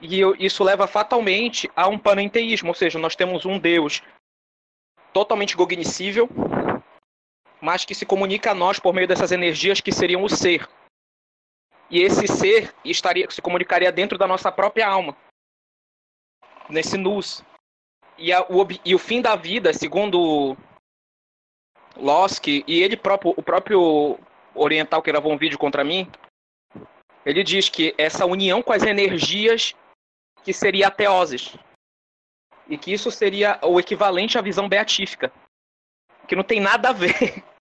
e 0.00 0.20
isso 0.38 0.62
leva 0.62 0.86
fatalmente 0.86 1.68
a 1.74 1.88
um 1.88 1.98
panenteísmo, 1.98 2.68
ou 2.68 2.74
seja, 2.74 3.00
nós 3.00 3.16
temos 3.16 3.44
um 3.44 3.58
Deus 3.58 4.00
totalmente 5.12 5.56
cognoscível, 5.56 6.28
mas 7.60 7.84
que 7.84 7.96
se 7.96 8.06
comunica 8.06 8.52
a 8.52 8.54
nós 8.54 8.78
por 8.78 8.94
meio 8.94 9.08
dessas 9.08 9.32
energias 9.32 9.80
que 9.80 9.90
seriam 9.90 10.22
o 10.22 10.28
ser. 10.28 10.68
E 11.90 12.00
esse 12.00 12.26
ser 12.26 12.74
estaria 12.84 13.28
se 13.30 13.40
comunicaria 13.40 13.90
dentro 13.90 14.18
da 14.18 14.26
nossa 14.26 14.52
própria 14.52 14.86
alma, 14.86 15.16
nesse 16.68 16.96
nus. 16.96 17.42
E, 18.18 18.32
a, 18.32 18.42
o, 18.42 18.66
e 18.84 18.94
o 18.94 18.98
fim 18.98 19.22
da 19.22 19.36
vida, 19.36 19.72
segundo 19.72 20.56
Losk 21.96 22.46
e 22.46 22.64
ele 22.66 22.96
próprio, 22.96 23.32
o 23.36 23.42
próprio 23.42 24.18
oriental 24.54 25.02
que 25.02 25.10
gravou 25.10 25.32
um 25.32 25.38
vídeo 25.38 25.58
contra 25.58 25.84
mim, 25.84 26.10
ele 27.24 27.42
diz 27.42 27.68
que 27.68 27.94
essa 27.96 28.26
união 28.26 28.62
com 28.62 28.72
as 28.72 28.82
energias 28.82 29.74
que 30.42 30.52
seria 30.52 30.88
a 30.88 30.90
teoses. 30.90 31.56
E 32.68 32.76
que 32.76 32.92
isso 32.92 33.10
seria 33.10 33.58
o 33.62 33.80
equivalente 33.80 34.38
à 34.38 34.42
visão 34.42 34.68
beatífica. 34.68 35.32
Que 36.26 36.36
não 36.36 36.44
tem 36.44 36.60
nada 36.60 36.90
a 36.90 36.92
ver. 36.92 37.42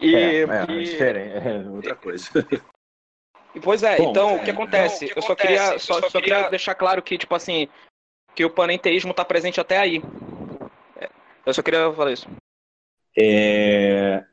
E, 0.00 0.14
é, 0.14 0.42
é, 0.42 0.66
e... 0.68 0.84
diferente, 0.84 1.48
é 1.48 1.68
outra 1.68 1.94
coisa. 1.94 2.30
E, 3.54 3.60
pois 3.60 3.82
é, 3.82 3.96
Bom, 3.96 4.10
então, 4.10 4.30
é, 4.30 4.36
o 4.36 4.44
que 4.44 4.50
acontece? 4.50 5.06
Então, 5.06 5.10
o 5.10 5.12
que 5.12 5.18
eu 5.18 5.22
só 5.22 5.34
queria, 5.34 5.78
só, 5.78 6.00
só, 6.00 6.10
só 6.10 6.20
queria 6.20 6.48
deixar 6.48 6.74
claro 6.74 7.02
que, 7.02 7.16
tipo 7.16 7.34
assim, 7.34 7.68
que 8.34 8.44
o 8.44 8.50
panenteísmo 8.50 9.10
está 9.10 9.24
presente 9.24 9.60
até 9.60 9.78
aí. 9.78 10.02
É, 10.96 11.08
eu 11.44 11.54
só 11.54 11.62
queria 11.62 11.92
falar 11.92 12.12
isso. 12.12 12.28
É, 13.18 14.24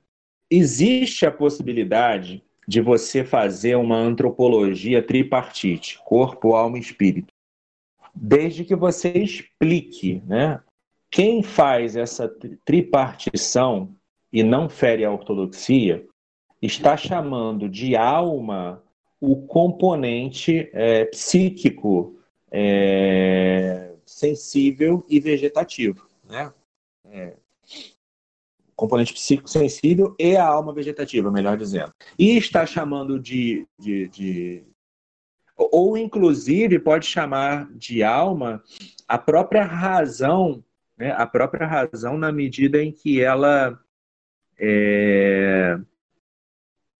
existe 0.49 1.25
a 1.25 1.31
possibilidade 1.31 2.43
de 2.67 2.81
você 2.81 3.23
fazer 3.23 3.75
uma 3.75 3.95
antropologia 3.95 5.01
tripartite, 5.01 5.99
corpo, 6.03 6.55
alma 6.55 6.77
e 6.77 6.81
espírito. 6.81 7.33
Desde 8.13 8.63
que 8.63 8.75
você 8.75 9.09
explique, 9.11 10.21
né? 10.25 10.61
Quem 11.11 11.43
faz 11.43 11.95
essa 11.95 12.31
tripartição 12.63 13.95
e 14.35 14.43
não 14.43 14.67
fere 14.67 15.05
a 15.05 15.11
ortodoxia 15.11 16.05
está 16.61 16.97
chamando 16.97 17.69
de 17.69 17.95
alma 17.95 18.83
o 19.21 19.47
componente 19.47 20.69
é, 20.73 21.05
psíquico, 21.05 22.19
é, 22.51 23.93
sensível 24.05 25.05
e 25.07 25.21
vegetativo, 25.21 26.05
né? 26.29 26.51
É, 27.05 27.37
componente 28.75 29.13
psicossensível 29.13 30.13
e 30.19 30.35
a 30.35 30.45
alma 30.45 30.73
vegetativa, 30.73 31.31
melhor 31.31 31.57
dizendo. 31.57 31.93
E 32.19 32.35
está 32.35 32.65
chamando 32.65 33.17
de, 33.17 33.65
de, 33.79 34.09
de, 34.09 34.63
Ou, 35.55 35.97
inclusive, 35.97 36.77
pode 36.77 37.05
chamar 37.05 37.71
de 37.71 38.03
alma 38.03 38.61
a 39.07 39.17
própria 39.17 39.63
razão, 39.63 40.61
né? 40.97 41.13
a 41.13 41.25
própria 41.25 41.65
razão 41.65 42.17
na 42.17 42.33
medida 42.33 42.83
em 42.83 42.91
que 42.91 43.21
ela 43.21 43.79
é, 44.59 45.77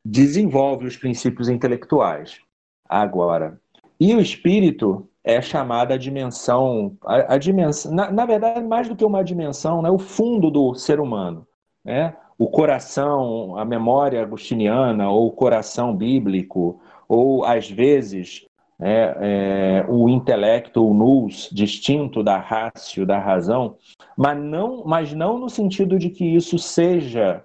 desenvolve 0.03 0.85
os 0.85 0.97
princípios 0.97 1.49
intelectuais. 1.49 2.39
Agora, 2.87 3.59
e 3.99 4.13
o 4.13 4.21
espírito 4.21 5.09
é 5.23 5.41
chamada 5.41 5.95
a 5.95 5.97
dimensão, 5.97 6.95
a, 7.03 7.35
a 7.35 7.37
dimensão, 7.37 7.91
na, 7.93 8.11
na, 8.11 8.25
verdade, 8.25 8.65
mais 8.65 8.87
do 8.87 8.95
que 8.95 9.03
uma 9.03 9.23
dimensão, 9.23 9.81
né, 9.81 9.89
o 9.89 9.97
fundo 9.97 10.51
do 10.51 10.75
ser 10.75 10.99
humano 10.99 11.47
né? 11.85 12.15
o 12.37 12.47
coração, 12.47 13.57
a 13.57 13.63
memória 13.63 14.21
agustiniana, 14.21 15.07
ou 15.09 15.27
o 15.27 15.31
coração 15.31 15.95
bíblico, 15.95 16.81
ou 17.07 17.45
às 17.45 17.69
vezes 17.69 18.45
é, 18.81 19.17
é, 19.21 19.85
o 19.87 20.09
intelecto, 20.09 20.85
o 20.85 20.93
nous, 20.93 21.47
distinto 21.53 22.23
da 22.23 22.37
rácio, 22.37 23.05
da 23.05 23.19
razão, 23.19 23.77
mas 24.17 24.37
não, 24.37 24.83
mas 24.83 25.13
não 25.13 25.37
no 25.37 25.49
sentido 25.49 25.97
de 25.97 26.09
que 26.09 26.25
isso 26.25 26.57
seja 26.57 27.44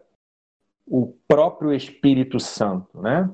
o 0.91 1.15
próprio 1.29 1.73
Espírito 1.73 2.41
Santo, 2.41 3.01
né? 3.01 3.31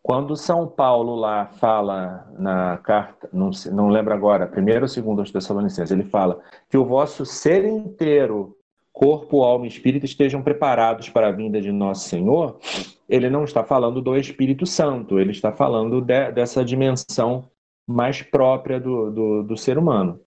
Quando 0.00 0.36
São 0.36 0.68
Paulo 0.68 1.16
lá 1.16 1.46
fala 1.46 2.30
na 2.38 2.76
carta, 2.76 3.28
não, 3.32 3.50
não 3.72 3.88
lembro 3.88 4.14
agora, 4.14 4.46
primeiro 4.46 4.82
ou 4.82 4.88
segundo 4.88 5.20
aos 5.20 5.32
Tessalonicenses, 5.32 5.90
ele 5.90 6.04
fala 6.04 6.40
que 6.68 6.76
o 6.76 6.84
vosso 6.84 7.26
ser 7.26 7.64
inteiro 7.64 8.56
corpo, 8.92 9.42
alma 9.42 9.64
e 9.64 9.68
espírito 9.68 10.04
estejam 10.04 10.40
preparados 10.40 11.08
para 11.08 11.28
a 11.28 11.32
vinda 11.32 11.60
de 11.60 11.72
nosso 11.72 12.08
Senhor, 12.08 12.60
ele 13.08 13.28
não 13.28 13.42
está 13.42 13.64
falando 13.64 14.00
do 14.00 14.16
Espírito 14.16 14.64
Santo, 14.66 15.18
ele 15.18 15.32
está 15.32 15.50
falando 15.50 16.00
de, 16.00 16.30
dessa 16.30 16.64
dimensão 16.64 17.50
mais 17.86 18.22
própria 18.22 18.78
do, 18.78 19.10
do, 19.10 19.42
do 19.42 19.56
ser 19.56 19.78
humano. 19.78 20.20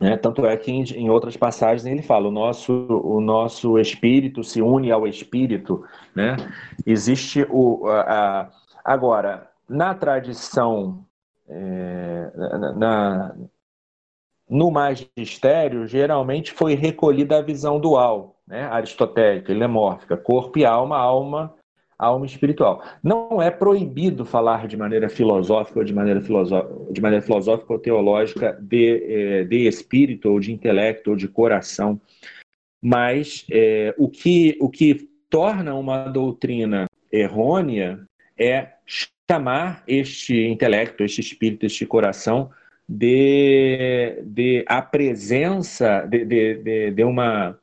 É, 0.00 0.16
tanto 0.16 0.44
é 0.44 0.56
que 0.56 0.70
em, 0.70 0.82
em, 0.94 1.10
outras 1.10 1.36
passagens 1.36 1.86
ele 1.86 2.02
fala: 2.02 2.28
o 2.28 2.30
nosso, 2.30 2.72
o 2.72 3.20
nosso 3.20 3.78
espírito 3.78 4.44
se 4.44 4.60
une 4.60 4.90
ao 4.90 5.06
espírito. 5.06 5.84
Né? 6.14 6.36
Existe 6.84 7.46
o. 7.50 7.86
A, 7.88 8.00
a, 8.00 8.50
agora, 8.84 9.50
na 9.68 9.94
tradição. 9.94 11.04
É, 11.48 12.32
na, 12.76 13.36
no 14.48 14.70
magistério, 14.70 15.86
geralmente 15.86 16.52
foi 16.52 16.74
recolhida 16.74 17.38
a 17.38 17.42
visão 17.42 17.80
dual, 17.80 18.36
né? 18.46 18.64
aristotélica, 18.64 19.52
lemórfica, 19.52 20.16
corpo 20.16 20.58
e 20.58 20.64
alma, 20.64 20.96
alma, 20.96 21.54
alma 21.98 22.26
espiritual. 22.26 22.82
Não 23.02 23.40
é 23.40 23.50
proibido 23.50 24.24
falar 24.24 24.66
de 24.66 24.76
maneira 24.76 25.08
filosófica 25.08 25.78
ou 25.78 25.84
de 25.84 25.94
maneira, 25.94 26.20
de 26.20 27.00
maneira 27.00 27.24
filosófica 27.24 27.72
ou 27.72 27.78
teológica 27.78 28.58
de, 28.60 29.02
é, 29.04 29.44
de 29.44 29.66
espírito 29.66 30.30
ou 30.30 30.40
de 30.40 30.52
intelecto 30.52 31.10
ou 31.10 31.16
de 31.16 31.28
coração, 31.28 32.00
mas 32.82 33.46
é, 33.50 33.94
o, 33.96 34.08
que, 34.08 34.56
o 34.60 34.68
que 34.68 35.08
torna 35.30 35.74
uma 35.74 36.08
doutrina 36.08 36.86
errônea 37.10 38.00
é 38.38 38.68
chamar 39.30 39.82
este 39.88 40.46
intelecto, 40.46 41.02
este 41.02 41.20
espírito, 41.20 41.66
este 41.66 41.86
coração 41.86 42.50
de, 42.88 44.22
de 44.24 44.64
a 44.68 44.80
presença 44.80 46.06
de, 46.06 46.24
de, 46.24 46.54
de, 46.56 46.90
de 46.92 47.04
uma 47.04 47.58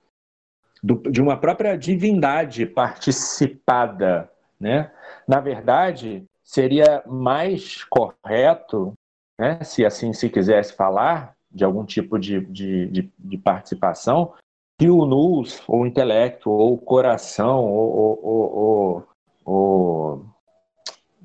de 0.83 1.21
uma 1.21 1.37
própria 1.37 1.77
divindade 1.77 2.65
participada, 2.65 4.29
né? 4.59 4.91
Na 5.25 5.39
verdade, 5.39 6.25
seria 6.43 7.01
mais 7.05 7.83
correto, 7.85 8.93
né, 9.39 9.63
se 9.63 9.85
assim 9.85 10.11
se 10.11 10.29
quisesse 10.29 10.75
falar, 10.75 11.35
de 11.49 11.63
algum 11.63 11.85
tipo 11.85 12.19
de, 12.19 12.41
de, 12.41 12.87
de, 12.87 13.13
de 13.17 13.37
participação, 13.37 14.33
que 14.77 14.89
o 14.89 15.05
nus, 15.05 15.63
ou 15.67 15.81
o 15.81 15.87
intelecto, 15.87 16.51
ou 16.51 16.73
o 16.73 16.77
coração, 16.77 17.63
ou, 17.63 17.95
ou, 17.95 18.25
ou, 18.25 19.07
ou 19.45 20.25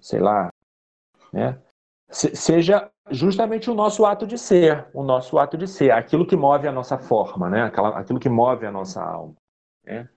sei 0.00 0.20
lá, 0.20 0.52
né, 1.32 1.58
seja 2.10 2.90
justamente 3.10 3.70
o 3.70 3.74
nosso 3.74 4.04
ato 4.04 4.26
de 4.26 4.38
ser, 4.38 4.86
o 4.94 5.02
nosso 5.02 5.38
ato 5.38 5.56
de 5.56 5.66
ser, 5.66 5.90
aquilo 5.90 6.26
que 6.26 6.36
move 6.36 6.68
a 6.68 6.72
nossa 6.72 6.98
forma, 6.98 7.48
né? 7.48 7.70
aquilo 7.94 8.20
que 8.20 8.28
move 8.28 8.66
a 8.66 8.72
nossa 8.72 9.02
alma. 9.02 9.34
Né? 9.88 10.08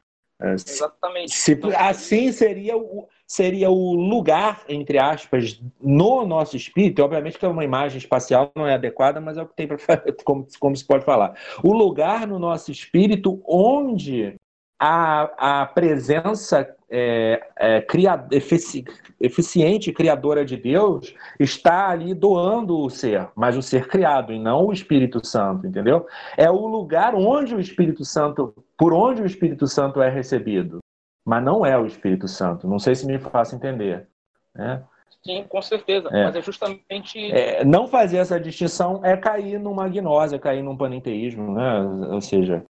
Exatamente. 0.43 1.35
Se, 1.35 1.59
assim 1.77 2.31
seria 2.31 2.75
o, 2.75 3.07
seria 3.27 3.69
o 3.69 3.93
lugar, 3.93 4.63
entre 4.67 4.97
aspas, 4.97 5.61
no 5.79 6.25
nosso 6.25 6.57
espírito. 6.57 7.03
Obviamente 7.03 7.37
que 7.37 7.45
é 7.45 7.47
uma 7.47 7.63
imagem 7.63 7.99
espacial 7.99 8.51
não 8.55 8.65
é 8.65 8.73
adequada, 8.73 9.21
mas 9.21 9.37
é 9.37 9.43
o 9.43 9.47
que 9.47 9.55
tem 9.55 9.67
para 9.67 9.77
como, 10.25 10.47
como 10.59 10.75
se 10.75 10.85
pode 10.85 11.05
falar. 11.05 11.37
O 11.63 11.71
lugar 11.71 12.27
no 12.27 12.39
nosso 12.39 12.71
espírito 12.71 13.41
onde 13.47 14.35
a, 14.83 15.61
a 15.61 15.65
presença 15.67 16.67
é, 16.89 17.39
é, 17.55 17.81
cria, 17.81 18.25
efici, 18.31 18.83
eficiente 19.19 19.93
criadora 19.93 20.43
de 20.43 20.57
Deus 20.57 21.13
está 21.39 21.89
ali 21.89 22.15
doando 22.15 22.79
o 22.79 22.89
ser, 22.89 23.29
mas 23.35 23.55
o 23.55 23.61
ser 23.61 23.87
criado 23.87 24.33
e 24.33 24.39
não 24.39 24.65
o 24.65 24.73
Espírito 24.73 25.23
Santo, 25.23 25.67
entendeu? 25.67 26.07
É 26.35 26.49
o 26.49 26.65
lugar 26.65 27.13
onde 27.13 27.53
o 27.53 27.59
Espírito 27.59 28.03
Santo, 28.03 28.55
por 28.75 28.91
onde 28.91 29.21
o 29.21 29.25
Espírito 29.25 29.67
Santo 29.67 30.01
é 30.01 30.09
recebido, 30.09 30.79
mas 31.23 31.43
não 31.43 31.63
é 31.63 31.77
o 31.77 31.85
Espírito 31.85 32.27
Santo. 32.27 32.67
Não 32.67 32.79
sei 32.79 32.95
se 32.95 33.05
me 33.05 33.19
faço 33.19 33.55
entender. 33.55 34.07
Né? 34.55 34.83
Sim, 35.23 35.45
com 35.47 35.61
certeza. 35.61 36.09
É. 36.11 36.23
Mas 36.23 36.35
é 36.35 36.41
justamente. 36.41 37.31
É, 37.31 37.63
não 37.63 37.87
fazer 37.87 38.17
essa 38.17 38.39
distinção 38.39 39.05
é 39.05 39.15
cair 39.15 39.59
numa 39.59 39.87
gnose, 39.87 40.33
é 40.33 40.39
cair 40.39 40.63
num 40.63 40.75
panenteísmo, 40.75 41.53
né? 41.53 41.81
Ou 42.09 42.19
seja, 42.19 42.65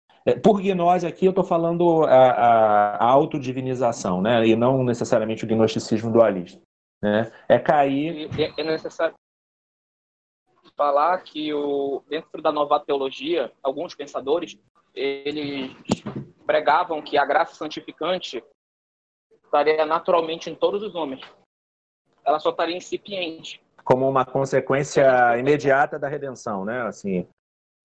por 0.42 0.60
gnose 0.60 1.06
aqui 1.06 1.26
eu 1.26 1.30
estou 1.30 1.44
falando 1.44 2.04
a, 2.04 2.30
a, 2.30 2.96
a, 2.96 3.04
autodivinização, 3.04 4.20
né? 4.20 4.46
E 4.46 4.56
não 4.56 4.84
necessariamente 4.84 5.44
o 5.44 5.48
gnosticismo 5.48 6.12
dualista. 6.12 6.60
Né? 7.02 7.30
É 7.48 7.58
cair. 7.58 8.28
É, 8.38 8.60
é 8.60 8.64
necessário 8.64 9.14
falar 10.76 11.18
que 11.22 11.52
o, 11.52 12.02
dentro 12.08 12.40
da 12.40 12.52
nova 12.52 12.78
teologia, 12.78 13.52
alguns 13.62 13.94
pensadores 13.94 14.56
eles 14.94 15.72
pregavam 16.46 17.02
que 17.02 17.16
a 17.16 17.24
graça 17.24 17.54
santificante 17.54 18.42
estaria 19.44 19.84
naturalmente 19.86 20.50
em 20.50 20.54
todos 20.54 20.82
os 20.82 20.94
homens. 20.94 21.20
Ela 22.24 22.38
só 22.38 22.50
estaria 22.50 22.76
incipiente. 22.76 23.62
Como 23.84 24.08
uma 24.08 24.24
consequência 24.24 25.38
imediata 25.38 25.98
da 25.98 26.08
redenção, 26.08 26.64
né? 26.64 26.82
Assim. 26.82 27.26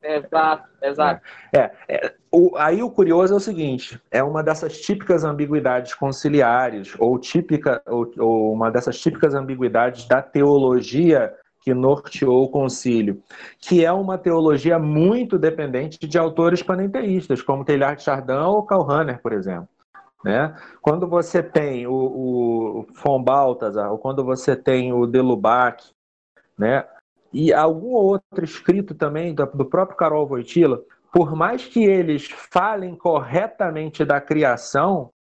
Exato, 0.03 0.67
exato. 0.81 1.21
É, 1.53 1.71
é, 1.87 2.13
o, 2.29 2.57
aí 2.57 2.83
o 2.83 2.89
curioso 2.91 3.33
é 3.33 3.37
o 3.37 3.39
seguinte: 3.39 3.99
é 4.11 4.21
uma 4.21 4.43
dessas 4.43 4.81
típicas 4.81 5.23
ambiguidades 5.23 5.93
conciliares, 5.93 6.93
ou 6.99 7.17
típica, 7.17 7.81
ou, 7.87 8.11
ou 8.17 8.53
uma 8.53 8.69
dessas 8.69 8.99
típicas 8.99 9.33
ambiguidades 9.33 10.05
da 10.05 10.21
teologia 10.21 11.33
que 11.61 11.73
norteou 11.73 12.43
o 12.43 12.49
concílio, 12.49 13.23
que 13.57 13.85
é 13.85 13.91
uma 13.91 14.17
teologia 14.17 14.77
muito 14.77 15.39
dependente 15.39 15.97
de 16.05 16.17
autores 16.17 16.61
panenteístas, 16.61 17.41
como 17.41 17.63
Teilhard 17.63 17.97
de 17.97 18.03
Chardin 18.03 18.33
ou 18.33 18.63
Karl 18.63 18.83
Rahner, 18.83 19.21
por 19.21 19.31
exemplo. 19.31 19.69
Né? 20.25 20.53
Quando 20.81 21.07
você 21.07 21.41
tem 21.41 21.87
o, 21.87 21.93
o 21.93 22.87
von 23.01 23.23
Balthasar, 23.23 23.91
ou 23.91 23.97
quando 23.97 24.23
você 24.25 24.55
tem 24.55 24.91
o 24.91 25.05
Delubac, 25.05 25.85
né? 26.57 26.85
E 27.33 27.51
algum 27.51 27.93
outro 27.93 28.43
escrito 28.43 28.93
também 28.93 29.33
do, 29.33 29.65
próprio 29.65 29.97
Karol 29.97 30.27
Wojtyla, 30.27 30.81
por 31.11 31.35
mais 31.35 31.65
que 31.65 31.83
eles 31.83 32.29
falem 32.29 32.95
corretamente 32.95 34.05
da 34.05 34.21
criação, 34.21 35.11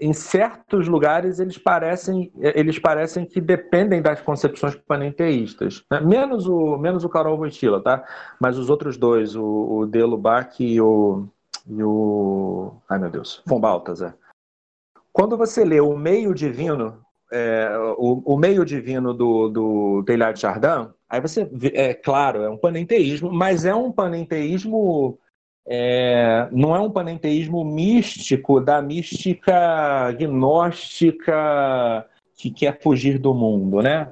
em 0.00 0.12
certos 0.12 0.88
lugares 0.88 1.38
eles 1.38 1.56
parecem 1.56 2.32
eles 2.40 2.80
parecem 2.80 3.24
que 3.24 3.40
dependem 3.40 4.02
das 4.02 4.20
concepções 4.20 4.74
panenteístas 4.74 5.84
né? 5.88 6.00
menos 6.00 6.48
o 6.48 6.76
menos 6.76 7.04
o 7.04 7.08
Karol 7.08 7.38
Wojtyla 7.38 7.80
tá 7.80 8.04
mas 8.40 8.58
os 8.58 8.68
outros 8.68 8.96
dois 8.96 9.36
o, 9.36 9.44
o 9.44 9.86
Delubach 9.86 10.60
e 10.60 10.80
o 10.80 11.28
e 11.68 11.80
o 11.80 12.72
ai 12.88 12.98
meu 12.98 13.08
Deus 13.08 13.40
von 13.46 13.60
Balthasar 13.60 14.16
quando 15.12 15.36
você 15.36 15.64
lê 15.64 15.80
o 15.80 15.96
meio 15.96 16.34
divino 16.34 17.00
é, 17.32 17.68
o, 17.96 18.34
o, 18.34 18.36
meio 18.36 18.64
divino 18.64 19.14
do, 19.14 19.48
do 19.48 20.02
Teilhard 20.04 20.38
Chardin 20.38 20.92
aí 21.14 21.20
você 21.20 21.48
é 21.72 21.94
claro 21.94 22.42
é 22.42 22.50
um 22.50 22.56
panenteísmo 22.56 23.32
mas 23.32 23.64
é 23.64 23.74
um 23.74 23.90
panenteísmo 23.90 25.18
é, 25.66 26.46
não 26.52 26.76
é 26.76 26.80
um 26.80 26.90
panenteísmo 26.90 27.64
místico 27.64 28.60
da 28.60 28.82
mística 28.82 30.12
gnóstica 30.12 32.06
que 32.36 32.50
quer 32.50 32.80
fugir 32.80 33.18
do 33.18 33.32
mundo, 33.32 33.80
né? 33.80 34.10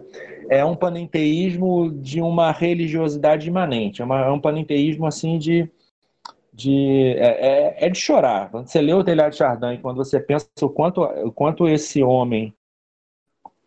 É 0.48 0.64
um 0.64 0.74
panenteísmo 0.74 1.90
de 1.90 2.20
uma 2.20 2.50
religiosidade 2.50 3.48
imanente, 3.48 4.00
é, 4.00 4.04
uma, 4.04 4.20
é 4.20 4.30
um 4.30 4.40
panenteísmo 4.40 5.06
assim 5.06 5.38
de, 5.38 5.68
de 6.52 7.14
é, 7.18 7.76
é, 7.76 7.86
é, 7.86 7.90
de 7.90 7.98
chorar. 7.98 8.50
Você 8.52 8.80
lê 8.80 8.94
o 8.94 9.04
Telhado 9.04 9.32
de 9.32 9.36
Chardin, 9.36 9.78
quando 9.80 9.96
você 9.96 10.18
pensa 10.20 10.48
o 10.62 10.70
quanto, 10.70 11.02
o 11.02 11.32
quanto 11.32 11.68
esse 11.68 12.02
homem 12.02 12.54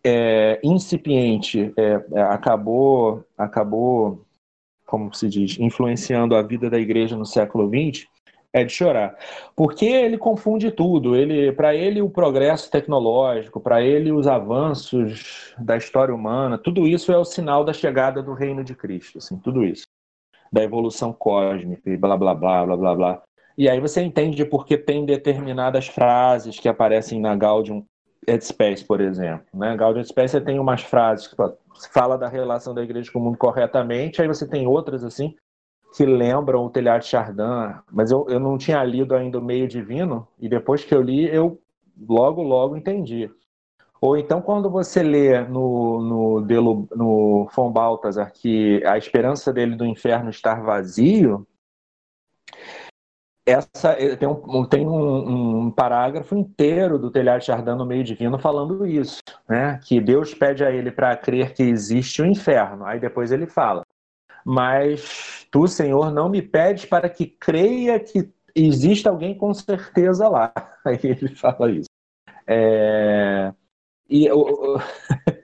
é, 0.06 0.60
incipiente 0.64 1.74
é, 1.76 2.06
é, 2.14 2.22
acabou 2.22 3.26
acabou 3.38 4.26
como 4.86 5.14
se 5.14 5.28
diz, 5.28 5.60
influenciando 5.60 6.36
a 6.36 6.41
vida 6.41 6.70
da 6.70 6.80
igreja 6.80 7.18
no 7.18 7.26
século 7.26 7.68
XX, 7.68 8.08
é 8.53 8.64
de 8.64 8.72
chorar. 8.72 9.18
Porque 9.56 9.86
ele 9.86 10.18
confunde 10.18 10.72
tudo. 10.72 11.16
Ele, 11.16 11.51
para 11.51 11.76
ele 11.76 12.01
o 12.01 12.10
progresso 12.10 12.72
tecnológico, 12.72 13.60
para 13.60 13.82
ele 13.82 14.12
os 14.12 14.28
avanços 14.28 15.53
da 15.58 15.76
história 15.76 16.16
humana, 16.16 16.58
tudo 16.58 16.88
isso 16.88 17.12
é 17.12 17.18
o 17.18 17.26
sinal 17.26 17.66
da 17.66 17.74
chegada 17.74 18.24
do 18.24 18.34
reino 18.34 18.64
de 18.64 18.74
Cristo, 18.74 19.18
assim, 19.18 19.38
tudo 19.38 19.66
isso. 19.66 19.84
Da 20.51 20.64
evolução 20.64 21.12
cósmica 21.12 21.89
e 21.89 21.97
blá 21.97 22.16
blá 22.16 22.34
blá 22.34 22.66
blá 22.66 22.78
blá 22.78 22.95
blá. 22.95 23.24
E 23.58 23.68
aí 23.70 23.80
você 23.80 24.01
entende 24.01 24.45
porque 24.45 24.78
tem 24.78 25.06
determinadas 25.06 25.88
frases 25.88 26.60
que 26.60 26.70
aparecem 26.70 27.20
na 27.20 27.36
Gaudium 27.36 27.84
et 28.28 28.86
por 28.88 29.01
exemplo. 29.01 29.45
Né? 29.53 29.76
Gaudium 29.76 30.01
et 30.01 30.07
Spes 30.07 30.32
tem 30.43 30.59
umas 30.59 30.82
frases 30.82 31.28
que 31.28 31.36
fala 31.91 32.17
da 32.17 32.28
relação 32.28 32.73
da 32.73 32.84
igreja 32.84 33.11
com 33.11 33.19
o 33.19 33.21
mundo 33.21 33.38
corretamente, 33.38 34.21
aí 34.21 34.28
você 34.28 34.47
tem 34.47 34.67
outras 34.67 35.03
assim 35.03 35.36
que 35.95 36.05
lembram 36.05 36.65
o 36.65 36.69
Telhado 36.69 37.01
de 37.01 37.07
Chardin, 37.07 37.80
mas 37.89 38.11
eu, 38.11 38.26
eu 38.28 38.39
não 38.39 38.57
tinha 38.57 38.84
lido 38.84 39.15
ainda 39.15 39.39
o 39.39 39.41
Meio 39.41 39.65
Divino, 39.65 40.28
e 40.38 40.49
depois 40.49 40.84
que 40.84 40.93
eu 40.93 41.01
li, 41.01 41.26
eu 41.34 41.57
logo, 41.97 42.43
logo 42.43 42.76
entendi. 42.76 43.32
Ou 44.01 44.17
então, 44.17 44.41
quando 44.41 44.69
você 44.69 45.01
lê 45.01 45.41
no, 45.47 46.01
no, 46.01 46.41
Delo, 46.41 46.86
no 46.93 47.47
Von 47.55 47.71
Balthasar 47.71 48.30
que 48.32 48.84
a 48.86 48.97
esperança 48.97 49.53
dele 49.53 49.76
do 49.76 49.86
inferno 49.86 50.30
estar 50.30 50.61
vazio, 50.61 51.47
essa 53.46 53.91
eh, 53.91 54.16
tem 54.16 54.28
um, 54.28 54.66
tem 54.66 54.88
um, 54.88 55.66
um 55.66 55.72
parágrafo 55.72 56.36
inteiro 56.36 56.98
do 56.98 57.12
Telhado 57.12 57.43
Chardin 57.43 57.76
no 57.76 57.86
meio 57.86 58.04
divino 58.04 58.39
falando 58.39 58.86
isso, 58.88 59.22
né? 59.48 59.80
Que 59.84 60.02
Deus 60.02 60.34
pede 60.34 60.64
a 60.64 60.72
ele 60.72 60.91
para 60.91 61.16
crer 61.16 61.54
que 61.54 61.62
existe 61.62 62.22
o 62.22 62.26
inferno. 62.26 62.86
Aí 62.86 63.00
depois 63.00 63.32
ele 63.32 63.46
fala: 63.46 63.84
"Mas 64.43 65.48
tu, 65.52 65.68
Senhor, 65.68 66.12
não 66.12 66.28
me 66.28 66.41
pedes 66.41 66.86
para 66.86 67.08
que 67.08 67.28
creia 67.28 68.00
que 68.00 68.30
existe 68.56 69.08
alguém 69.08 69.38
com 69.38 69.54
certeza 69.54 70.28
lá". 70.28 70.52
Aí 70.84 71.00
ele 71.04 71.36
fala 71.36 71.72
isso. 71.72 71.89
É... 72.48 73.54
E 74.10 74.32
o, 74.32 74.80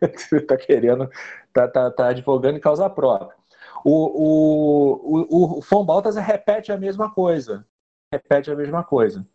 você 0.02 0.38
está 0.38 0.58
querendo, 0.58 1.10
tá, 1.54 1.68
tá, 1.68 1.92
tá 1.92 2.08
advogando 2.10 2.58
em 2.58 2.62
causa 2.62 2.90
própria. 2.90 3.36
O, 3.84 5.02
o, 5.10 5.60
o, 5.60 5.60
o 5.60 6.12
repete 6.22 6.72
a 6.72 6.78
mesma 6.78 7.12
coisa 7.12 7.66
repete 8.12 8.52
a 8.52 8.56
mesma 8.56 8.84
coisa. 8.84 9.26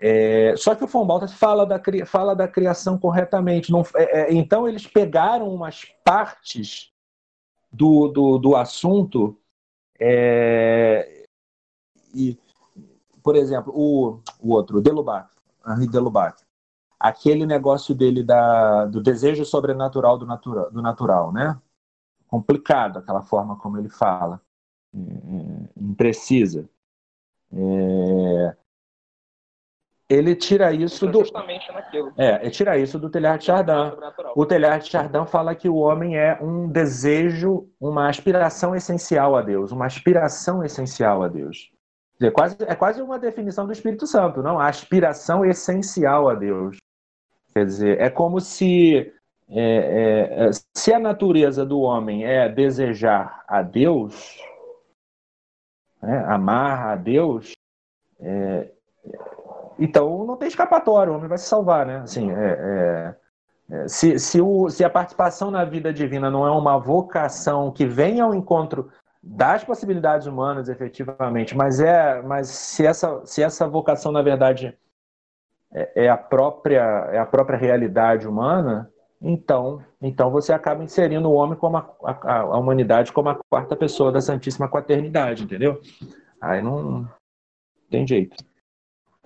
É, 0.00 0.54
só 0.56 0.74
que 0.74 0.84
o 0.84 0.86
von 0.86 1.26
fala 1.28 1.66
da, 1.66 1.80
fala 2.06 2.34
da 2.34 2.46
criação 2.46 2.96
corretamente. 2.98 3.72
Não, 3.72 3.82
é, 3.96 4.20
é, 4.20 4.32
então, 4.32 4.68
eles 4.68 4.86
pegaram 4.86 5.52
umas 5.52 5.84
partes 6.04 6.92
do, 7.72 8.08
do, 8.08 8.38
do 8.38 8.56
assunto 8.56 9.36
é, 10.00 11.24
e, 12.14 12.38
por 13.22 13.34
exemplo, 13.34 13.72
o, 13.74 14.20
o 14.40 14.52
outro, 14.52 14.80
Delubac, 14.80 15.34
Henri 15.66 15.88
Delubac, 15.88 16.42
aquele 16.98 17.44
negócio 17.44 17.94
dele 17.94 18.22
da, 18.22 18.86
do 18.86 19.02
desejo 19.02 19.44
sobrenatural 19.44 20.16
do, 20.16 20.26
natura, 20.26 20.70
do 20.70 20.80
natural, 20.80 21.32
né? 21.32 21.60
Complicado 22.28 22.98
aquela 22.98 23.22
forma 23.22 23.56
como 23.56 23.78
ele 23.78 23.88
fala, 23.88 24.40
imprecisa. 25.76 26.68
É... 27.52 28.56
Ele 30.08 30.34
tira 30.34 30.72
isso 30.72 31.06
do. 31.06 31.20
Justamente 31.20 31.70
naquilo. 31.70 32.12
É, 32.16 32.40
ele 32.40 32.50
tira 32.50 32.78
isso 32.78 32.98
do 32.98 33.10
Telhar 33.10 33.36
de 33.36 33.44
Chardin. 33.44 33.94
O 34.34 34.46
Telhar 34.46 34.78
de 34.78 34.88
Chardin 34.88 35.26
fala 35.26 35.54
que 35.54 35.68
o 35.68 35.76
homem 35.76 36.16
é 36.16 36.38
um 36.40 36.66
desejo, 36.66 37.68
uma 37.78 38.08
aspiração 38.08 38.74
essencial 38.74 39.36
a 39.36 39.42
Deus, 39.42 39.70
uma 39.70 39.84
aspiração 39.84 40.64
essencial 40.64 41.22
a 41.22 41.28
Deus. 41.28 41.70
É 42.20 42.30
quase, 42.30 42.56
é 42.60 42.74
quase 42.74 43.02
uma 43.02 43.18
definição 43.18 43.66
do 43.66 43.72
Espírito 43.72 44.06
Santo, 44.06 44.42
não? 44.42 44.58
A 44.58 44.68
aspiração 44.68 45.44
essencial 45.44 46.28
a 46.28 46.34
Deus. 46.34 46.78
Quer 47.52 47.66
dizer, 47.66 48.00
é 48.00 48.08
como 48.08 48.40
se 48.40 49.12
é, 49.50 50.46
é, 50.46 50.50
se 50.74 50.92
a 50.92 50.98
natureza 50.98 51.64
do 51.64 51.80
homem 51.80 52.24
é 52.24 52.48
desejar 52.48 53.44
a 53.46 53.62
Deus, 53.62 54.38
né, 56.02 56.24
amar 56.26 56.88
a 56.88 56.96
Deus, 56.96 57.52
é, 58.20 58.70
então 59.78 60.24
não 60.24 60.36
tem 60.36 60.48
escapatória, 60.48 61.12
o 61.12 61.16
homem 61.16 61.28
vai 61.28 61.38
se 61.38 61.48
salvar, 61.48 61.86
né? 61.86 61.98
Assim, 61.98 62.30
é, 62.32 63.14
é, 63.70 63.74
é, 63.76 63.88
se, 63.88 64.18
se, 64.18 64.40
o, 64.40 64.68
se 64.68 64.84
a 64.84 64.90
participação 64.90 65.50
na 65.50 65.64
vida 65.64 65.92
divina 65.92 66.30
não 66.30 66.46
é 66.46 66.50
uma 66.50 66.78
vocação 66.78 67.70
que 67.70 67.86
vem 67.86 68.20
ao 68.20 68.34
encontro 68.34 68.90
das 69.22 69.62
possibilidades 69.62 70.26
humanas, 70.26 70.68
efetivamente, 70.68 71.56
mas 71.56 71.80
é, 71.80 72.22
mas 72.22 72.48
se 72.48 72.86
essa, 72.86 73.24
se 73.24 73.42
essa 73.42 73.68
vocação 73.68 74.10
na 74.10 74.22
verdade 74.22 74.76
é, 75.72 76.04
é 76.06 76.08
a 76.08 76.16
própria 76.16 77.08
é 77.12 77.18
a 77.18 77.26
própria 77.26 77.58
realidade 77.58 78.26
humana, 78.26 78.90
então, 79.20 79.84
então 80.00 80.30
você 80.30 80.52
acaba 80.52 80.84
inserindo 80.84 81.28
o 81.28 81.34
homem 81.34 81.58
como 81.58 81.76
a, 81.76 81.96
a, 82.04 82.40
a, 82.40 82.58
humanidade 82.58 83.12
como 83.12 83.28
a 83.28 83.40
quarta 83.50 83.74
pessoa 83.74 84.12
da 84.12 84.20
Santíssima 84.20 84.68
Quaternidade, 84.68 85.44
entendeu? 85.44 85.80
Aí 86.40 86.62
não 86.62 87.08
tem 87.90 88.06
jeito. 88.06 88.36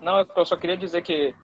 Não, 0.01 0.26
eu 0.34 0.47
só 0.47 0.57
queria 0.57 0.76
dizer 0.76 1.03
que 1.03 1.34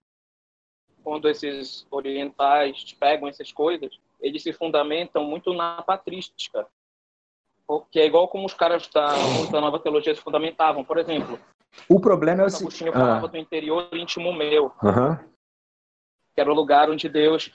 quando 1.03 1.29
esses 1.29 1.87
orientais 1.91 2.93
pegam 2.99 3.27
essas 3.27 3.51
coisas, 3.51 3.97
eles 4.19 4.43
se 4.43 4.51
fundamentam 4.51 5.23
muito 5.23 5.53
na 5.53 5.81
patrística, 5.81 6.67
que 7.91 7.99
é 7.99 8.05
igual 8.05 8.27
como 8.27 8.45
os 8.45 8.53
caras 8.53 8.87
da, 8.87 9.09
da 9.51 9.61
nova 9.61 9.79
teologia 9.79 10.13
se 10.13 10.21
fundamentavam. 10.21 10.83
Por 10.83 10.97
exemplo, 10.97 11.39
o 11.87 11.99
problema 11.99 12.43
é 12.43 12.45
o 12.45 12.49
seguinte. 12.49 12.63
Agostinho 12.63 12.93
falava 12.93 13.25
ah. 13.25 13.29
do 13.29 13.37
interior 13.37 13.89
íntimo 13.93 14.33
meu, 14.33 14.71
uhum. 14.83 15.15
que 16.33 16.41
era 16.41 16.51
o 16.51 16.55
lugar 16.55 16.89
onde 16.89 17.07
Deus, 17.07 17.51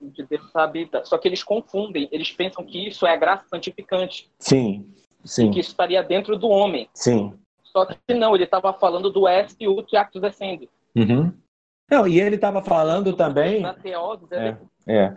onde 0.00 0.22
Deus 0.24 0.54
habita. 0.54 1.04
Só 1.04 1.18
que 1.18 1.28
eles 1.28 1.42
confundem, 1.42 2.08
eles 2.10 2.30
pensam 2.30 2.64
que 2.64 2.88
isso 2.88 3.06
é 3.06 3.12
a 3.12 3.16
graça 3.16 3.44
santificante. 3.48 4.30
Sim, 4.38 4.86
sim. 5.24 5.50
que 5.50 5.60
isso 5.60 5.70
estaria 5.70 6.02
dentro 6.02 6.36
do 6.36 6.48
homem. 6.48 6.88
Sim. 6.94 7.34
Só 7.62 7.86
que 7.86 8.14
não, 8.14 8.34
ele 8.34 8.44
estava 8.44 8.72
falando 8.72 9.10
do 9.10 9.26
est 9.26 9.56
e 9.60 9.66
o 9.66 9.84
actus 9.94 10.20
descende. 10.20 10.68
Uhum. 10.94 11.32
Não, 11.90 12.06
e 12.06 12.20
ele 12.20 12.36
estava 12.36 12.62
falando 12.62 13.12
também. 13.14 13.60
Na 13.60 13.74
teose, 13.74 14.26
é, 14.30 14.56
é. 14.86 15.14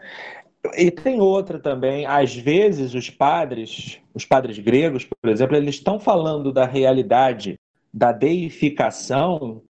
E 0.75 0.91
tem 0.91 1.21
outra 1.21 1.59
também. 1.59 2.05
Às 2.05 2.35
vezes 2.35 2.93
os 2.93 3.09
padres, 3.09 4.01
os 4.13 4.25
padres 4.25 4.57
gregos, 4.59 5.05
por 5.05 5.29
exemplo, 5.29 5.55
eles 5.55 5.75
estão 5.75 5.99
falando 5.99 6.51
da 6.51 6.65
realidade 6.65 7.59
da 7.93 8.11
deificação, 8.11 9.61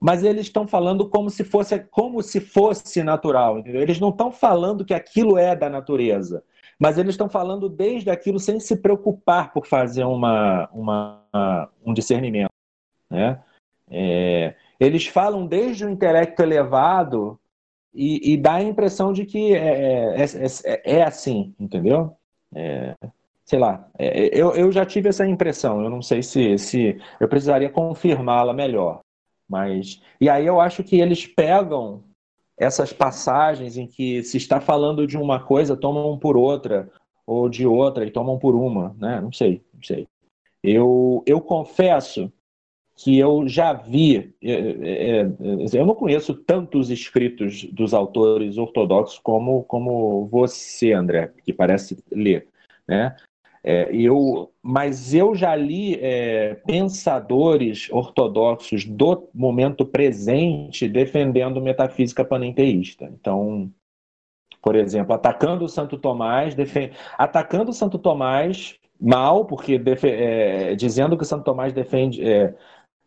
mas 0.00 0.22
eles 0.22 0.42
estão 0.42 0.66
falando 0.66 1.08
como 1.08 1.30
se 1.30 1.44
fosse 1.44 1.78
como 1.90 2.22
se 2.22 2.40
fosse 2.40 3.02
natural. 3.02 3.58
Entendeu? 3.58 3.80
Eles 3.80 4.00
não 4.00 4.10
estão 4.10 4.30
falando 4.30 4.84
que 4.84 4.94
aquilo 4.94 5.38
é 5.38 5.54
da 5.56 5.70
natureza, 5.70 6.42
mas 6.78 6.98
eles 6.98 7.14
estão 7.14 7.28
falando 7.28 7.68
desde 7.68 8.10
aquilo 8.10 8.38
sem 8.38 8.60
se 8.60 8.76
preocupar 8.76 9.52
por 9.52 9.66
fazer 9.66 10.04
uma, 10.04 10.68
uma 10.72 11.22
um 11.84 11.92
discernimento, 11.92 12.50
né? 13.10 13.40
É, 13.90 14.54
eles 14.80 15.06
falam 15.06 15.46
desde 15.46 15.84
o 15.84 15.90
intelecto 15.90 16.42
elevado 16.42 17.38
e, 17.94 18.32
e 18.32 18.36
dá 18.36 18.54
a 18.54 18.62
impressão 18.62 19.12
de 19.12 19.24
que 19.24 19.54
é, 19.54 20.16
é, 20.16 20.24
é, 20.24 20.96
é 20.98 21.02
assim, 21.02 21.54
entendeu? 21.58 22.16
sei 23.44 23.58
lá, 23.58 23.88
eu, 23.98 24.54
eu 24.54 24.70
já 24.70 24.86
tive 24.86 25.08
essa 25.08 25.26
impressão, 25.26 25.82
eu 25.82 25.90
não 25.90 26.00
sei 26.00 26.22
se, 26.22 26.56
se 26.56 26.98
eu 27.18 27.28
precisaria 27.28 27.68
confirmá-la 27.68 28.54
melhor. 28.54 29.00
Mas, 29.54 30.02
e 30.20 30.28
aí 30.28 30.44
eu 30.44 30.60
acho 30.60 30.82
que 30.82 31.00
eles 31.00 31.28
pegam 31.28 32.02
essas 32.58 32.92
passagens 32.92 33.76
em 33.76 33.86
que 33.86 34.20
se 34.24 34.36
está 34.36 34.60
falando 34.60 35.06
de 35.06 35.16
uma 35.16 35.38
coisa, 35.38 35.76
tomam 35.76 36.18
por 36.18 36.36
outra, 36.36 36.90
ou 37.24 37.48
de 37.48 37.64
outra 37.64 38.04
e 38.04 38.10
tomam 38.10 38.36
por 38.36 38.56
uma, 38.56 38.96
né? 38.98 39.20
Não 39.20 39.30
sei, 39.30 39.62
não 39.72 39.80
sei. 39.80 40.08
Eu, 40.60 41.22
eu 41.24 41.40
confesso 41.40 42.32
que 42.96 43.16
eu 43.16 43.46
já 43.46 43.72
vi, 43.72 44.34
é, 44.42 44.50
é, 44.50 45.20
é, 45.20 45.26
eu 45.72 45.86
não 45.86 45.94
conheço 45.94 46.34
tantos 46.34 46.90
escritos 46.90 47.62
dos 47.66 47.94
autores 47.94 48.58
ortodoxos 48.58 49.20
como, 49.20 49.62
como 49.66 50.26
você, 50.26 50.92
André, 50.92 51.32
que 51.44 51.52
parece 51.52 51.96
ler, 52.10 52.48
né? 52.88 53.14
É, 53.66 53.88
eu, 53.96 54.52
mas 54.62 55.14
eu 55.14 55.34
já 55.34 55.56
li 55.56 55.94
é, 55.94 56.54
pensadores 56.66 57.88
ortodoxos 57.90 58.84
do 58.84 59.26
momento 59.32 59.86
presente 59.86 60.86
defendendo 60.86 61.62
metafísica 61.62 62.22
panenteísta. 62.22 63.06
Então, 63.06 63.72
por 64.62 64.76
exemplo, 64.76 65.14
atacando 65.14 65.64
o 65.64 65.68
Santo 65.68 65.96
Tomás, 65.96 66.54
defend... 66.54 66.92
atacando 67.16 67.70
o 67.70 67.74
Santo 67.74 67.98
Tomás 67.98 68.78
mal, 69.00 69.46
porque 69.46 69.80
é, 70.02 70.74
dizendo 70.74 71.16
que 71.16 71.22
o 71.22 71.26
Santo 71.26 71.44
Tomás 71.44 71.72
defende 71.72 72.22
é, 72.22 72.54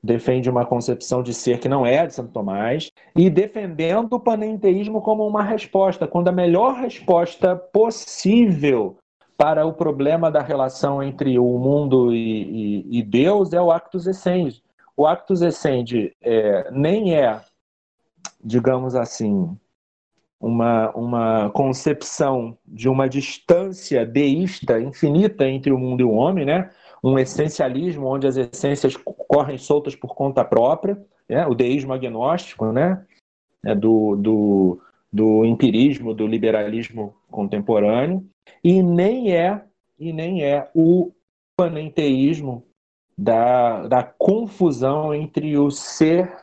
defende 0.03 0.49
uma 0.49 0.65
concepção 0.65 1.21
de 1.21 1.33
ser 1.33 1.59
que 1.59 1.67
não 1.67 1.85
é 1.85 2.05
de 2.05 2.13
Santo 2.13 2.31
Tomás, 2.31 2.91
e 3.15 3.29
defendendo 3.29 4.13
o 4.13 4.19
panenteísmo 4.19 5.01
como 5.01 5.27
uma 5.27 5.43
resposta, 5.43 6.07
quando 6.07 6.29
a 6.29 6.31
melhor 6.31 6.75
resposta 6.75 7.55
possível 7.55 8.97
para 9.38 9.65
o 9.65 9.73
problema 9.73 10.31
da 10.31 10.41
relação 10.41 11.01
entre 11.01 11.38
o 11.38 11.57
mundo 11.59 12.13
e, 12.13 12.81
e, 12.89 12.99
e 12.99 13.03
Deus 13.03 13.53
é 13.53 13.61
o 13.61 13.71
actus 13.71 14.07
essendi. 14.07 14.63
O 14.95 15.05
actus 15.05 15.41
essendi 15.41 16.15
é, 16.21 16.71
nem 16.71 17.15
é, 17.15 17.39
digamos 18.43 18.95
assim, 18.95 19.55
uma, 20.39 20.89
uma 20.91 21.49
concepção 21.51 22.57
de 22.65 22.89
uma 22.89 23.07
distância 23.07 24.05
deísta 24.05 24.79
infinita 24.79 25.47
entre 25.47 25.71
o 25.71 25.77
mundo 25.77 26.01
e 26.01 26.03
o 26.03 26.11
homem, 26.11 26.45
né? 26.45 26.71
um 27.03 27.17
essencialismo 27.19 28.07
onde 28.07 28.25
as 28.25 28.38
essências 28.38 28.95
correm 28.97 29.57
soltas 29.57 29.95
por 29.95 30.15
conta 30.15 30.43
própria, 30.43 30.99
né? 31.29 31.45
o 31.45 31.53
deísmo 31.53 31.93
agnóstico, 31.93 32.71
né? 32.71 33.05
É 33.63 33.75
do, 33.75 34.15
do, 34.15 34.81
do 35.11 35.45
empirismo, 35.45 36.13
do 36.13 36.25
liberalismo 36.25 37.15
contemporâneo, 37.30 38.25
e 38.63 38.82
nem 38.82 39.32
é 39.34 39.63
e 39.99 40.13
nem 40.13 40.43
é 40.43 40.69
o 40.75 41.11
panenteísmo 41.57 42.63
da, 43.17 43.88
da 43.88 44.03
confusão 44.03 45.13
entre 45.13 45.57
o 45.57 45.71
ser 45.71 46.38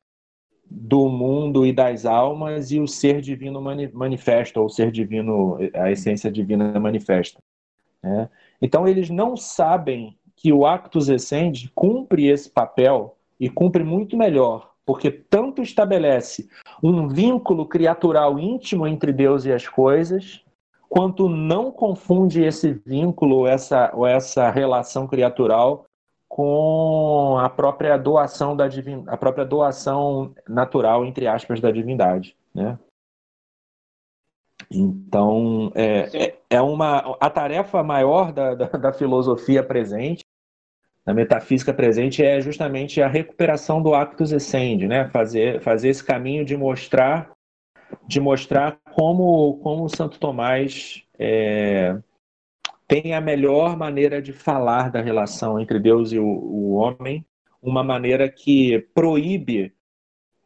do 0.68 1.08
mundo 1.08 1.64
e 1.64 1.72
das 1.72 2.04
almas 2.04 2.72
e 2.72 2.80
o 2.80 2.88
ser 2.88 3.20
divino 3.20 3.60
manifesta, 3.92 4.58
ou 4.58 4.66
o 4.66 4.70
ser 4.70 4.90
divino, 4.90 5.58
a 5.74 5.92
essência 5.92 6.32
divina 6.32 6.80
manifesta. 6.80 7.38
Né? 8.02 8.28
Então, 8.60 8.88
eles 8.88 9.08
não 9.08 9.36
sabem 9.36 10.18
que 10.34 10.52
o 10.52 10.66
Actus 10.66 11.08
Essendi 11.08 11.70
cumpre 11.74 12.26
esse 12.26 12.50
papel 12.50 13.16
e 13.38 13.48
cumpre 13.48 13.84
muito 13.84 14.16
melhor, 14.16 14.72
porque 14.84 15.10
tanto 15.10 15.62
estabelece 15.62 16.48
um 16.82 17.06
vínculo 17.08 17.66
criatural 17.66 18.38
íntimo 18.38 18.86
entre 18.86 19.12
Deus 19.12 19.44
e 19.44 19.52
as 19.52 19.68
coisas, 19.68 20.43
quanto 20.94 21.28
não 21.28 21.72
confunde 21.72 22.44
esse 22.44 22.72
vínculo, 22.72 23.48
essa, 23.48 23.90
ou 23.92 24.06
essa 24.06 24.48
relação 24.48 25.08
criatural 25.08 25.86
com 26.28 27.36
a 27.36 27.50
própria 27.50 27.96
doação 27.96 28.56
da 28.56 28.68
divin... 28.68 29.02
a 29.08 29.16
própria 29.16 29.44
doação 29.44 30.32
natural 30.48 31.04
entre 31.04 31.26
aspas 31.26 31.60
da 31.60 31.72
divindade, 31.72 32.36
né? 32.54 32.78
Então 34.70 35.72
é, 35.74 36.26
é, 36.26 36.38
é 36.48 36.62
uma 36.62 37.16
a 37.20 37.28
tarefa 37.28 37.82
maior 37.82 38.32
da, 38.32 38.54
da, 38.54 38.66
da 38.66 38.92
filosofia 38.92 39.64
presente 39.64 40.24
na 41.04 41.12
metafísica 41.12 41.74
presente 41.74 42.24
é 42.24 42.40
justamente 42.40 43.02
a 43.02 43.08
recuperação 43.08 43.82
do 43.82 43.94
actus 43.94 44.30
essendi, 44.30 44.86
né? 44.86 45.08
Fazer, 45.08 45.60
fazer 45.60 45.88
esse 45.88 46.04
caminho 46.04 46.44
de 46.44 46.56
mostrar 46.56 47.32
de 48.06 48.20
mostrar 48.20 48.78
como, 48.94 49.58
como 49.62 49.88
Santo 49.88 50.18
Tomás 50.18 51.02
é, 51.18 51.96
tem 52.86 53.14
a 53.14 53.20
melhor 53.20 53.76
maneira 53.76 54.20
de 54.20 54.32
falar 54.32 54.90
da 54.90 55.00
relação 55.00 55.58
entre 55.60 55.78
Deus 55.78 56.12
e 56.12 56.18
o, 56.18 56.26
o 56.26 56.72
homem, 56.74 57.24
uma 57.62 57.82
maneira 57.82 58.28
que 58.28 58.78
proíbe 58.94 59.72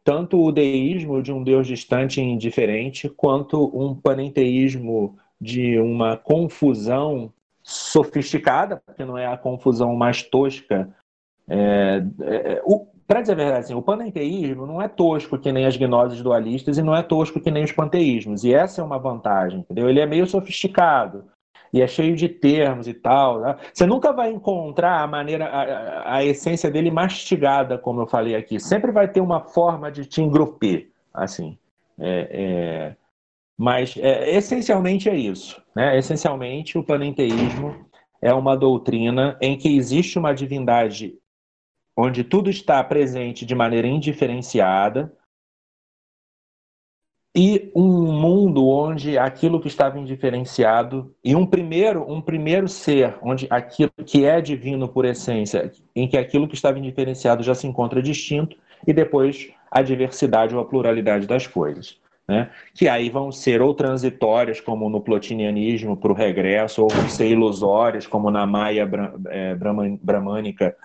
tanto 0.03 0.41
o 0.41 0.51
deísmo 0.51 1.21
de 1.21 1.31
um 1.31 1.43
Deus 1.43 1.67
distante 1.67 2.19
e 2.19 2.23
indiferente, 2.23 3.09
quanto 3.09 3.69
um 3.77 3.93
panenteísmo 3.93 5.17
de 5.39 5.79
uma 5.79 6.17
confusão 6.17 7.31
sofisticada, 7.61 8.81
porque 8.85 9.05
não 9.05 9.17
é 9.17 9.27
a 9.27 9.37
confusão 9.37 9.95
mais 9.95 10.23
tosca. 10.23 10.89
É, 11.47 12.03
é, 12.21 12.61
Para 13.09 13.21
dizer 13.21 13.33
a 13.33 13.35
verdade, 13.37 13.59
assim, 13.61 13.73
o 13.73 13.81
panenteísmo 13.81 14.67
não 14.67 14.79
é 14.79 14.87
tosco 14.87 15.39
que 15.39 15.51
nem 15.51 15.65
as 15.65 15.75
gnoses 15.75 16.21
dualistas 16.21 16.77
e 16.77 16.83
não 16.83 16.95
é 16.95 17.01
tosco 17.01 17.41
que 17.41 17.49
nem 17.49 17.63
os 17.63 17.71
panteísmos. 17.71 18.43
E 18.43 18.53
essa 18.53 18.81
é 18.81 18.83
uma 18.83 18.99
vantagem, 18.99 19.61
entendeu? 19.61 19.89
Ele 19.89 19.99
é 19.99 20.05
meio 20.05 20.27
sofisticado 20.27 21.25
e 21.73 21.81
é 21.81 21.87
cheio 21.87 22.15
de 22.15 22.29
termos 22.29 22.87
e 22.87 22.93
tal. 22.93 23.41
Né? 23.41 23.57
Você 23.73 23.87
nunca 23.87 24.13
vai 24.13 24.29
encontrar 24.31 25.01
a 25.01 25.07
maneira, 25.07 25.45
a, 25.47 26.17
a, 26.17 26.23
essência 26.23 26.69
dele 26.69 26.91
mastigada, 26.91 27.79
como 27.79 27.99
eu 27.99 28.05
falei 28.05 28.35
aqui. 28.35 28.59
Sempre 28.59 28.91
vai 28.91 29.07
ter 29.07 29.21
uma 29.21 29.41
forma 29.41 29.91
de 29.91 30.05
te 30.05 30.21
engrupir, 30.21 30.91
assim. 31.11 31.57
É, 31.99 32.27
é... 32.31 32.95
Mas 33.57 33.97
é, 33.97 34.35
essencialmente 34.35 35.09
é 35.09 35.15
isso. 35.15 35.59
Né? 35.75 35.97
Essencialmente, 35.97 36.77
o 36.77 36.83
panenteísmo 36.83 37.75
é 38.21 38.31
uma 38.31 38.55
doutrina 38.55 39.35
em 39.41 39.57
que 39.57 39.75
existe 39.75 40.19
uma 40.19 40.31
divindade 40.31 41.17
onde 41.99 42.23
tudo 42.23 42.49
está 42.49 42.81
presente 42.81 43.45
de 43.45 43.53
maneira 43.53 43.85
indiferenciada 43.85 45.11
e 47.35 47.69
um 47.75 48.11
mundo 48.11 48.65
onde 48.67 49.17
aquilo 49.17 49.59
que 49.59 49.67
estava 49.67 49.99
indiferenciado 49.99 51.13
e 51.21 51.35
um 51.35 51.45
primeiro 51.45 52.09
um 52.09 52.21
primeiro 52.21 52.69
ser 52.69 53.17
onde 53.21 53.47
aquilo 53.49 53.91
que 54.05 54.23
é 54.23 54.39
divino 54.39 54.87
por 54.87 55.03
essência 55.03 55.71
em 55.93 56.07
que 56.07 56.17
aquilo 56.17 56.47
que 56.47 56.55
estava 56.55 56.79
indiferenciado 56.79 57.43
já 57.43 57.53
se 57.53 57.67
encontra 57.67 58.01
distinto 58.01 58.55
e 58.87 58.93
depois 58.93 59.51
a 59.69 59.81
diversidade 59.81 60.55
ou 60.55 60.61
a 60.61 60.65
pluralidade 60.65 61.27
das 61.27 61.45
coisas 61.45 61.99
né? 62.29 62.49
que 62.73 62.87
aí 62.87 63.09
vão 63.09 63.31
ser 63.31 63.59
ou 63.59 63.73
transitórias, 63.73 64.61
como 64.61 64.87
no 64.87 65.01
plotinianismo 65.01 65.97
para 65.97 66.11
o 66.11 66.15
regresso, 66.15 66.83
ou 66.83 66.87
vão 66.87 67.09
ser 67.09 67.27
ilusórias, 67.27 68.05
como 68.05 68.29
na 68.29 68.45
Maia 68.45 68.87
é, 69.29 69.55
Brahmânica, 69.55 70.77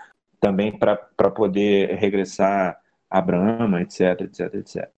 também 0.44 0.70
para 0.70 1.30
poder 1.30 1.96
regressar 1.96 2.78
a 3.08 3.20
Brahma, 3.22 3.80
etc, 3.80 4.20
etc, 4.20 4.54
etc. 4.56 4.90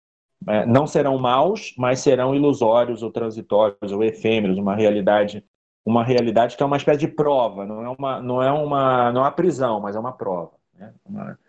não 0.67 0.85
serão 0.85 1.17
maus, 1.17 1.73
mas 1.77 2.01
serão 2.01 2.35
ilusórios 2.35 3.01
ou 3.01 3.09
transitórios 3.09 3.93
ou 3.93 4.03
efêmeros, 4.03 4.57
uma 4.57 4.75
realidade, 4.75 5.41
uma 5.85 6.03
realidade 6.03 6.57
que 6.57 6.63
é 6.63 6.65
uma 6.65 6.75
espécie 6.75 6.99
de 6.99 7.07
prova, 7.07 7.65
não 7.65 7.81
é 7.81 7.89
uma, 7.89 8.21
não 8.21 8.43
é 8.43 8.51
uma, 8.51 9.11
não 9.13 9.21
é 9.21 9.23
uma 9.23 9.31
prisão, 9.31 9.79
mas 9.79 9.95
é 9.95 9.99
uma 9.99 10.11
prova. 10.11 10.51
Né? 10.77 10.93
Uma, 11.05 11.39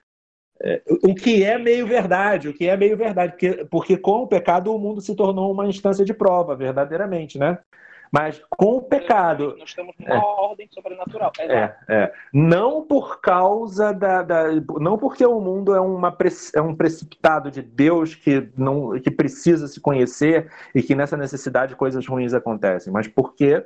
é, 0.62 0.80
o 1.02 1.12
que 1.12 1.42
é 1.42 1.58
meio 1.58 1.84
verdade, 1.84 2.48
o 2.48 2.54
que 2.54 2.68
é 2.68 2.76
meio 2.76 2.96
verdade, 2.96 3.32
porque, 3.32 3.64
porque 3.64 3.96
com 3.96 4.22
o 4.22 4.28
pecado 4.28 4.72
o 4.72 4.78
mundo 4.78 5.00
se 5.00 5.16
tornou 5.16 5.50
uma 5.50 5.66
instância 5.66 6.04
de 6.04 6.14
prova, 6.14 6.54
verdadeiramente, 6.54 7.36
né? 7.36 7.58
Mas 8.10 8.40
com 8.50 8.76
o 8.76 8.82
pecado. 8.82 9.54
Nós 9.58 9.70
estamos 9.70 9.94
numa 9.98 10.14
é, 10.14 10.18
ordem 10.18 10.68
sobrenatural. 10.70 11.32
É, 11.38 11.74
é, 11.88 12.12
Não 12.32 12.82
por 12.82 13.20
causa 13.20 13.92
da, 13.92 14.22
da, 14.22 14.44
Não 14.80 14.98
porque 14.98 15.24
o 15.24 15.40
mundo 15.40 15.74
é, 15.74 15.80
uma, 15.80 16.16
é 16.54 16.60
um 16.60 16.74
precipitado 16.74 17.50
de 17.50 17.62
Deus 17.62 18.14
que, 18.14 18.48
não, 18.56 18.98
que 19.00 19.10
precisa 19.10 19.66
se 19.68 19.80
conhecer 19.80 20.50
e 20.74 20.82
que 20.82 20.94
nessa 20.94 21.16
necessidade 21.16 21.76
coisas 21.76 22.06
ruins 22.06 22.34
acontecem, 22.34 22.92
mas 22.92 23.06
porque 23.06 23.64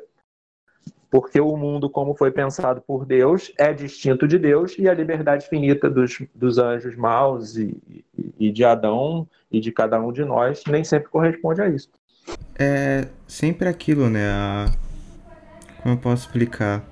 porque 1.12 1.38
o 1.38 1.59
mundo, 1.59 1.90
como 1.90 2.14
foi 2.14 2.30
pensado 2.30 2.80
por 2.80 3.05
Deus, 3.05 3.53
é 3.59 3.70
distinto 3.74 4.26
de 4.26 4.38
Deus 4.38 4.78
e 4.78 4.88
a 4.88 4.95
liberdade 4.95 5.47
finita 5.47 5.90
dos, 5.90 6.22
dos 6.34 6.57
anjos 6.57 6.97
maus 6.97 7.55
e, 7.55 8.03
e, 8.38 8.51
de 8.51 8.64
Adão 8.64 9.28
e 9.51 9.61
de 9.61 9.70
cada 9.70 10.01
um 10.01 10.11
de 10.11 10.24
nós 10.24 10.64
nem 10.66 10.82
sempre 10.82 11.11
corresponde 11.11 11.61
a 11.61 11.68
isso. 11.68 11.90
É 12.58 13.08
sempre 13.26 13.68
aquilo, 13.68 14.08
né? 14.08 14.30
A... 14.30 14.72
Como 15.82 15.94
eu 15.94 15.98
posso 15.98 16.26
explicar? 16.26 16.84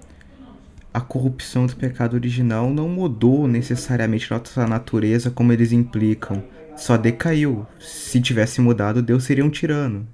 A 0.93 1.01
corrupção 1.01 1.67
do 1.67 1.77
pecado 1.77 2.15
original 2.15 2.71
não 2.71 2.89
mudou 2.89 3.47
necessariamente 3.47 4.31
nossa 4.31 4.67
natureza 4.67 5.31
como 5.31 5.53
eles 5.53 5.71
implicam. 5.71 6.43
Só 6.77 6.97
decaiu. 6.97 7.67
Se 7.79 8.21
tivesse 8.21 8.61
mudado, 8.61 9.03
Deus 9.03 9.25
seria 9.25 9.45
um 9.45 9.51
tirano. 9.51 10.09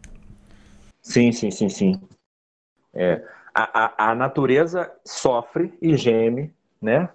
Sim, 1.01 1.33
sim, 1.33 1.51
sim, 1.51 1.69
sim. 1.69 2.01
É, 2.93 3.23
a, 3.55 4.11
a, 4.11 4.15
natureza 4.15 4.91
sofre 5.05 5.73
e 5.81 5.97
geme, 5.97 6.53
né? 6.83 7.09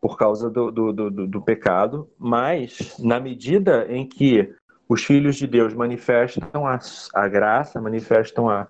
Por 0.00 0.16
causa 0.16 0.48
do, 0.48 0.70
do, 0.70 0.92
do, 0.92 1.26
do 1.26 1.42
pecado, 1.42 2.08
mas 2.18 2.96
na 2.98 3.18
medida 3.18 3.86
em 3.90 4.08
que 4.08 4.54
os 4.88 5.04
filhos 5.04 5.36
de 5.36 5.46
Deus 5.46 5.74
manifestam 5.74 6.66
a, 6.66 6.78
a 7.14 7.28
graça, 7.28 7.80
manifestam 7.80 8.48
a, 8.48 8.68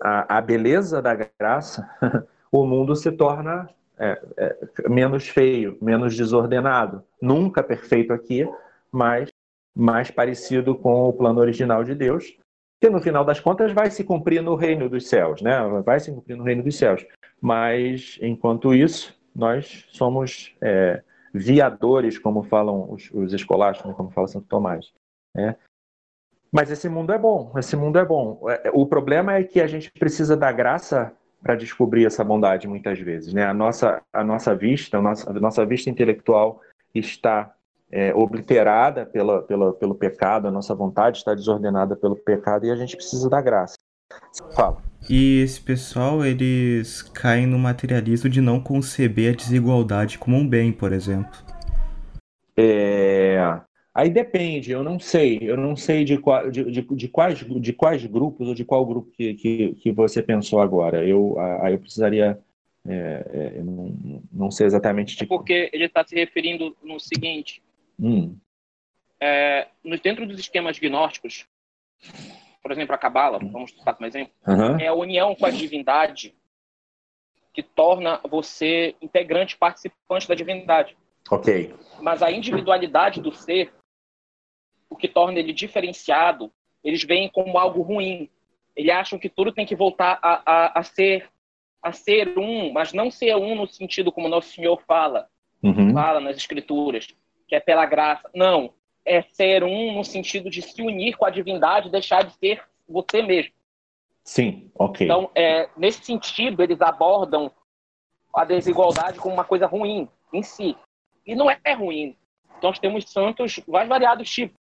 a, 0.00 0.38
a, 0.38 0.40
beleza 0.40 1.00
da 1.00 1.14
graça, 1.14 1.88
o 2.52 2.66
mundo 2.66 2.94
se 2.94 3.10
torna 3.12 3.68
é, 3.98 4.20
é, 4.36 4.88
menos 4.88 5.28
feio, 5.28 5.76
menos 5.80 6.16
desordenado. 6.16 7.02
Nunca 7.20 7.62
perfeito 7.62 8.12
aqui, 8.12 8.48
mas 8.92 9.30
mais 9.74 10.10
parecido 10.10 10.74
com 10.74 11.08
o 11.08 11.12
plano 11.12 11.40
original 11.40 11.84
de 11.84 11.94
Deus 11.94 12.36
que 12.80 12.88
no 12.88 13.00
final 13.00 13.24
das 13.24 13.40
contas 13.40 13.72
vai 13.72 13.90
se 13.90 14.04
cumprir 14.04 14.40
no 14.40 14.54
reino 14.54 14.88
dos 14.88 15.08
céus, 15.08 15.42
né? 15.42 15.58
Vai 15.84 15.98
se 15.98 16.12
cumprir 16.12 16.36
no 16.36 16.44
reino 16.44 16.62
dos 16.62 16.76
céus. 16.76 17.04
Mas, 17.40 18.18
enquanto 18.22 18.72
isso, 18.72 19.18
nós 19.34 19.86
somos 19.90 20.54
é, 20.60 21.02
viadores, 21.34 22.18
como 22.18 22.44
falam 22.44 22.92
os, 22.92 23.10
os 23.12 23.32
escolásticos, 23.32 23.90
né? 23.90 23.96
como 23.96 24.10
fala 24.10 24.28
Santo 24.28 24.46
Tomás. 24.46 24.92
Né? 25.38 25.56
Mas 26.50 26.70
esse 26.70 26.88
mundo 26.88 27.12
é 27.12 27.18
bom, 27.18 27.52
esse 27.56 27.76
mundo 27.76 27.98
é 27.98 28.04
bom. 28.04 28.40
É, 28.48 28.70
o 28.72 28.86
problema 28.86 29.34
é 29.34 29.44
que 29.44 29.60
a 29.60 29.66
gente 29.66 29.90
precisa 29.92 30.36
da 30.36 30.50
graça 30.50 31.12
para 31.42 31.54
descobrir 31.54 32.04
essa 32.04 32.24
bondade 32.24 32.66
muitas 32.66 32.98
vezes, 32.98 33.32
né? 33.32 33.44
A 33.44 33.54
nossa, 33.54 34.02
a 34.12 34.24
nossa 34.24 34.54
vista, 34.54 34.98
a 34.98 35.02
nossa, 35.02 35.30
a 35.30 35.32
nossa 35.34 35.64
vista 35.64 35.88
intelectual 35.88 36.60
está 36.92 37.54
é, 37.90 38.12
obliterada 38.14 39.06
pela, 39.06 39.42
pela, 39.42 39.72
pelo 39.72 39.94
pecado, 39.94 40.48
a 40.48 40.50
nossa 40.50 40.74
vontade 40.74 41.18
está 41.18 41.34
desordenada 41.34 41.94
pelo 41.94 42.16
pecado 42.16 42.66
e 42.66 42.70
a 42.70 42.76
gente 42.76 42.96
precisa 42.96 43.30
da 43.30 43.40
graça. 43.40 43.76
Fala. 44.54 44.82
E 45.08 45.40
esse 45.42 45.60
pessoal, 45.60 46.24
eles 46.24 47.02
caem 47.02 47.46
no 47.46 47.58
materialismo 47.58 48.28
de 48.28 48.40
não 48.40 48.60
conceber 48.60 49.32
a 49.32 49.36
desigualdade 49.36 50.18
como 50.18 50.36
um 50.36 50.48
bem, 50.48 50.72
por 50.72 50.92
exemplo. 50.92 51.38
É... 52.56 53.60
Aí 53.98 54.10
depende, 54.10 54.70
eu 54.70 54.84
não 54.84 55.00
sei, 55.00 55.38
eu 55.42 55.56
não 55.56 55.74
sei 55.74 56.04
de, 56.04 56.16
de, 56.52 56.70
de, 56.70 56.82
de, 56.82 57.08
quais, 57.08 57.38
de 57.38 57.72
quais 57.72 58.06
grupos 58.06 58.46
ou 58.48 58.54
de 58.54 58.64
qual 58.64 58.86
grupo 58.86 59.10
que, 59.10 59.34
que, 59.34 59.74
que 59.74 59.90
você 59.90 60.22
pensou 60.22 60.60
agora. 60.60 61.04
Eu, 61.04 61.36
aí 61.60 61.72
eu 61.72 61.78
precisaria 61.80 62.38
é, 62.86 62.94
é, 62.94 63.58
eu 63.58 63.64
não, 63.64 64.22
não 64.32 64.50
sei 64.50 64.66
exatamente 64.66 65.16
de... 65.16 65.26
Porque 65.26 65.68
ele 65.72 65.86
está 65.86 66.04
se 66.04 66.14
referindo 66.14 66.76
no 66.82 67.00
seguinte, 67.00 67.60
Hum. 68.00 68.36
É, 69.20 69.66
dentro 70.02 70.24
dos 70.26 70.38
esquemas 70.38 70.78
gnósticos, 70.78 71.46
por 72.62 72.70
exemplo, 72.70 72.94
a 72.94 72.98
Cabala, 72.98 73.38
vamos 73.38 73.72
usar 73.72 73.94
como 73.94 74.06
exemplo, 74.06 74.32
uhum. 74.46 74.78
é 74.78 74.86
a 74.86 74.94
união 74.94 75.34
com 75.34 75.44
a 75.44 75.50
divindade 75.50 76.34
que 77.52 77.62
torna 77.62 78.20
você 78.30 78.94
integrante, 79.02 79.56
participante 79.56 80.28
da 80.28 80.36
divindade. 80.36 80.96
Ok. 81.28 81.74
Mas 82.00 82.22
a 82.22 82.30
individualidade 82.30 83.20
do 83.20 83.32
ser, 83.32 83.72
o 84.90 84.96
que 84.96 85.08
torna 85.08 85.38
ele 85.38 85.52
diferenciado, 85.52 86.52
eles 86.82 87.02
veem 87.04 87.28
como 87.28 87.58
algo 87.58 87.82
ruim. 87.82 88.28
Eles 88.74 88.92
acham 88.92 89.18
que 89.18 89.28
tudo 89.28 89.52
tem 89.52 89.66
que 89.66 89.76
voltar 89.76 90.18
a, 90.22 90.42
a, 90.44 90.80
a 90.80 90.82
ser 90.82 91.28
a 91.82 91.92
ser 91.92 92.36
um, 92.36 92.72
mas 92.72 92.92
não 92.92 93.10
ser 93.10 93.36
um 93.36 93.54
no 93.54 93.66
sentido 93.66 94.10
como 94.10 94.28
Nosso 94.28 94.52
Senhor 94.52 94.82
fala, 94.86 95.28
uhum. 95.62 95.92
fala 95.92 96.20
nas 96.20 96.36
Escrituras, 96.36 97.06
que 97.46 97.54
é 97.54 97.60
pela 97.60 97.86
graça. 97.86 98.28
Não. 98.34 98.72
É 99.04 99.22
ser 99.22 99.64
um 99.64 99.94
no 99.94 100.04
sentido 100.04 100.50
de 100.50 100.60
se 100.60 100.82
unir 100.82 101.16
com 101.16 101.24
a 101.24 101.30
divindade 101.30 101.88
e 101.88 101.92
deixar 101.92 102.24
de 102.24 102.34
ser 102.34 102.62
você 102.86 103.22
mesmo. 103.22 103.52
Sim, 104.22 104.70
ok. 104.74 105.06
Então, 105.06 105.30
é, 105.34 105.70
nesse 105.76 106.04
sentido, 106.04 106.62
eles 106.62 106.80
abordam 106.82 107.50
a 108.34 108.44
desigualdade 108.44 109.18
como 109.18 109.32
uma 109.32 109.44
coisa 109.44 109.66
ruim 109.66 110.08
em 110.32 110.42
si. 110.42 110.76
E 111.24 111.34
não 111.34 111.50
é 111.50 111.72
ruim. 111.72 112.14
Então, 112.58 112.70
nós 112.70 112.78
temos 112.78 113.10
santos 113.10 113.60
mais 113.66 113.88
variados 113.88 114.28
tipos. 114.28 114.57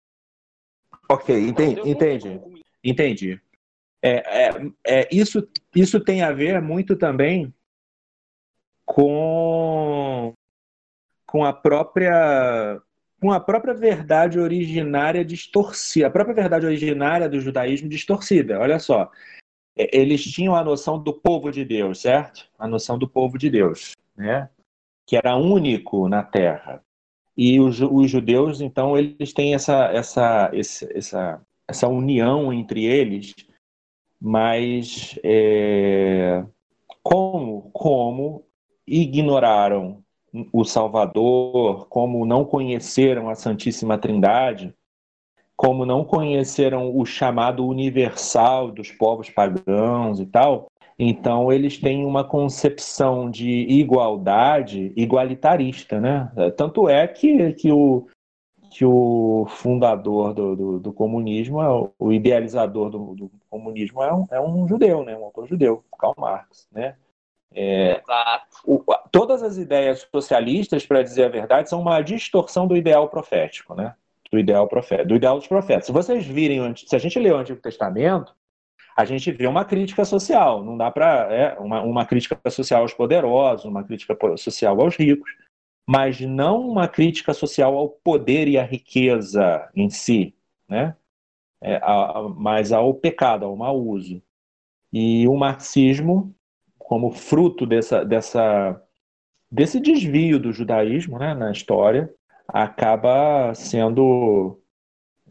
Ok, 1.14 1.48
entendi. 1.48 1.82
Entendi. 1.86 2.42
entendi. 2.84 3.42
É, 4.02 4.48
é, 4.48 4.72
é, 4.86 5.10
isso, 5.16 5.48
isso 5.76 6.00
tem 6.00 6.24
a 6.24 6.32
ver 6.32 6.62
muito 6.62 6.96
também 6.96 7.54
com 8.84 10.34
com 11.26 11.46
a 11.46 11.54
própria 11.54 12.82
com 13.22 13.32
a 13.32 13.40
própria 13.40 13.74
verdade 13.74 14.40
originária 14.40 15.24
distorcida, 15.24 16.08
a 16.08 16.12
própria 16.12 16.36
verdade 16.36 16.66
originária 16.66 17.30
do 17.30 17.40
judaísmo 17.40 17.88
distorcida. 17.88 18.60
Olha 18.60 18.80
só, 18.80 19.10
eles 19.78 20.24
tinham 20.24 20.56
a 20.56 20.64
noção 20.64 21.02
do 21.02 21.14
povo 21.14 21.52
de 21.52 21.64
Deus, 21.64 22.02
certo? 22.02 22.50
A 22.58 22.68
noção 22.68 22.98
do 22.98 23.08
povo 23.08 23.38
de 23.38 23.50
Deus, 23.50 23.94
né? 24.18 24.50
Que 25.06 25.16
era 25.16 25.38
único 25.38 26.10
na 26.10 26.24
Terra. 26.24 26.83
E 27.36 27.60
os, 27.60 27.82
os 27.82 28.10
judeus, 28.10 28.62
então, 28.62 28.98
eles 28.98 29.34
têm 29.34 29.56
essa, 29.56 29.86
essa, 29.86 30.52
essa, 30.54 31.42
essa 31.68 31.88
união 31.88 32.54
entre 32.54 32.86
eles, 32.86 33.34
mas 34.22 35.20
é, 35.24 36.46
como, 37.02 37.70
como 37.74 38.46
ignoraram 38.88 40.04
o 40.52 40.64
Salvador, 40.64 41.88
como 41.88 42.26
não 42.26 42.46
conheceram 42.46 43.30
a 43.30 43.36
Santíssima 43.36 43.98
Trindade, 43.98 44.74
como 45.56 45.86
não 45.86 46.04
conheceram 46.04 46.98
o 46.98 47.06
chamado 47.06 47.66
universal 47.66 48.72
dos 48.72 48.92
povos 48.92 49.30
pagãos 49.30 50.20
e 50.20 50.26
tal, 50.26 50.68
então 50.98 51.52
eles 51.52 51.78
têm 51.78 52.06
uma 52.06 52.24
concepção 52.24 53.30
de 53.30 53.50
igualdade 53.50 54.94
igualitarista, 54.96 56.00
né? 56.00 56.32
Tanto 56.56 56.88
é 56.88 57.08
que, 57.08 57.54
que, 57.54 57.72
o, 57.72 58.08
que 58.70 58.86
o 58.86 59.46
fundador 59.50 60.34
do, 60.34 60.56
do, 60.56 60.80
do 60.80 60.94
comunismo, 60.94 61.62
é 61.62 61.92
o 61.98 62.12
idealizador 62.12 62.90
do, 62.90 63.16
do 63.16 63.32
comunismo 63.50 64.04
é 64.04 64.14
um, 64.14 64.26
é 64.32 64.42
um 64.42 64.68
judeu, 64.68 65.04
né? 65.04 65.18
Um 65.18 65.26
autor 65.26 65.48
judeu, 65.48 65.84
Karl 65.98 66.14
Marx, 66.18 66.68
né? 66.72 66.96
É, 67.56 68.02
o, 68.66 68.84
todas 69.12 69.44
as 69.44 69.58
ideias 69.58 70.08
socialistas, 70.12 70.86
para 70.86 71.04
dizer 71.04 71.26
a 71.26 71.30
verdade, 71.30 71.70
são 71.70 71.82
uma 71.82 72.02
distorção 72.02 72.68
do 72.68 72.76
ideal 72.76 73.08
profético, 73.10 73.76
né? 73.76 73.94
Do 74.32 74.40
ideal 74.40 74.68
profético, 74.68 75.10
do 75.10 75.16
ideal 75.16 75.38
dos 75.38 75.48
profetas. 75.48 75.86
Se 75.86 75.92
vocês 75.92 76.26
virem, 76.26 76.76
se 76.76 76.96
a 76.96 77.00
gente 77.00 77.20
lê 77.20 77.32
o 77.32 77.38
Antigo 77.38 77.62
Testamento, 77.62 78.34
a 78.96 79.06
gente 79.06 79.32
vê 79.32 79.48
uma 79.48 79.66
crítica 79.66 80.06
social. 80.06 80.64
Não 80.64 80.78
dá 80.78 80.92
para 80.92 81.34
é, 81.34 81.58
uma, 81.60 81.82
uma 81.82 82.06
crítica 82.06 82.40
social 82.50 82.82
aos 82.82 82.94
poderosos, 82.94 83.66
uma 83.66 83.84
crítica 83.84 84.18
social 84.38 84.80
aos 84.82 84.96
ricos, 84.96 85.32
mas 85.88 86.20
não 86.22 86.68
uma 86.68 86.88
crítica 86.88 87.34
social 87.34 87.78
ao 87.78 87.90
poder 87.90 88.48
e 88.48 88.58
à 88.58 88.64
riqueza 88.64 89.70
em 89.76 89.90
si, 89.90 90.36
né? 90.68 90.96
É, 91.62 91.78
a, 91.78 92.20
a, 92.20 92.30
mas 92.30 92.72
ao 92.72 92.94
pecado, 92.94 93.46
ao 93.46 93.56
mau 93.56 93.82
uso. 93.82 94.22
E 94.92 95.28
o 95.28 95.36
marxismo 95.36 96.36
como 96.84 97.12
fruto 97.12 97.66
dessa, 97.66 98.06
dessa, 98.06 98.80
desse 99.50 99.80
desvio 99.80 100.40
do 100.40 100.52
judaísmo 100.52 101.18
né, 101.18 101.34
na 101.34 101.52
história, 101.52 102.14
acaba 102.48 103.54
sendo 103.56 104.62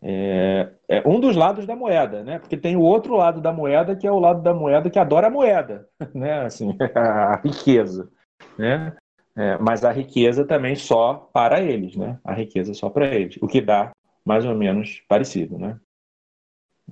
é, 0.04 0.72
é, 0.88 1.08
um 1.08 1.20
dos 1.20 1.36
lados 1.36 1.64
da 1.64 1.76
moeda, 1.76 2.24
né? 2.24 2.40
Porque 2.40 2.56
tem 2.56 2.74
o 2.74 2.80
outro 2.80 3.14
lado 3.14 3.40
da 3.40 3.52
moeda 3.52 3.94
que 3.94 4.06
é 4.06 4.10
o 4.10 4.18
lado 4.18 4.42
da 4.42 4.52
moeda 4.52 4.90
que 4.90 4.98
adora 4.98 5.28
a 5.28 5.30
moeda, 5.30 5.88
né? 6.12 6.44
Assim, 6.44 6.76
a 6.96 7.36
riqueza, 7.36 8.10
né? 8.58 8.96
É, 9.36 9.56
mas 9.58 9.84
a 9.84 9.92
riqueza 9.92 10.44
também 10.44 10.74
só 10.74 11.30
para 11.32 11.60
eles, 11.60 11.96
né? 11.96 12.18
A 12.24 12.34
riqueza 12.34 12.74
só 12.74 12.90
para 12.90 13.06
eles, 13.06 13.38
o 13.40 13.46
que 13.46 13.60
dá 13.60 13.92
mais 14.24 14.44
ou 14.44 14.54
menos 14.54 15.00
parecido, 15.08 15.56
né? 15.56 15.80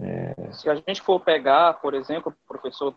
É... 0.00 0.52
Se 0.52 0.70
a 0.70 0.76
gente 0.76 1.02
for 1.02 1.20
pegar, 1.20 1.74
por 1.80 1.94
exemplo, 1.94 2.34
professor, 2.46 2.96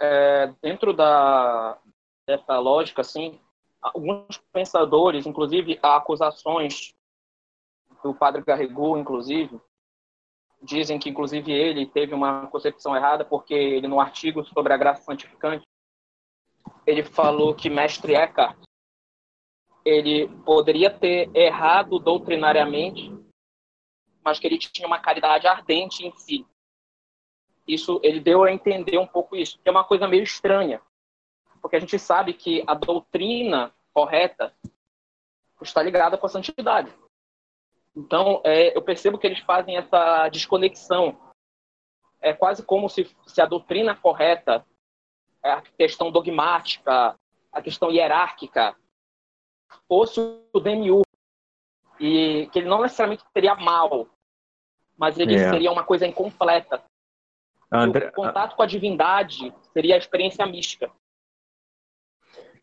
é, 0.00 0.52
dentro 0.62 0.94
da 0.94 1.78
dessa 2.26 2.58
lógica, 2.58 3.00
assim, 3.00 3.40
alguns 3.80 4.36
pensadores, 4.52 5.26
inclusive 5.26 5.78
acusações 5.82 6.94
do 8.02 8.14
padre 8.14 8.42
Garrigou, 8.42 8.98
inclusive, 8.98 9.60
dizem 10.62 10.98
que 10.98 11.08
inclusive 11.08 11.52
ele 11.52 11.86
teve 11.86 12.14
uma 12.14 12.46
concepção 12.48 12.96
errada 12.96 13.24
porque 13.24 13.54
ele 13.54 13.86
no 13.86 14.00
artigo 14.00 14.44
sobre 14.44 14.72
a 14.72 14.76
graça 14.76 15.02
santificante 15.02 15.64
ele 16.86 17.02
falou 17.02 17.54
que 17.54 17.68
mestre 17.70 18.14
Eckhart 18.14 18.58
ele 19.84 20.28
poderia 20.44 20.90
ter 20.90 21.30
errado 21.34 21.98
doutrinariamente, 21.98 23.10
mas 24.22 24.38
que 24.38 24.46
ele 24.46 24.58
tinha 24.58 24.86
uma 24.86 24.98
caridade 24.98 25.46
ardente 25.46 26.06
em 26.06 26.12
si. 26.12 26.46
Isso 27.66 28.00
ele 28.02 28.20
deu 28.20 28.42
a 28.44 28.52
entender 28.52 28.98
um 28.98 29.06
pouco 29.06 29.36
isso, 29.36 29.58
que 29.58 29.68
é 29.68 29.72
uma 29.72 29.84
coisa 29.84 30.06
meio 30.06 30.22
estranha, 30.22 30.82
porque 31.60 31.76
a 31.76 31.80
gente 31.80 31.98
sabe 31.98 32.34
que 32.34 32.62
a 32.66 32.74
doutrina 32.74 33.74
correta 33.92 34.54
está 35.62 35.82
ligada 35.82 36.18
com 36.18 36.26
a 36.26 36.30
santidade. 36.30 36.92
Então, 37.98 38.40
é, 38.44 38.76
eu 38.76 38.80
percebo 38.80 39.18
que 39.18 39.26
eles 39.26 39.40
fazem 39.40 39.76
essa 39.76 40.28
desconexão. 40.28 41.18
É 42.20 42.32
quase 42.32 42.62
como 42.62 42.88
se, 42.88 43.04
se 43.26 43.40
a 43.40 43.46
doutrina 43.46 43.96
correta, 43.96 44.64
a 45.42 45.60
questão 45.62 46.12
dogmática, 46.12 47.18
a 47.50 47.60
questão 47.60 47.90
hierárquica, 47.90 48.76
fosse 49.88 50.20
o 50.52 50.60
DMU. 50.60 51.02
E 51.98 52.48
que 52.52 52.60
ele 52.60 52.68
não 52.68 52.82
necessariamente 52.82 53.24
seria 53.32 53.56
mal, 53.56 54.08
mas 54.96 55.18
ele 55.18 55.34
é. 55.34 55.50
seria 55.50 55.72
uma 55.72 55.82
coisa 55.82 56.06
incompleta. 56.06 56.84
André... 57.72 58.10
O 58.10 58.12
contato 58.12 58.54
com 58.54 58.62
a 58.62 58.66
divindade 58.66 59.52
seria 59.72 59.96
a 59.96 59.98
experiência 59.98 60.46
mística. 60.46 60.88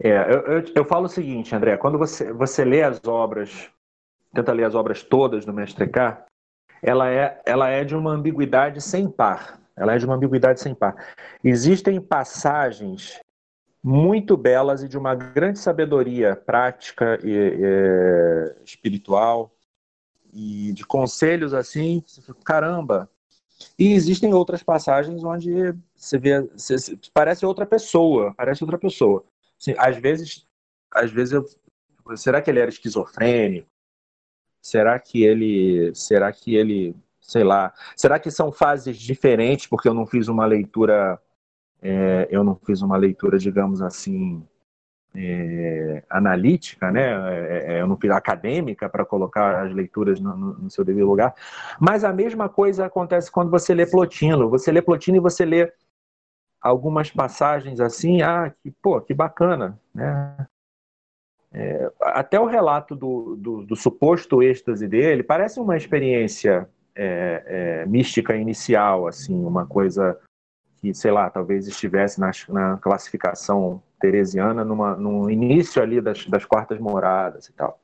É, 0.02 0.12
eu, 0.12 0.42
eu, 0.48 0.74
eu, 0.76 0.86
falo 0.86 1.06
o 1.06 1.10
seguinte, 1.10 1.54
André, 1.54 1.76
quando 1.76 1.98
você, 1.98 2.32
você 2.32 2.64
lê 2.64 2.84
as 2.84 3.06
obras 3.06 3.70
tenta 4.36 4.54
ler 4.54 4.66
as 4.66 4.76
obras 4.76 5.02
todas 5.02 5.46
do 5.46 5.54
Mestre 5.54 5.88
K, 5.88 6.26
ela 6.82 7.10
é, 7.10 7.42
ela 7.46 7.70
é 7.70 7.84
de 7.84 7.96
uma 7.96 8.12
ambiguidade 8.12 8.82
sem 8.82 9.10
par. 9.10 9.60
Ela 9.76 9.96
é 9.96 9.98
de 9.98 10.06
uma 10.06 10.16
ambiguidade 10.16 10.62
sem 10.62 10.76
par. 10.76 10.96
Existem 11.44 12.00
passagens 12.00 13.20
muito 13.84 14.38
belas 14.38 14.84
e 14.84 14.88
de 14.88 14.98
uma 14.98 15.16
grande 15.16 15.60
sabedoria 15.60 16.36
prática 16.36 17.20
e, 17.24 17.32
e 17.32 18.64
espiritual 18.64 19.52
e 20.34 20.74
de 20.74 20.86
conselhos 20.86 21.54
assim, 21.54 22.04
caramba. 22.44 23.10
E 23.80 23.94
existem 23.94 24.34
outras 24.34 24.62
passagens 24.62 25.24
onde 25.24 25.74
você 25.96 26.18
vê, 26.18 26.42
você, 26.42 26.76
parece 27.14 27.46
outra 27.46 27.66
pessoa, 27.66 28.34
parece 28.36 28.64
outra 28.64 28.78
pessoa. 28.78 29.24
Assim, 29.60 29.74
às 29.78 29.98
vezes, 29.98 30.46
às 30.92 31.12
vezes 31.12 31.34
eu, 31.34 31.46
será 32.18 32.42
que 32.42 32.50
ele 32.50 32.60
era 32.60 32.70
esquizofrênico? 32.70 33.68
Será 34.66 34.98
que 34.98 35.24
ele, 35.24 35.94
será 35.94 36.32
que 36.32 36.56
ele, 36.56 36.96
sei 37.22 37.44
lá, 37.44 37.72
será 37.96 38.18
que 38.18 38.32
são 38.32 38.52
fases 38.52 38.98
diferentes 38.98 39.68
porque 39.68 39.88
eu 39.88 39.94
não 39.94 40.08
fiz 40.08 40.28
uma 40.28 40.44
leitura, 40.44 41.22
é, 41.84 42.28
eu 42.32 42.44
não 42.44 42.56
fiz 42.56 42.82
uma 42.82 42.98
leitura, 42.98 43.38
digamos 43.38 43.80
assim, 43.80 44.44
é, 45.14 46.04
analítica, 46.10 46.92
né? 46.92 47.12
É, 47.48 47.76
é 47.76 47.82
eu 47.82 47.86
não 47.86 47.96
fiz 47.96 48.10
acadêmica 48.10 48.90
para 48.90 49.06
colocar 49.06 49.68
as 49.68 49.72
leituras 49.72 50.20
no, 50.20 50.36
no, 50.36 50.54
no, 50.58 50.70
seu 50.72 50.84
devido 50.84 51.06
lugar. 51.06 51.36
Mas 51.80 52.04
a 52.04 52.12
mesma 52.12 52.50
coisa 52.50 52.88
acontece 52.88 53.32
quando 53.32 53.52
você 53.52 53.72
lê 53.72 53.86
Plotino. 53.86 54.50
Você 54.50 54.72
lê 54.72 54.82
Plotino 54.82 55.18
e 55.18 55.20
você 55.20 55.46
lê 55.46 55.72
algumas 56.60 57.12
passagens 57.12 57.80
assim, 57.80 58.24
ah, 58.24 58.52
que, 58.64 58.72
pô, 58.72 59.00
que 59.00 59.14
bacana, 59.14 59.80
né? 59.94 60.48
É, 61.58 61.90
até 62.02 62.38
o 62.38 62.46
relato 62.46 62.94
do, 62.94 63.38
do, 63.38 63.66
do, 63.66 63.76
suposto 63.78 64.44
êxtase 64.44 64.90
dele 64.90 65.24
parece 65.24 65.58
uma 65.58 65.78
experiência 65.78 66.68
é, 66.94 67.44
é, 67.46 67.86
mística 67.86 68.36
inicial, 68.36 69.08
assim, 69.08 69.34
uma 69.34 69.66
coisa 69.66 70.20
que, 70.76 70.94
sei 70.94 71.12
lá, 71.12 71.30
talvez 71.30 71.66
estivesse 71.66 72.20
na, 72.20 72.32
na 72.50 72.78
classificação 72.78 73.82
teresiana 74.02 74.66
numa, 74.66 74.98
no 74.98 75.32
início 75.32 75.82
ali 75.82 76.02
das, 76.02 76.26
das 76.26 76.44
quartas 76.44 76.78
moradas 76.78 77.48
e 77.48 77.54
tal. 77.54 77.80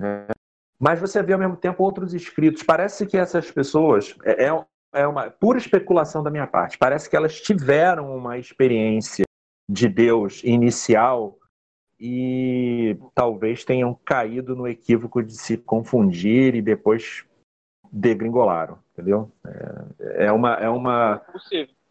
Né? 0.00 0.26
Mas 0.76 0.98
você 0.98 1.22
vê 1.22 1.32
ao 1.32 1.38
mesmo 1.38 1.56
tempo 1.56 1.84
outros 1.84 2.12
escritos. 2.14 2.64
Parece 2.64 3.06
que 3.06 3.16
essas 3.16 3.48
pessoas 3.52 4.16
é, 4.24 4.46
é, 4.46 4.64
é 4.94 5.06
uma 5.06 5.30
pura 5.30 5.58
especulação 5.58 6.24
da 6.24 6.30
minha 6.30 6.48
parte. 6.48 6.76
Parece 6.76 7.08
que 7.08 7.14
elas 7.14 7.40
tiveram 7.40 8.16
uma 8.16 8.36
experiência 8.36 9.24
de 9.70 9.88
Deus 9.88 10.42
inicial 10.42 11.38
e 12.04 12.98
talvez 13.14 13.64
tenham 13.64 13.96
caído 14.04 14.56
no 14.56 14.66
equívoco 14.66 15.22
de 15.22 15.34
se 15.34 15.56
confundir 15.56 16.52
e 16.56 16.60
depois 16.60 17.24
degringolaram, 17.92 18.76
entendeu? 18.92 19.30
É, 20.00 20.24
é 20.26 20.32
uma 20.32 20.54
é 20.54 20.68
uma 20.68 21.22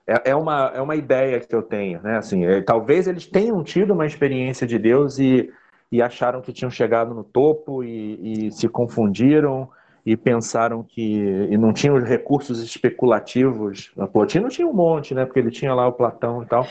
é, 0.05 0.31
é, 0.31 0.35
uma 0.35 0.71
é 0.75 0.81
uma 0.81 0.97
ideia 0.97 1.39
que 1.39 1.55
eu 1.55 1.63
tenho, 1.63 2.01
né? 2.01 2.17
Assim, 2.17 2.43
é, 2.45 2.61
talvez 2.61 3.07
eles 3.07 3.25
tenham 3.25 3.63
tido 3.63 3.93
uma 3.93 4.05
experiência 4.05 4.67
de 4.67 4.77
Deus 4.77 5.17
e, 5.17 5.49
e 5.89 6.01
acharam 6.01 6.41
que 6.41 6.51
tinham 6.51 6.69
chegado 6.69 7.13
no 7.13 7.23
topo 7.23 7.81
e, 7.81 8.47
e 8.47 8.51
se 8.51 8.67
confundiram 8.67 9.69
e 10.05 10.17
pensaram 10.17 10.83
que 10.83 11.47
e 11.49 11.57
não 11.57 11.71
tinham 11.71 11.95
os 11.95 12.03
recursos 12.03 12.61
especulativos. 12.61 13.93
A 13.97 14.07
Plotino 14.07 14.49
tinha 14.49 14.67
um 14.67 14.73
monte, 14.73 15.13
né? 15.13 15.23
Porque 15.23 15.39
ele 15.39 15.51
tinha 15.51 15.73
lá 15.73 15.87
o 15.87 15.93
Platão 15.93 16.43
e 16.43 16.45
tal. 16.47 16.67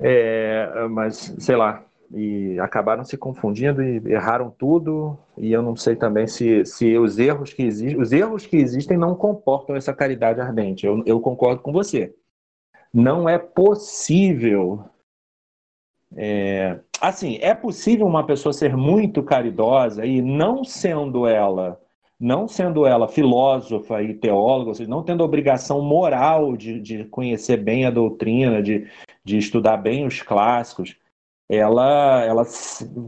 É, 0.00 0.88
mas 0.88 1.32
sei 1.38 1.54
lá, 1.54 1.84
e 2.14 2.58
acabaram 2.60 3.04
se 3.04 3.16
confundindo 3.16 3.82
e 3.82 3.96
erraram 4.12 4.50
tudo. 4.50 5.18
E 5.36 5.52
eu 5.52 5.62
não 5.62 5.74
sei 5.74 5.96
também 5.96 6.26
se, 6.26 6.64
se 6.66 6.96
os 6.98 7.18
erros 7.18 7.52
que 7.52 7.62
existem, 7.62 8.00
os 8.00 8.12
erros 8.12 8.46
que 8.46 8.56
existem 8.56 8.98
não 8.98 9.14
comportam 9.14 9.74
essa 9.74 9.94
caridade 9.94 10.40
ardente. 10.40 10.86
Eu, 10.86 11.02
eu 11.06 11.20
concordo 11.20 11.62
com 11.62 11.72
você. 11.72 12.14
Não 12.92 13.28
é 13.28 13.38
possível. 13.38 14.84
É, 16.14 16.78
assim, 17.00 17.38
é 17.40 17.54
possível 17.54 18.06
uma 18.06 18.26
pessoa 18.26 18.52
ser 18.52 18.76
muito 18.76 19.22
caridosa 19.22 20.04
e 20.04 20.20
não 20.20 20.62
sendo 20.62 21.26
ela, 21.26 21.80
não 22.20 22.46
sendo 22.46 22.86
ela 22.86 23.08
filósofa 23.08 24.02
e 24.02 24.12
teóloga, 24.12 24.68
ou 24.68 24.74
seja, 24.74 24.90
não 24.90 25.02
tendo 25.02 25.24
obrigação 25.24 25.80
moral 25.80 26.54
de, 26.54 26.78
de 26.78 27.04
conhecer 27.06 27.56
bem 27.56 27.86
a 27.86 27.90
doutrina, 27.90 28.62
de, 28.62 28.86
de 29.24 29.38
estudar 29.38 29.78
bem 29.78 30.06
os 30.06 30.20
clássicos, 30.20 30.94
ela, 31.54 32.24
ela 32.24 32.44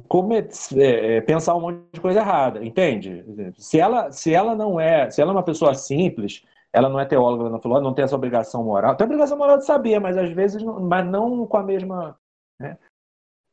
comete, 0.06 0.78
é, 0.78 1.16
é, 1.16 1.20
pensar 1.22 1.54
um 1.54 1.60
monte 1.60 1.80
de 1.94 2.00
coisa 2.00 2.20
errada, 2.20 2.62
entende? 2.62 3.24
Se 3.56 3.80
ela, 3.80 4.12
se 4.12 4.34
ela 4.34 4.54
não 4.54 4.78
é, 4.78 5.10
se 5.10 5.22
ela 5.22 5.30
é 5.30 5.34
uma 5.34 5.42
pessoa 5.42 5.74
simples, 5.74 6.42
ela 6.70 6.90
não 6.90 7.00
é 7.00 7.06
teóloga, 7.06 7.48
não 7.48 7.60
falou, 7.60 7.80
não 7.80 7.94
tem 7.94 8.04
essa 8.04 8.16
obrigação 8.16 8.62
moral, 8.62 8.96
tem 8.96 9.04
a 9.06 9.08
obrigação 9.08 9.38
moral 9.38 9.56
de 9.56 9.64
saber, 9.64 9.98
mas 9.98 10.18
às 10.18 10.30
vezes, 10.30 10.62
não, 10.62 10.78
mas 10.78 11.06
não 11.06 11.46
com 11.46 11.56
a 11.56 11.62
mesma, 11.62 12.18
né? 12.60 12.76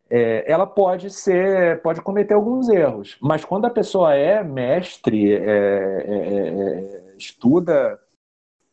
é, 0.09 0.51
ela 0.51 0.67
pode 0.67 1.09
ser, 1.09 1.81
pode 1.81 2.01
cometer 2.01 2.33
alguns 2.33 2.67
erros, 2.67 3.17
mas 3.21 3.45
quando 3.45 3.65
a 3.65 3.69
pessoa 3.69 4.13
é 4.13 4.43
mestre, 4.43 5.33
é, 5.33 5.39
é, 5.39 6.47
é 6.47 7.15
estuda, 7.17 7.97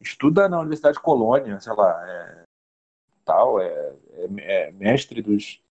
estuda 0.00 0.48
na 0.48 0.58
Universidade 0.58 0.96
de 0.96 1.02
Colônia, 1.02 1.60
sei 1.60 1.74
lá, 1.74 2.44
tal, 3.24 3.60
é, 3.60 4.72
mestre 4.72 5.22
dos 5.22 5.62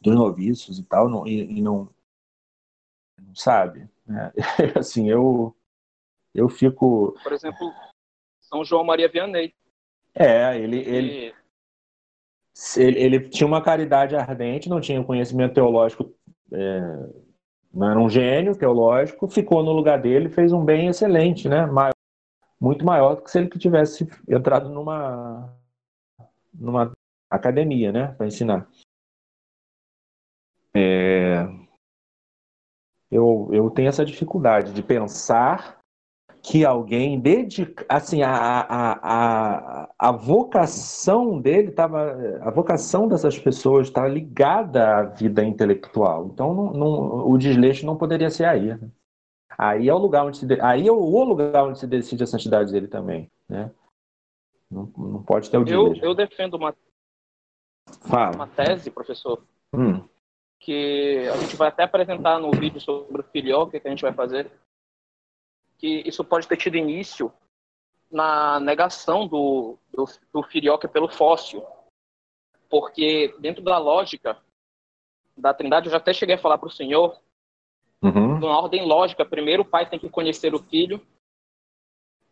dos 0.00 0.14
noviços 0.14 0.78
e 0.78 0.82
tal, 0.84 1.08
não, 1.08 1.26
e, 1.26 1.58
e 1.58 1.60
não, 1.60 1.88
não 3.20 3.34
sabe. 3.34 3.88
Né? 4.06 4.32
assim, 4.78 5.08
eu, 5.08 5.54
eu 6.34 6.48
fico. 6.48 7.14
Por 7.22 7.32
exemplo, 7.32 7.72
São 8.40 8.64
João 8.64 8.84
Maria 8.84 9.08
Vianney. 9.08 9.54
É, 10.14 10.58
ele, 10.58 10.78
ele, 10.78 11.34
ele, 12.76 12.98
ele 12.98 13.28
tinha 13.28 13.46
uma 13.46 13.62
caridade 13.62 14.16
ardente, 14.16 14.68
não 14.68 14.80
tinha 14.80 15.04
conhecimento 15.04 15.54
teológico, 15.54 16.12
é, 16.52 16.80
não 17.72 17.90
era 17.90 18.00
um 18.00 18.10
gênio 18.10 18.56
teológico, 18.56 19.28
ficou 19.28 19.62
no 19.62 19.72
lugar 19.72 20.00
dele 20.00 20.28
fez 20.28 20.52
um 20.52 20.64
bem 20.64 20.88
excelente, 20.88 21.48
né? 21.48 21.64
Maior, 21.66 21.94
muito 22.60 22.84
maior 22.84 23.14
do 23.14 23.22
que 23.22 23.30
se 23.30 23.38
ele 23.38 23.48
tivesse 23.50 24.06
entrado 24.28 24.68
numa, 24.68 25.56
numa 26.52 26.92
academia, 27.30 27.92
né, 27.92 28.08
para 28.08 28.26
ensinar. 28.26 28.68
É, 30.74 31.46
eu, 33.10 33.48
eu 33.52 33.70
tenho 33.70 33.88
essa 33.88 34.04
dificuldade 34.04 34.72
de 34.72 34.82
pensar 34.82 35.80
que 36.42 36.64
alguém 36.64 37.20
dedica, 37.20 37.84
assim, 37.88 38.22
a, 38.22 38.32
a, 38.32 38.92
a, 39.02 39.88
a 39.98 40.12
vocação 40.12 41.38
dele 41.38 41.68
estava, 41.68 42.16
a 42.40 42.50
vocação 42.50 43.06
dessas 43.06 43.38
pessoas 43.38 43.88
está 43.88 44.08
ligada 44.08 44.96
à 44.96 45.02
vida 45.02 45.44
intelectual. 45.44 46.30
Então, 46.32 46.54
não, 46.54 46.72
não, 46.72 47.28
o 47.30 47.36
desleixo 47.36 47.84
não 47.84 47.96
poderia 47.96 48.30
ser 48.30 48.46
aí. 48.46 48.68
Né? 48.68 48.90
Aí 49.58 49.88
é 49.88 49.94
o 49.94 49.98
lugar 49.98 50.24
onde 50.24 50.38
se, 50.38 50.46
aí 50.62 50.88
é 50.88 50.92
o 50.92 51.24
lugar 51.24 51.64
onde 51.64 51.78
se 51.78 51.86
decide 51.86 52.24
a 52.24 52.26
santidade 52.26 52.72
dele 52.72 52.88
também, 52.88 53.30
né? 53.46 53.70
Não, 54.70 54.90
não 54.96 55.22
pode 55.22 55.50
ter 55.50 55.58
o 55.58 55.64
desleixo. 55.64 56.02
Eu, 56.02 56.10
eu 56.10 56.14
defendo 56.14 56.54
uma, 56.54 56.74
Fala. 58.08 58.34
uma 58.34 58.46
tese, 58.46 58.90
professor, 58.90 59.42
hum. 59.74 60.02
Que 60.60 61.26
a 61.32 61.36
gente 61.38 61.56
vai 61.56 61.68
até 61.68 61.84
apresentar 61.84 62.38
no 62.38 62.50
vídeo 62.50 62.80
sobre 62.80 63.22
o 63.22 63.24
filioque 63.24 63.80
que 63.80 63.88
a 63.88 63.90
gente 63.90 64.02
vai 64.02 64.12
fazer, 64.12 64.52
que 65.78 66.02
isso 66.06 66.22
pode 66.22 66.46
ter 66.46 66.58
tido 66.58 66.76
início 66.76 67.32
na 68.10 68.60
negação 68.60 69.26
do, 69.26 69.78
do, 69.90 70.04
do 70.32 70.42
filioque 70.42 70.86
pelo 70.86 71.08
fóssil. 71.08 71.64
Porque 72.68 73.34
dentro 73.40 73.64
da 73.64 73.78
lógica 73.78 74.38
da 75.36 75.54
trindade, 75.54 75.86
eu 75.86 75.90
já 75.90 75.96
até 75.96 76.12
cheguei 76.12 76.34
a 76.34 76.38
falar 76.38 76.58
para 76.58 76.68
o 76.68 76.72
senhor, 76.72 77.18
uhum. 78.02 78.38
numa 78.38 78.60
ordem 78.60 78.84
lógica, 78.84 79.24
primeiro 79.24 79.62
o 79.62 79.66
pai 79.66 79.88
tem 79.88 79.98
que 79.98 80.10
conhecer 80.10 80.54
o 80.54 80.62
filho, 80.62 81.04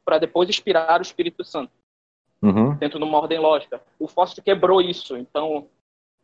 para 0.05 0.19
depois 0.19 0.49
inspirar 0.49 1.01
o 1.01 1.03
Espírito 1.03 1.43
Santo. 1.43 1.73
Uhum. 2.43 2.77
Dentro 2.77 2.99
de 2.99 3.05
uma 3.05 3.19
ordem 3.19 3.39
lógica. 3.39 3.83
O 3.99 4.07
fóssil 4.07 4.43
quebrou 4.43 4.81
isso, 4.81 5.17
então, 5.17 5.69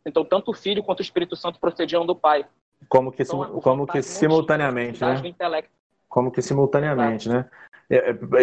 então 0.04 0.24
tanto 0.24 0.50
o 0.50 0.54
filho 0.54 0.82
quanto 0.82 1.00
o 1.00 1.02
Espírito 1.02 1.36
Santo 1.36 1.58
procediam 1.58 2.04
do 2.04 2.14
pai. 2.14 2.46
Como 2.88 3.10
que, 3.10 3.22
então, 3.22 3.60
como 3.60 3.86
que 3.86 4.02
simultaneamente, 4.02 5.00
né? 5.00 5.22
como 6.08 6.30
que 6.30 6.40
simultaneamente, 6.40 7.28
né? 7.28 7.48
E, 7.90 7.96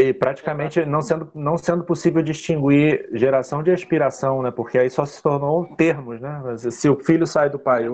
e, 0.09 0.13
praticamente 0.13 0.85
não 0.85 1.01
sendo, 1.01 1.31
não 1.33 1.57
sendo 1.57 1.83
possível 1.83 2.21
distinguir 2.21 3.09
geração 3.13 3.63
de 3.63 3.71
aspiração, 3.71 4.43
né? 4.43 4.51
Porque 4.51 4.77
aí 4.77 4.89
só 4.89 5.05
se 5.05 5.21
tornou 5.23 5.75
termos, 5.77 6.19
né? 6.19 6.57
Se 6.57 6.89
o 6.89 6.99
filho 6.99 7.25
sai 7.25 7.49
do 7.49 7.57
pai 7.57 7.85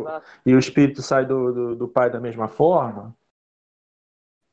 e 0.45 0.55
o 0.55 0.59
espírito 0.59 1.01
sai 1.03 1.25
do, 1.25 1.53
do, 1.53 1.75
do, 1.75 1.87
pai 1.87 2.09
da 2.09 2.19
mesma 2.19 2.47
forma, 2.47 3.15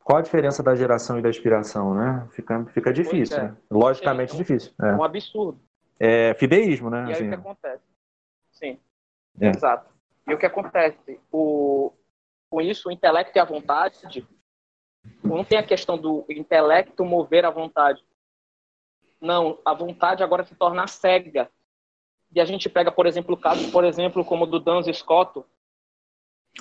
qual 0.04 0.18
a 0.18 0.22
diferença 0.22 0.62
da 0.62 0.76
geração 0.76 1.18
e 1.18 1.22
da 1.22 1.30
aspiração, 1.30 1.94
né? 1.94 2.28
Fica, 2.30 2.64
fica 2.66 2.92
difícil, 2.92 3.38
é. 3.38 3.42
né? 3.44 3.56
Logicamente 3.70 4.32
Sim, 4.32 4.38
difícil. 4.38 4.72
É. 4.80 4.92
um 4.92 5.02
absurdo. 5.02 5.58
É 5.98 6.34
fideísmo, 6.34 6.90
né? 6.90 7.04
E 7.04 7.06
aí 7.06 7.12
assim. 7.12 7.26
o 7.26 7.28
que 7.28 7.34
acontece? 7.34 7.82
Sim, 8.52 8.78
é. 9.40 9.48
exato. 9.48 9.90
E 10.26 10.32
o 10.32 10.38
que 10.38 10.46
acontece? 10.46 11.20
O, 11.30 11.92
com 12.50 12.60
isso, 12.60 12.88
o 12.88 12.92
intelecto 12.92 13.36
e 13.36 13.40
a 13.40 13.44
vontade 13.44 14.26
não 15.22 15.44
tem 15.44 15.58
a 15.58 15.66
questão 15.66 15.98
do 15.98 16.24
intelecto 16.30 17.04
mover 17.04 17.44
a 17.44 17.50
vontade. 17.50 18.02
Não, 19.20 19.58
a 19.64 19.74
vontade 19.74 20.22
agora 20.22 20.44
se 20.44 20.54
torna 20.54 20.86
cega. 20.86 21.50
E 22.34 22.40
a 22.40 22.44
gente 22.44 22.68
pega, 22.68 22.90
por 22.90 23.06
exemplo, 23.06 23.34
o 23.34 23.38
caso, 23.38 23.70
por 23.70 23.84
exemplo, 23.84 24.24
como 24.24 24.46
do 24.46 24.58
Dan 24.58 24.82
Scott. 24.92 25.44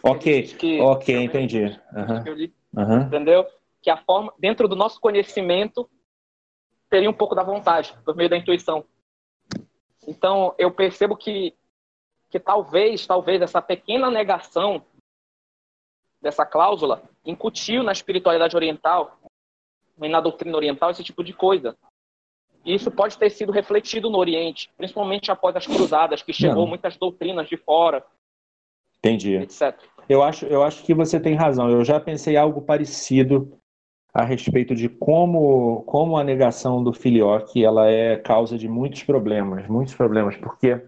Ok, 0.04 0.44
que, 0.44 0.80
ok, 0.80 1.16
entendi. 1.24 1.80
Uhum. 1.94 2.34
Li, 2.34 2.54
uhum. 2.76 3.02
Entendeu? 3.02 3.46
Que 3.82 3.90
a 3.90 3.98
forma, 3.98 4.34
dentro 4.38 4.68
do 4.68 4.76
nosso 4.76 5.00
conhecimento, 5.00 5.90
teria 6.90 7.10
um 7.10 7.14
pouco 7.14 7.36
da 7.36 7.44
vontade, 7.44 7.98
por 8.06 8.16
meio 8.16 8.30
da 8.30 8.38
intuição. 8.38 8.86
Então, 10.08 10.54
eu 10.58 10.72
percebo 10.72 11.16
que, 11.16 11.56
que 12.34 12.40
talvez, 12.40 13.06
talvez 13.06 13.44
essa 13.44 13.62
pequena 13.62 14.10
negação 14.10 14.84
dessa 16.20 16.44
cláusula 16.44 17.04
incutiu 17.24 17.84
na 17.84 17.92
espiritualidade 17.92 18.56
oriental 18.56 19.20
e 20.02 20.10
na 20.10 20.20
doutrina 20.20 20.58
oriental 20.58 20.90
esse 20.90 21.04
tipo 21.04 21.24
de 21.24 21.32
coisa. 21.32 21.78
E 22.66 22.74
isso 22.74 22.90
pode 22.90 23.20
ter 23.20 23.30
sido 23.30 23.52
refletido 23.52 24.10
no 24.10 24.18
Oriente, 24.18 24.72
principalmente 24.76 25.30
após 25.30 25.56
as 25.56 25.68
cruzadas, 25.68 26.24
que 26.24 26.34
chegou 26.34 26.64
Não. 26.64 26.68
muitas 26.68 26.98
doutrinas 26.98 27.48
de 27.48 27.56
fora. 27.56 28.04
Entendi. 28.98 29.36
Etc. 29.36 29.78
Eu 30.10 30.24
acho, 30.24 30.48
eu 30.48 30.64
acho 30.64 30.84
que 30.84 30.96
você 30.96 31.20
tem 31.20 31.36
razão. 31.36 31.70
Eu 31.70 31.86
já 31.86 32.00
pensei 32.00 32.36
algo 32.36 32.64
parecido 32.64 33.60
a 34.12 34.24
respeito 34.24 34.74
de 34.74 34.90
como, 34.90 35.84
como 35.84 36.18
a 36.18 36.24
negação 36.24 36.84
do 36.84 36.94
filioque 36.94 37.64
ela 37.64 37.92
é 37.92 38.18
causa 38.18 38.58
de 38.58 38.68
muitos 38.68 39.04
problemas, 39.04 39.68
muitos 39.68 39.94
problemas, 39.94 40.36
porque 40.38 40.82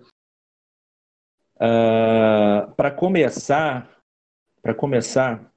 uh, 1.58 2.72
para 2.76 2.92
começar 2.92 3.96
para 4.66 4.74
começar, 4.74 5.54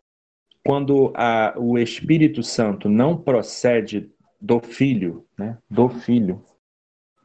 quando 0.62 1.14
a, 1.16 1.54
o 1.56 1.78
Espírito 1.78 2.42
Santo 2.42 2.90
não 2.90 3.16
procede 3.16 4.12
do 4.38 4.60
Filho, 4.60 5.26
né, 5.38 5.56
do 5.70 5.88
Filho, 5.88 6.44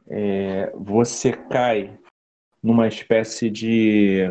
é, 0.08 0.72
você 0.74 1.32
cai 1.32 1.94
numa 2.62 2.88
espécie 2.88 3.50
de. 3.50 4.22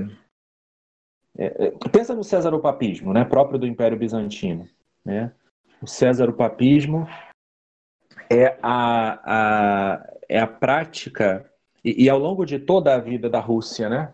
É, 1.38 1.68
é 1.68 1.89
pensa 1.91 2.16
no 2.16 2.24
Césaropapismo, 2.24 3.14
né, 3.14 3.24
próprio 3.24 3.60
do 3.60 3.68
Império 3.68 4.00
Bizantino. 4.00 4.68
Né? 5.06 5.32
O 5.80 5.86
Césaropapismo 5.86 7.08
é 8.32 8.58
a, 8.64 9.20
a, 9.24 10.14
é 10.28 10.39
a 10.39 10.48
prática, 10.48 11.48
e, 11.86 12.06
e, 12.06 12.10
ao 12.10 12.18
longo 12.18 12.46
de 12.46 12.58
toda 12.58 12.96
a 12.96 13.00
vida 13.00 13.30
da 13.30 13.39
Rússia, 13.39 13.88
né, 13.88 14.12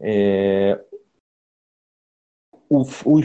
é, 0.00 0.80
o, 2.68 2.82
o, 2.82 3.20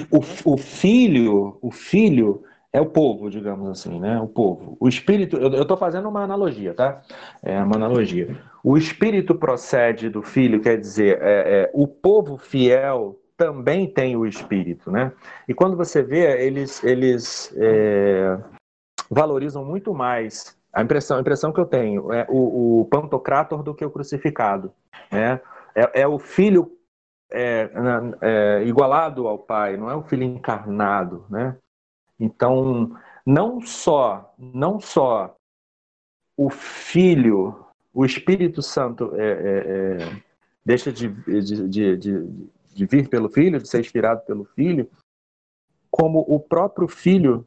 o, 0.45 0.57
filho, 0.57 1.57
o 1.61 1.71
filho 1.71 2.43
é 2.73 2.81
o 2.81 2.87
povo, 2.87 3.29
digamos 3.29 3.69
assim, 3.69 3.99
né? 3.99 4.19
O 4.19 4.27
povo. 4.27 4.75
O 4.79 4.89
espírito, 4.89 5.37
eu 5.37 5.61
estou 5.61 5.77
fazendo 5.77 6.09
uma 6.09 6.23
analogia, 6.23 6.73
tá? 6.73 7.01
É 7.41 7.57
uma 7.61 7.75
analogia. 7.75 8.37
O 8.63 8.77
espírito 8.77 9.35
procede 9.35 10.09
do 10.09 10.21
filho, 10.21 10.61
quer 10.61 10.77
dizer, 10.77 11.21
é, 11.21 11.61
é, 11.63 11.71
o 11.73 11.87
povo 11.87 12.37
fiel 12.37 13.19
também 13.37 13.87
tem 13.87 14.15
o 14.15 14.25
espírito, 14.25 14.91
né? 14.91 15.11
E 15.47 15.53
quando 15.53 15.77
você 15.77 16.01
vê, 16.01 16.45
eles, 16.45 16.83
eles 16.83 17.53
é, 17.55 18.37
valorizam 19.09 19.63
muito 19.63 19.93
mais 19.93 20.57
a 20.73 20.81
impressão, 20.81 21.17
a 21.17 21.21
impressão 21.21 21.53
que 21.53 21.59
eu 21.59 21.65
tenho 21.65 22.11
é 22.11 22.25
o, 22.29 22.81
o 22.81 22.85
pantocrator 22.85 23.63
do 23.63 23.73
que 23.73 23.85
o 23.85 23.89
crucificado, 23.89 24.73
né? 25.09 25.39
É, 25.75 26.01
é 26.01 26.07
o 26.07 26.17
filho 26.17 26.75
é, 27.31 27.69
é, 28.21 28.63
igualado 28.63 29.27
ao 29.27 29.37
Pai, 29.37 29.77
não 29.77 29.89
é 29.89 29.95
o 29.95 30.03
Filho 30.03 30.23
encarnado, 30.23 31.25
né? 31.29 31.57
Então, 32.19 32.97
não 33.25 33.59
só, 33.59 34.33
não 34.37 34.79
só 34.79 35.35
o 36.37 36.49
Filho, 36.49 37.65
o 37.93 38.05
Espírito 38.05 38.61
Santo 38.61 39.13
é, 39.15 39.31
é, 39.31 39.57
é 39.57 40.21
deixa 40.63 40.91
de, 40.91 41.09
de, 41.09 41.67
de, 41.67 41.97
de, 42.73 42.85
vir 42.85 43.09
pelo 43.09 43.29
Filho, 43.29 43.61
de 43.61 43.67
ser 43.67 43.79
inspirado 43.79 44.21
pelo 44.25 44.45
Filho, 44.45 44.89
como 45.91 46.19
o 46.27 46.39
próprio 46.39 46.87
Filho 46.87 47.45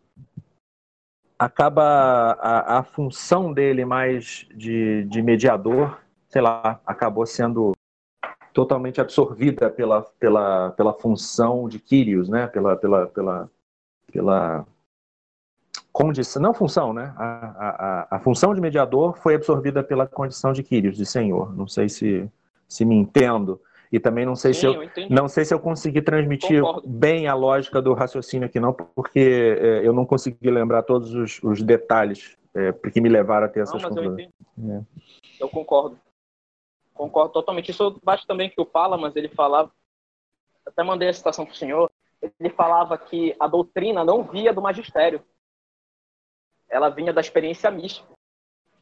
acaba 1.38 2.32
a, 2.40 2.78
a 2.78 2.82
função 2.82 3.52
dele 3.52 3.84
mais 3.84 4.46
de, 4.54 5.04
de 5.04 5.22
mediador, 5.22 6.00
sei 6.28 6.42
lá, 6.42 6.80
acabou 6.84 7.24
sendo 7.24 7.72
totalmente 8.58 9.00
absorvida 9.00 9.70
pela, 9.70 10.02
pela, 10.18 10.70
pela 10.72 10.92
função 10.92 11.68
de 11.68 11.78
Kyrios, 11.78 12.28
né? 12.28 12.48
Pela, 12.48 12.74
pela, 12.74 13.06
pela, 13.06 13.50
pela 14.12 14.66
condição, 15.92 16.42
não 16.42 16.52
função, 16.52 16.92
né? 16.92 17.14
A, 17.16 18.08
a, 18.10 18.16
a 18.16 18.18
função 18.18 18.52
de 18.52 18.60
mediador 18.60 19.16
foi 19.16 19.36
absorvida 19.36 19.80
pela 19.84 20.08
condição 20.08 20.52
de 20.52 20.64
Kyrios, 20.64 20.96
de 20.96 21.06
Senhor. 21.06 21.56
Não 21.56 21.68
sei 21.68 21.88
se, 21.88 22.28
se 22.68 22.84
me 22.84 22.96
entendo. 22.96 23.60
E 23.92 24.00
também 24.00 24.26
não 24.26 24.34
sei 24.34 24.52
Sim, 24.52 24.60
se 24.60 24.66
eu, 24.66 24.82
eu 24.82 24.90
não 25.08 25.28
sei 25.28 25.44
se 25.44 25.54
eu 25.54 25.60
consegui 25.60 26.02
transmitir 26.02 26.60
Concordo. 26.60 26.88
bem 26.88 27.28
a 27.28 27.34
lógica 27.34 27.80
do 27.80 27.94
raciocínio 27.94 28.46
aqui 28.46 28.58
não, 28.58 28.72
porque 28.72 29.56
é, 29.60 29.86
eu 29.86 29.92
não 29.92 30.04
consegui 30.04 30.50
lembrar 30.50 30.82
todos 30.82 31.14
os, 31.14 31.40
os 31.44 31.62
detalhes 31.62 32.36
é, 32.52 32.72
que 32.72 33.00
me 33.00 33.08
levaram 33.08 33.46
a 33.46 33.48
ter 33.48 33.60
essas 33.60 33.80
conclusões. 33.80 34.28
Eu, 34.58 34.74
é. 34.74 34.82
eu 35.38 35.48
concordo. 35.48 35.96
Concordo 36.98 37.32
totalmente. 37.32 37.70
Isso 37.70 37.96
bate 38.02 38.26
também 38.26 38.50
que 38.50 38.60
o 38.60 38.66
Palamas, 38.66 39.14
ele 39.14 39.28
falava, 39.28 39.72
até 40.66 40.82
mandei 40.82 41.08
a 41.08 41.12
citação 41.12 41.46
para 41.46 41.54
o 41.54 41.56
senhor, 41.56 41.88
ele 42.40 42.50
falava 42.50 42.98
que 42.98 43.36
a 43.38 43.46
doutrina 43.46 44.04
não 44.04 44.24
via 44.24 44.52
do 44.52 44.60
magistério. 44.60 45.24
Ela 46.68 46.88
vinha 46.88 47.12
da 47.12 47.20
experiência 47.20 47.70
mística. 47.70 48.08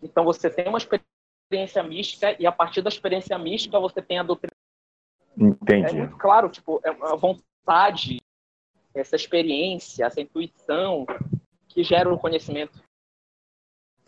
Então 0.02 0.24
você 0.24 0.48
tem 0.48 0.66
uma 0.66 0.78
experiência 0.78 1.82
mística 1.82 2.34
e 2.40 2.47
a 2.47 2.52
partir 2.52 2.80
da 2.80 2.88
experiência 2.88 3.36
mística 3.38 3.78
você 3.78 4.01
tem 4.01 4.18
a 4.18 4.22
doutrina. 4.22 4.56
Entendi. 5.36 6.01
É 6.01 6.06
claro, 6.18 6.48
tipo, 6.48 6.80
é 6.82 6.88
a 6.88 7.14
vontade, 7.16 8.18
essa 8.94 9.14
experiência, 9.14 10.06
essa 10.06 10.22
intuição 10.22 11.05
que 11.68 11.84
gera 11.84 12.12
o 12.12 12.18
conhecimento. 12.18 12.82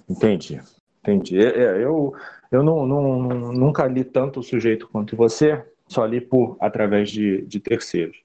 Entendi. 0.08 0.62
Entendi. 1.00 1.38
É, 1.38 1.48
é, 1.48 1.84
eu, 1.84 2.14
eu 2.50 2.62
não, 2.62 2.86
não, 2.86 3.52
nunca 3.52 3.86
li 3.86 4.04
tanto 4.04 4.40
o 4.40 4.42
sujeito 4.42 4.88
quanto 4.88 5.16
você, 5.16 5.64
só 5.86 6.04
li 6.04 6.20
por 6.20 6.56
através 6.60 7.10
de, 7.10 7.42
de 7.42 7.60
terceiros. 7.60 8.18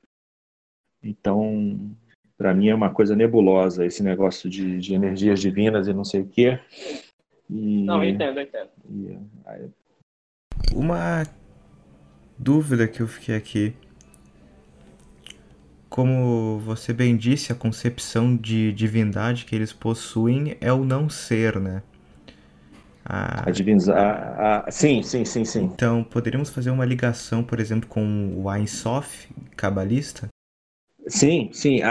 Então, 1.02 1.78
Para 2.38 2.54
mim 2.54 2.68
é 2.68 2.76
uma 2.76 2.90
coisa 2.90 3.16
nebulosa 3.16 3.86
esse 3.86 4.02
negócio 4.04 4.50
de, 4.50 4.80
de 4.80 4.94
energias 4.94 5.40
divinas 5.40 5.88
e 5.88 5.94
não 5.94 6.04
sei 6.04 6.22
o 6.22 6.28
quê. 6.28 6.60
E, 7.50 7.84
não, 7.84 8.04
eu 8.04 8.10
entendo, 8.10 8.40
eu 8.40 8.44
entendo. 8.44 8.70
E, 8.90 9.18
aí... 9.46 9.70
Uma 10.74 11.24
dúvida 12.38 12.88
que 12.88 13.02
eu 13.02 13.08
fiquei 13.08 13.36
aqui. 13.36 13.74
Como 15.90 16.58
você 16.60 16.92
bem 16.92 17.16
disse, 17.16 17.52
a 17.52 17.56
concepção 17.56 18.36
de 18.36 18.74
divindade 18.74 19.46
que 19.46 19.56
eles 19.56 19.72
possuem 19.72 20.58
é 20.60 20.74
o 20.74 20.84
não 20.84 21.08
ser, 21.08 21.60
né? 21.60 21.84
A... 23.06 23.44
A, 23.94 24.68
a, 24.68 24.72
sim, 24.72 25.04
sim, 25.04 25.26
sim, 25.26 25.44
sim. 25.44 25.64
Então, 25.66 26.04
poderíamos 26.04 26.50
fazer 26.50 26.70
uma 26.70 26.86
ligação, 26.86 27.44
por 27.44 27.60
exemplo, 27.60 27.88
com 27.90 28.34
o 28.36 28.50
Ein 28.50 28.66
Sof, 28.66 29.28
cabalista? 29.56 30.30
Sim, 31.08 31.50
sim. 31.52 31.82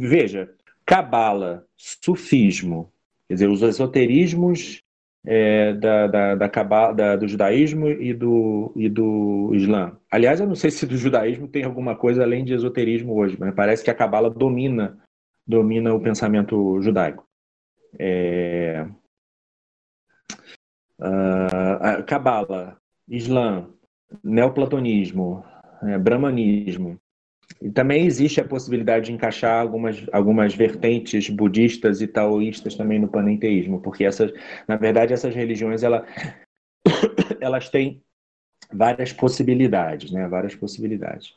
veja, 0.00 0.48
cabala, 0.86 1.64
sufismo, 1.76 2.90
quer 3.28 3.34
dizer, 3.34 3.48
os 3.48 3.62
esoterismos 3.62 4.82
é, 5.24 5.74
da, 5.74 6.06
da, 6.06 6.34
da, 6.34 6.92
da, 6.92 7.16
do 7.16 7.28
judaísmo 7.28 7.88
e 7.88 8.12
do, 8.12 8.72
e 8.74 8.88
do 8.88 9.50
islã. 9.54 9.96
Aliás, 10.10 10.40
eu 10.40 10.46
não 10.46 10.54
sei 10.54 10.70
se 10.70 10.86
do 10.86 10.96
judaísmo 10.96 11.46
tem 11.46 11.64
alguma 11.64 11.94
coisa 11.94 12.22
além 12.22 12.44
de 12.44 12.54
esoterismo 12.54 13.14
hoje, 13.14 13.36
mas 13.38 13.54
parece 13.54 13.84
que 13.84 13.90
a 13.90 13.94
cabala 13.94 14.28
domina, 14.30 14.98
domina 15.46 15.94
o 15.94 16.00
pensamento 16.00 16.80
judaico. 16.80 17.26
É, 17.98 18.86
uh, 21.02 22.02
cabala, 22.04 22.76
islã, 23.08 23.68
neoplatonismo, 24.22 25.44
é, 25.82 25.98
brahmanismo, 25.98 26.98
e 27.60 27.70
também 27.70 28.06
existe 28.06 28.40
a 28.40 28.44
possibilidade 28.44 29.06
de 29.06 29.12
encaixar 29.12 29.60
algumas, 29.60 30.04
algumas 30.12 30.54
vertentes 30.54 31.28
budistas 31.28 32.00
e 32.00 32.06
taoístas 32.06 32.74
também 32.74 32.98
no 32.98 33.08
panenteísmo, 33.08 33.80
porque 33.80 34.04
essas, 34.04 34.32
na 34.66 34.76
verdade, 34.76 35.12
essas 35.12 35.34
religiões 35.34 35.82
ela, 35.82 36.06
elas 37.40 37.68
têm 37.68 38.02
várias 38.72 39.12
possibilidades, 39.12 40.10
né? 40.10 40.26
Várias 40.28 40.54
possibilidades. 40.54 41.34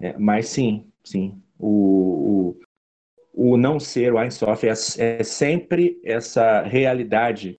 É, 0.00 0.16
mas 0.16 0.48
sim, 0.48 0.86
sim, 1.02 1.42
o, 1.58 2.54
o, 3.34 3.52
o 3.52 3.56
não 3.56 3.80
ser, 3.80 4.12
o 4.12 4.22
Ein 4.22 4.30
Sof, 4.30 4.64
é, 4.64 4.72
é 4.98 5.24
sempre 5.24 6.00
essa 6.04 6.62
realidade 6.62 7.58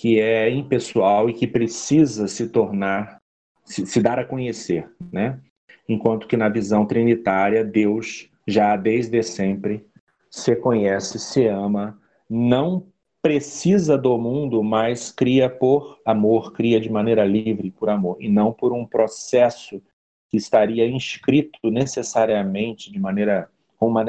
que 0.00 0.20
é 0.20 0.48
impessoal 0.48 1.28
e 1.28 1.34
que 1.34 1.44
precisa 1.44 2.28
se 2.28 2.50
tornar, 2.50 3.20
se, 3.64 3.84
se 3.84 4.00
dar 4.00 4.16
a 4.16 4.24
conhecer, 4.24 4.88
né? 5.10 5.40
enquanto 5.88 6.28
que 6.28 6.36
na 6.36 6.48
visão 6.48 6.86
trinitária, 6.86 7.64
Deus 7.64 8.30
já 8.46 8.76
desde 8.76 9.20
sempre 9.24 9.84
se 10.30 10.54
conhece, 10.54 11.18
se 11.18 11.48
ama, 11.48 11.98
não 12.30 12.86
precisa 13.20 13.98
do 13.98 14.16
mundo, 14.16 14.62
mas 14.62 15.10
cria 15.10 15.50
por 15.50 16.00
amor, 16.04 16.52
cria 16.52 16.80
de 16.80 16.88
maneira 16.88 17.24
livre 17.24 17.72
por 17.72 17.90
amor, 17.90 18.18
e 18.20 18.28
não 18.28 18.52
por 18.52 18.72
um 18.72 18.86
processo 18.86 19.82
que 20.28 20.36
estaria 20.36 20.86
inscrito 20.86 21.58
necessariamente 21.64 22.92
de 22.92 23.00
maneira 23.00 23.50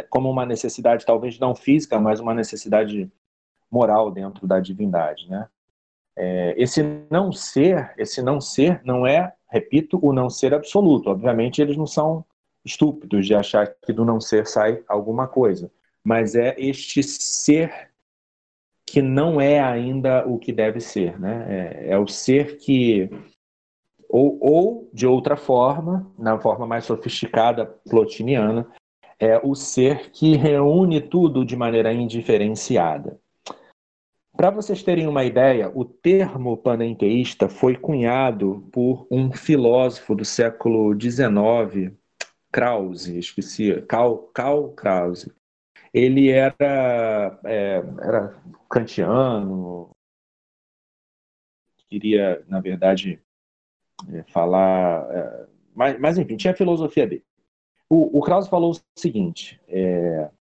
como 0.07 0.29
uma 0.29 0.45
necessidade 0.45 1.03
talvez 1.03 1.39
não 1.39 1.55
física, 1.55 1.99
mas 1.99 2.19
uma 2.19 2.33
necessidade 2.35 3.11
moral 3.71 4.11
dentro 4.11 4.45
da 4.45 4.59
divindade, 4.59 5.27
né? 5.27 5.47
É, 6.21 6.53
esse 6.57 6.83
não 7.09 7.31
ser, 7.31 7.93
esse 7.97 8.21
não 8.21 8.41
ser 8.41 8.81
não 8.83 9.07
é 9.07 9.33
repito, 9.49 9.99
o 10.01 10.13
não 10.13 10.29
ser 10.29 10.53
absoluto. 10.53 11.09
Obviamente, 11.09 11.61
eles 11.61 11.75
não 11.75 11.87
são 11.87 12.23
estúpidos 12.63 13.25
de 13.25 13.33
achar 13.33 13.73
que 13.81 13.91
do 13.91 14.05
não 14.05 14.19
ser 14.21 14.45
sai 14.45 14.83
alguma 14.87 15.27
coisa, 15.27 15.71
mas 16.03 16.35
é 16.35 16.55
este 16.57 17.01
ser 17.01 17.89
que 18.85 19.01
não 19.01 19.39
é 19.39 19.59
ainda 19.59 20.25
o 20.27 20.37
que 20.37 20.51
deve 20.51 20.79
ser, 20.79 21.19
né? 21.19 21.45
É, 21.47 21.91
é 21.91 21.97
o 21.97 22.07
ser 22.07 22.57
que 22.57 23.09
ou, 24.09 24.39
ou 24.41 24.89
de 24.91 25.05
outra 25.05 25.37
forma, 25.37 26.11
na 26.17 26.39
forma 26.39 26.65
mais 26.65 26.85
sofisticada 26.85 27.65
plotiniana, 27.87 28.67
é 29.19 29.37
o 29.37 29.53
ser 29.53 30.09
que 30.11 30.35
reúne 30.35 30.99
tudo 30.99 31.45
de 31.45 31.55
maneira 31.55 31.93
indiferenciada. 31.93 33.19
Para 34.39 34.51
vocês 34.51 34.81
terem 34.81 35.05
uma 35.05 35.25
ideia, 35.25 35.69
o 35.75 35.83
termo 35.83 36.55
panenteísta 36.55 37.49
foi 37.49 37.75
cunhado 37.75 38.65
por 38.71 39.05
um 39.11 39.33
filósofo 39.33 40.15
do 40.15 40.23
século 40.23 40.97
XIX, 40.97 41.93
Krause, 42.49 43.19
esqueci, 43.19 43.81
Karl, 43.81 44.29
Karl 44.33 44.69
Krause. 44.69 45.29
Ele 45.93 46.29
era, 46.29 47.37
é, 47.43 47.83
era 47.99 48.41
kantiano, 48.69 49.89
queria, 51.89 52.41
na 52.47 52.61
verdade, 52.61 53.21
é, 54.09 54.23
falar. 54.23 55.05
É, 55.17 55.47
mas, 55.75 55.99
mas, 55.99 56.17
enfim, 56.17 56.37
tinha 56.37 56.53
a 56.53 56.57
filosofia 56.57 57.05
dele. 57.05 57.25
O, 57.89 58.19
o 58.19 58.21
Krause 58.21 58.49
falou 58.49 58.71
o 58.71 58.79
seguinte: 58.97 59.59
é, 59.67 60.31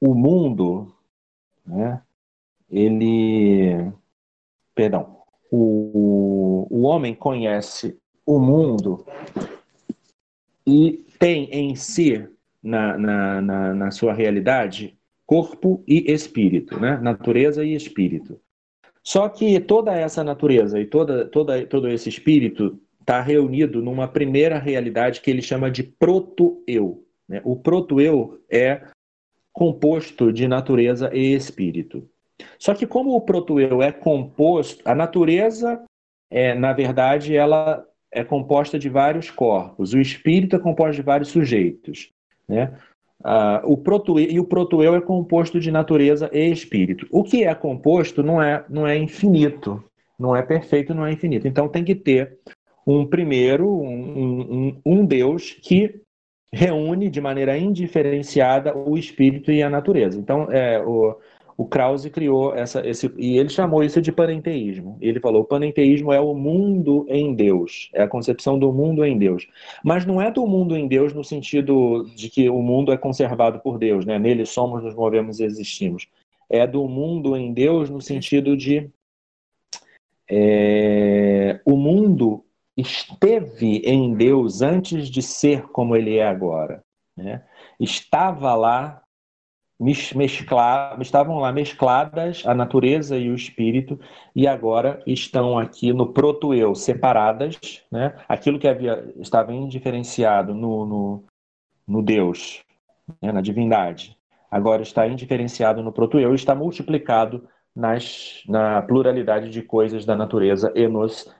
o 0.00 0.14
mundo. 0.14 0.94
Né, 1.66 2.00
ele. 2.72 3.92
Perdão. 4.74 5.18
O, 5.50 6.66
o 6.70 6.82
homem 6.82 7.14
conhece 7.14 7.98
o 8.24 8.38
mundo 8.38 9.04
e 10.66 11.04
tem 11.18 11.44
em 11.52 11.74
si, 11.76 12.26
na, 12.62 12.96
na, 12.96 13.42
na, 13.42 13.74
na 13.74 13.90
sua 13.90 14.14
realidade, 14.14 14.96
corpo 15.26 15.84
e 15.86 16.10
espírito, 16.10 16.80
né? 16.80 16.98
natureza 16.98 17.64
e 17.64 17.74
espírito. 17.74 18.40
Só 19.02 19.28
que 19.28 19.58
toda 19.60 19.92
essa 19.92 20.22
natureza 20.22 20.80
e 20.80 20.86
toda, 20.86 21.26
toda, 21.26 21.66
todo 21.66 21.88
esse 21.88 22.08
espírito 22.08 22.80
está 23.00 23.20
reunido 23.20 23.82
numa 23.82 24.06
primeira 24.06 24.58
realidade 24.58 25.20
que 25.20 25.30
ele 25.30 25.42
chama 25.42 25.70
de 25.70 25.82
proto-eu. 25.82 27.04
Né? 27.28 27.40
O 27.44 27.56
proto-eu 27.56 28.40
é 28.48 28.82
composto 29.52 30.32
de 30.32 30.46
natureza 30.46 31.10
e 31.12 31.34
espírito. 31.34 32.08
Só 32.58 32.74
que 32.74 32.86
como 32.86 33.14
o 33.14 33.20
proto-eu 33.20 33.82
é 33.82 33.92
composto, 33.92 34.82
a 34.84 34.94
natureza, 34.94 35.82
é, 36.30 36.54
na 36.54 36.72
verdade, 36.72 37.36
ela 37.36 37.84
é 38.10 38.22
composta 38.22 38.78
de 38.78 38.88
vários 38.88 39.30
corpos. 39.30 39.94
O 39.94 40.00
espírito 40.00 40.56
é 40.56 40.58
composto 40.58 40.96
de 40.96 41.02
vários 41.02 41.30
sujeitos. 41.30 42.10
Né? 42.48 42.72
Ah, 43.24 43.62
o 43.64 43.76
proto 43.76 44.18
e 44.18 44.38
o 44.38 44.44
proto-eu 44.44 44.94
é 44.94 45.00
composto 45.00 45.60
de 45.60 45.70
natureza 45.70 46.28
e 46.32 46.50
espírito. 46.50 47.06
O 47.10 47.22
que 47.22 47.44
é 47.44 47.54
composto 47.54 48.22
não 48.22 48.42
é, 48.42 48.64
não 48.68 48.86
é 48.86 48.96
infinito, 48.96 49.82
não 50.18 50.36
é 50.36 50.42
perfeito, 50.42 50.94
não 50.94 51.06
é 51.06 51.12
infinito. 51.12 51.46
Então 51.46 51.68
tem 51.68 51.84
que 51.84 51.94
ter 51.94 52.38
um 52.86 53.06
primeiro, 53.06 53.68
um, 53.68 54.68
um, 54.68 54.80
um 54.84 55.06
Deus 55.06 55.52
que 55.52 56.02
reúne 56.52 57.08
de 57.08 57.20
maneira 57.20 57.56
indiferenciada 57.56 58.76
o 58.76 58.98
espírito 58.98 59.50
e 59.50 59.62
a 59.62 59.70
natureza. 59.70 60.18
Então, 60.18 60.50
é, 60.50 60.78
o, 60.84 61.16
o 61.56 61.66
Krause 61.66 62.10
criou 62.10 62.54
essa, 62.54 62.86
esse, 62.86 63.12
e 63.16 63.36
ele 63.36 63.48
chamou 63.48 63.84
isso 63.84 64.00
de 64.00 64.10
panenteísmo. 64.10 64.96
Ele 65.00 65.20
falou: 65.20 65.42
o 65.42 65.44
panenteísmo 65.44 66.12
é 66.12 66.20
o 66.20 66.34
mundo 66.34 67.06
em 67.08 67.34
Deus, 67.34 67.90
é 67.94 68.02
a 68.02 68.08
concepção 68.08 68.58
do 68.58 68.72
mundo 68.72 69.04
em 69.04 69.18
Deus. 69.18 69.46
Mas 69.84 70.06
não 70.06 70.20
é 70.20 70.30
do 70.30 70.46
mundo 70.46 70.76
em 70.76 70.88
Deus 70.88 71.12
no 71.12 71.22
sentido 71.22 72.04
de 72.16 72.30
que 72.30 72.48
o 72.48 72.62
mundo 72.62 72.92
é 72.92 72.96
conservado 72.96 73.60
por 73.60 73.78
Deus, 73.78 74.04
né? 74.04 74.18
nele 74.18 74.46
somos, 74.46 74.82
nos 74.82 74.94
movemos 74.94 75.40
e 75.40 75.44
existimos. 75.44 76.06
É 76.48 76.66
do 76.66 76.86
mundo 76.86 77.36
em 77.36 77.52
Deus 77.52 77.88
no 77.88 78.00
sentido 78.00 78.56
de 78.56 78.90
é, 80.28 81.60
o 81.64 81.76
mundo 81.76 82.44
esteve 82.76 83.82
em 83.84 84.14
Deus 84.14 84.62
antes 84.62 85.08
de 85.08 85.20
ser 85.20 85.64
como 85.68 85.94
ele 85.94 86.16
é 86.16 86.26
agora. 86.26 86.82
Né? 87.16 87.42
Estava 87.78 88.54
lá 88.54 89.02
estavam 89.90 91.38
lá 91.38 91.52
mescladas 91.52 92.44
a 92.46 92.54
natureza 92.54 93.18
e 93.18 93.30
o 93.30 93.34
espírito, 93.34 93.98
e 94.34 94.46
agora 94.46 95.02
estão 95.06 95.58
aqui 95.58 95.92
no 95.92 96.12
proto-eu, 96.12 96.74
separadas, 96.74 97.58
né? 97.90 98.14
aquilo 98.28 98.58
que 98.58 98.68
havia, 98.68 99.12
estava 99.18 99.52
indiferenciado 99.52 100.54
no, 100.54 100.86
no, 100.86 101.24
no 101.86 102.02
Deus, 102.02 102.62
né? 103.20 103.32
na 103.32 103.40
divindade, 103.40 104.16
agora 104.50 104.82
está 104.82 105.06
indiferenciado 105.06 105.82
no 105.82 105.92
proto-eu 105.92 106.34
está 106.34 106.54
multiplicado 106.54 107.48
nas, 107.74 108.42
na 108.46 108.82
pluralidade 108.82 109.50
de 109.50 109.62
coisas 109.62 110.04
da 110.04 110.14
natureza 110.14 110.72
e 110.74 110.86
nos 110.86 111.34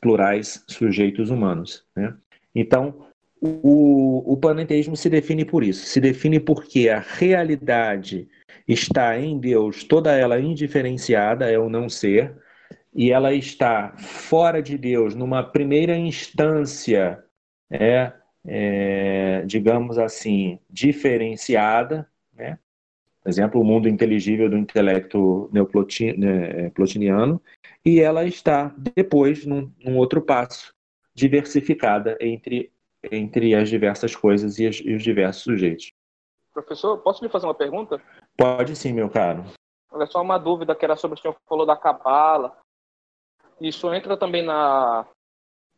plurais 0.00 0.64
sujeitos 0.68 1.30
humanos. 1.30 1.84
Né? 1.94 2.14
Então, 2.54 3.06
o, 3.42 4.32
o 4.32 4.36
panenteísmo 4.36 4.96
se 4.96 5.10
define 5.10 5.44
por 5.44 5.64
isso, 5.64 5.84
se 5.84 6.00
define 6.00 6.38
porque 6.38 6.88
a 6.88 7.00
realidade 7.00 8.28
está 8.68 9.18
em 9.18 9.38
Deus, 9.38 9.82
toda 9.82 10.16
ela 10.16 10.38
indiferenciada, 10.38 11.50
é 11.50 11.58
o 11.58 11.68
não 11.68 11.88
ser, 11.88 12.32
e 12.94 13.10
ela 13.10 13.34
está 13.34 13.94
fora 13.98 14.62
de 14.62 14.78
Deus, 14.78 15.16
numa 15.16 15.42
primeira 15.42 15.96
instância 15.96 17.22
é, 17.68 17.76
é, 17.84 18.12
é, 18.46 19.42
digamos 19.46 19.98
assim, 19.98 20.58
diferenciada, 20.70 22.08
né? 22.34 22.58
Por 23.22 23.28
exemplo, 23.28 23.60
o 23.60 23.64
mundo 23.64 23.88
inteligível 23.88 24.50
do 24.50 24.58
intelecto 24.58 25.48
neoplotiniano, 25.52 27.40
e 27.84 28.00
ela 28.00 28.24
está 28.24 28.74
depois 28.76 29.46
num, 29.46 29.70
num 29.84 29.96
outro 29.96 30.20
passo, 30.20 30.74
diversificada 31.14 32.18
entre, 32.20 32.72
entre 33.10 33.54
as 33.54 33.68
diversas 33.68 34.14
coisas 34.14 34.58
e, 34.58 34.66
as, 34.66 34.76
e 34.76 34.94
os 34.94 35.02
diversos 35.02 35.42
sujeitos. 35.42 35.90
Professor, 36.52 36.98
posso 36.98 37.24
lhe 37.24 37.30
fazer 37.30 37.46
uma 37.46 37.54
pergunta? 37.54 38.00
Pode 38.36 38.76
sim, 38.76 38.92
meu 38.92 39.08
caro. 39.08 39.44
Olha 39.90 40.06
só 40.06 40.20
uma 40.20 40.38
dúvida 40.38 40.74
que 40.74 40.84
era 40.84 40.96
sobre 40.96 41.18
o 41.18 41.20
senhor 41.20 41.36
falou 41.48 41.66
da 41.66 41.76
cabala. 41.76 42.56
Isso 43.60 43.92
entra 43.92 44.16
também 44.16 44.42
na, 44.42 45.06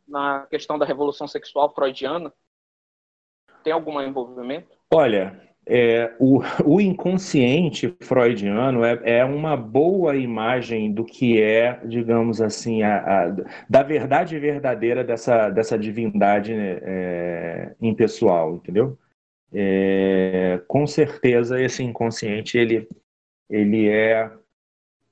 na 0.07 0.45
questão 0.47 0.77
da 0.77 0.85
revolução 0.85 1.27
sexual 1.27 1.73
freudiana? 1.73 2.33
Tem 3.63 3.73
algum 3.73 3.99
envolvimento? 4.01 4.77
Olha, 4.93 5.54
é, 5.67 6.13
o, 6.19 6.41
o, 6.63 6.79
inconsciente 6.79 7.93
freudiano 8.01 8.83
é, 8.83 8.99
é, 9.03 9.25
uma 9.25 9.57
boa 9.57 10.15
imagem 10.15 10.93
do 10.93 11.03
que 11.03 11.41
é, 11.41 11.79
digamos 11.85 12.41
assim, 12.41 12.83
a, 12.83 12.97
a 12.97 13.35
da 13.69 13.81
verdade 13.81 14.37
verdadeira 14.37 15.03
dessa, 15.03 15.49
dessa 15.49 15.77
divindade 15.77 16.53
né, 16.53 16.79
é, 16.81 17.75
impessoal, 17.81 18.55
entendeu? 18.55 18.97
É, 19.53 20.61
com 20.67 20.85
certeza 20.85 21.61
esse 21.61 21.81
inconsciente 21.81 22.57
ele, 22.57 22.87
ele 23.49 23.87
é 23.87 24.29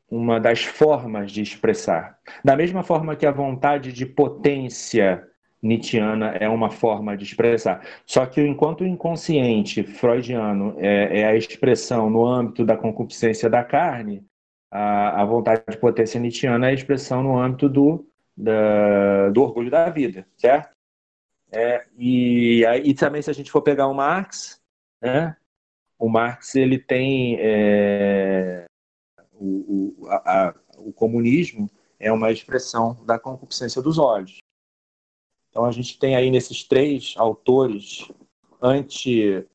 uma 0.10 0.40
das 0.40 0.64
formas 0.64 1.32
de 1.32 1.42
expressar. 1.42 2.20
Da 2.44 2.56
mesma 2.56 2.84
forma 2.84 3.16
que 3.16 3.26
a 3.26 3.32
vontade 3.32 3.92
de 3.92 4.06
potência 4.06 5.28
Nietzscheana 5.64 6.31
é 6.40 6.49
uma 6.49 6.69
forma 6.69 7.15
de 7.15 7.23
expressar. 7.23 7.81
Só 8.06 8.26
que 8.26 8.41
enquanto 8.41 8.81
o 8.81 8.88
inconsciente 8.88 9.81
freudiano 9.81 10.76
é, 10.77 11.22
é 11.22 11.26
a 11.26 11.35
expressão 11.35 12.10
no 12.10 12.26
âmbito 12.26 12.65
da 12.65 12.76
concupiscência 12.76 13.49
da 13.49 13.64
carne, 13.64 14.26
a, 14.69 15.22
a 15.22 15.26
vontade 15.26 15.64
de 15.69 15.77
potência 15.77 16.19
Nietzscheana 16.19 16.68
é 16.68 16.72
a 16.72 16.73
expressão 16.73 17.23
no 17.23 17.40
âmbito 17.40 17.69
do, 17.69 18.06
da, 18.35 19.30
do 19.30 19.41
orgulho 19.41 19.72
da 19.72 19.90
vida, 19.90 20.27
certo? 20.35 20.73
É, 21.52 21.85
e, 21.98 22.64
e 22.84 22.94
também 22.94 23.22
se 23.22 23.30
a 23.30 23.34
gente 23.34 23.52
for 23.52 23.61
pegar 23.61 23.88
o 23.88 23.94
Marx, 23.94 24.60
né, 25.02 25.38
o 25.99 26.10
Marx 26.10 26.56
ele 26.56 26.80
tem 26.80 27.38
é, 27.40 28.65
o, 29.31 29.95
o, 30.02 30.07
a, 30.10 30.53
o 30.80 30.91
comunismo 30.91 31.69
é 31.99 32.11
uma 32.11 32.31
expressão 32.31 32.98
da 33.06 33.18
concupiscência 33.18 33.81
dos 33.81 33.98
olhos. 33.98 34.43
Então 35.54 35.66
a 35.66 35.72
gente 35.72 36.00
tem 36.00 36.16
aí 36.16 36.32
nesses 36.32 36.64
três 36.64 37.14
autores 37.16 38.12
anti 38.60 39.46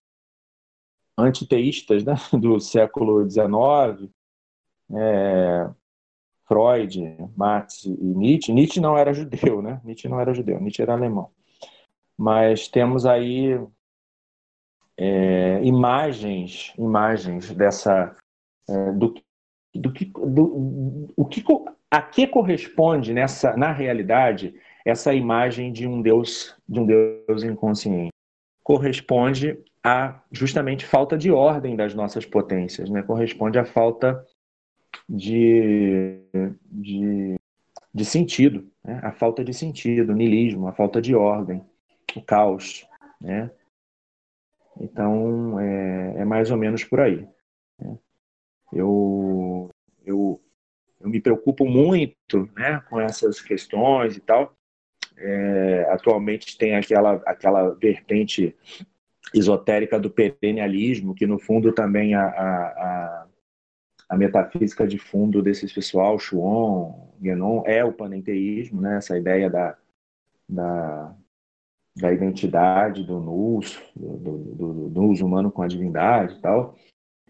antiteístas 1.19 2.05
né, 2.05 2.15
do 2.39 2.61
século 2.61 3.29
XIX, 3.29 4.09
é, 4.95 5.69
Freud, 6.47 7.17
Marx 7.37 7.85
e 7.85 7.91
Nietzsche. 7.91 8.53
Nietzsche 8.53 8.81
não 8.81 8.97
era 8.97 9.13
judeu, 9.13 9.61
né? 9.61 9.81
Nietzsche 9.83 10.09
não 10.09 10.21
era 10.21 10.33
judeu, 10.33 10.61
Nietzsche 10.61 10.83
era 10.83 10.93
alemão. 10.93 11.33
Mas 12.17 12.69
temos 12.69 13.05
aí 13.05 13.61
é, 14.97 15.61
imagens, 15.65 16.73
imagens 16.79 17.53
dessa 17.53 18.15
é, 18.69 18.93
do, 18.93 19.15
do 19.75 19.93
que 19.93 20.05
do, 20.05 21.13
o 21.17 21.25
que 21.25 21.45
a 21.91 22.01
que 22.01 22.29
corresponde 22.29 23.13
nessa 23.13 23.57
na 23.57 23.73
realidade 23.73 24.55
essa 24.89 25.13
imagem 25.13 25.71
de 25.71 25.87
um 25.87 26.01
Deus, 26.01 26.57
de 26.67 26.81
um 26.81 26.87
Deus 26.87 27.43
inconsciente. 27.43 28.11
Corresponde 28.63 29.63
a 29.85 30.23
justamente 30.33 30.87
falta 30.87 31.17
de 31.17 31.31
ordem 31.31 31.77
das 31.77 31.95
nossas 31.95 32.25
potências, 32.25 32.89
né? 32.89 33.03
corresponde 33.03 33.59
à 33.59 33.67
falta 33.67 34.25
de, 35.07 36.21
de, 36.65 37.37
de 37.93 38.05
sentido, 38.05 38.67
né? 38.83 38.99
a 39.03 39.13
falta 39.13 39.45
de 39.45 39.53
sentido, 39.53 40.13
o 40.13 40.17
niilismo, 40.17 40.67
a 40.67 40.73
falta 40.73 41.03
de 41.03 41.15
ordem, 41.15 41.63
o 42.17 42.23
caos. 42.23 42.87
Né? 43.21 43.51
Então, 44.81 45.61
é, 45.61 46.15
é 46.21 46.25
mais 46.25 46.51
ou 46.51 46.57
menos 46.57 46.83
por 46.83 47.01
aí. 47.01 47.29
Né? 47.79 47.99
Eu, 48.73 49.69
eu, 50.03 50.41
eu 50.99 51.11
me 51.11 51.21
preocupo 51.21 51.67
muito 51.67 52.49
né, 52.57 52.81
com 52.89 52.99
essas 52.99 53.39
questões 53.39 54.17
e 54.17 54.21
tal, 54.21 54.58
é, 55.21 55.89
atualmente 55.91 56.57
tem 56.57 56.75
aquela, 56.75 57.15
aquela 57.27 57.71
vertente 57.71 58.55
esotérica 59.35 59.99
do 59.99 60.11
perennialismo, 60.11 61.15
que 61.15 61.27
no 61.27 61.39
fundo 61.39 61.73
também 61.73 62.15
a, 62.15 62.25
a, 62.25 63.27
a 64.09 64.17
metafísica 64.17 64.87
de 64.87 64.99
fundo 64.99 65.43
desses 65.43 65.73
pessoal, 65.73 66.19
Chuon, 66.19 67.13
Guénon, 67.21 67.63
é 67.67 67.85
o 67.85 67.93
panenteísmo, 67.93 68.81
né? 68.81 68.97
essa 68.97 69.19
ideia 69.19 69.51
da, 69.51 69.77
da, 70.49 71.15
da 71.97 72.13
identidade 72.13 73.05
do 73.05 73.21
nus, 73.21 73.79
do, 73.95 74.91
nus 74.95 75.21
humano 75.21 75.51
com 75.51 75.63
a 75.63 75.69
divindade 75.69 76.35
e 76.35 76.41
tal. 76.41 76.77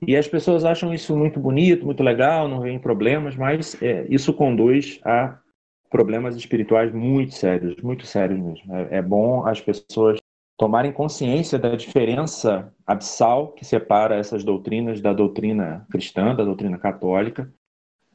E 0.07 0.17
as 0.17 0.29
pessoas 0.29 0.65
acham 0.65 0.95
isso 0.95 1.17
muito 1.17 1.41
bonito, 1.41 1.85
muito 1.85 2.03
legal, 2.05 2.47
não 2.47 2.61
vem 2.61 2.79
problemas, 2.79 3.35
mas 3.35 3.81
é, 3.83 4.07
isso 4.09 4.33
conduz 4.33 5.01
a 5.05 5.37
problemas 5.91 6.37
espirituais 6.37 6.93
muito 6.93 7.35
sérios, 7.35 7.77
muito 7.83 8.07
sérios 8.07 8.39
mesmo. 8.39 8.75
É, 8.75 8.99
é 8.99 9.03
bom 9.03 9.47
as 9.47 9.61
pessoas 9.61 10.19
tomarem 10.57 10.93
consciência 10.93 11.59
da 11.59 11.77
diferença 11.77 12.73
abissal 12.85 13.53
que 13.53 13.65
separa 13.65 14.17
essas 14.17 14.43
doutrinas 14.43 15.01
da 15.01 15.13
doutrina 15.13 15.87
cristã, 15.91 16.35
da 16.35 16.45
doutrina 16.45 16.77
católica, 16.77 17.51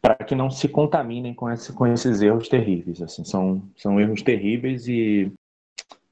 para 0.01 0.15
que 0.15 0.35
não 0.35 0.51
se 0.51 0.67
contaminem 0.67 1.33
com, 1.33 1.49
esse, 1.49 1.71
com 1.71 1.87
esses 1.87 2.21
erros 2.21 2.49
terríveis. 2.49 3.01
Assim, 3.01 3.23
são, 3.23 3.63
são 3.77 3.99
erros 3.99 4.21
terríveis 4.21 4.85
e, 4.89 5.31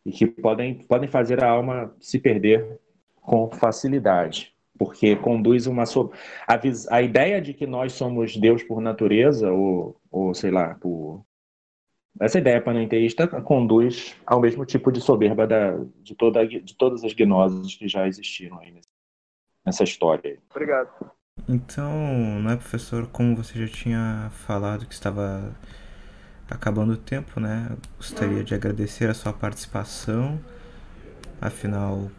e 0.05 0.11
que 0.11 0.25
podem, 0.25 0.75
podem 0.75 1.09
fazer 1.09 1.43
a 1.43 1.49
alma 1.49 1.93
se 1.99 2.17
perder 2.17 2.79
com 3.21 3.51
facilidade, 3.51 4.53
porque 4.79 5.17
conduz 5.17 5.67
uma 5.67 5.83
a, 5.83 6.95
a 6.95 7.01
ideia 7.01 7.41
de 7.41 7.53
que 7.53 7.67
nós 7.67 7.91
somos 7.91 8.37
Deus 8.37 8.63
por 8.63 8.79
natureza 8.81 9.51
ou, 9.51 9.97
ou 10.09 10.33
sei 10.33 10.49
lá, 10.49 10.75
por 10.75 11.25
essa 12.19 12.37
ideia 12.37 12.61
panenteísta 12.61 13.27
conduz 13.27 14.15
ao 14.25 14.39
mesmo 14.39 14.65
tipo 14.65 14.91
de 14.91 15.01
soberba 15.01 15.47
da, 15.47 15.77
de, 16.01 16.13
toda, 16.15 16.45
de 16.45 16.75
todas 16.75 17.03
as 17.03 17.13
gnoses 17.13 17.75
que 17.75 17.87
já 17.87 18.07
existiram 18.07 18.59
aí 18.59 18.81
nessa 19.65 19.83
história. 19.83 20.37
Obrigado. 20.49 20.89
Então, 21.47 21.91
não 22.41 22.51
é, 22.51 22.55
professor, 22.55 23.07
como 23.07 23.35
você 23.35 23.65
já 23.65 23.71
tinha 23.71 24.29
falado 24.31 24.85
que 24.85 24.93
estava 24.93 25.55
acabando 26.49 26.93
o 26.93 26.97
tempo, 26.97 27.39
né? 27.39 27.75
Gostaria 27.97 28.43
de 28.43 28.53
agradecer 28.53 29.09
a 29.09 29.13
sua 29.13 29.33
participação. 29.33 30.39
Afinal, 31.39 31.95
o 31.95 32.11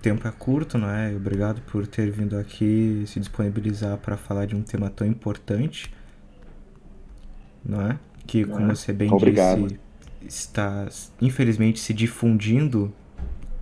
tempo 0.00 0.28
é 0.28 0.30
curto, 0.30 0.78
não 0.78 0.88
é? 0.90 1.14
Obrigado 1.16 1.62
por 1.62 1.86
ter 1.86 2.10
vindo 2.10 2.38
aqui 2.38 3.04
se 3.06 3.18
disponibilizar 3.18 3.96
para 3.98 4.16
falar 4.16 4.46
de 4.46 4.54
um 4.54 4.62
tema 4.62 4.90
tão 4.90 5.06
importante, 5.06 5.92
não 7.64 7.80
é? 7.80 7.98
Que, 8.26 8.44
como 8.44 8.70
é. 8.70 8.74
você 8.74 8.92
bem 8.92 9.12
Obrigado. 9.12 9.66
disse, 9.68 9.78
está 10.26 10.88
infelizmente 11.20 11.80
se 11.80 11.92
difundindo 11.92 12.92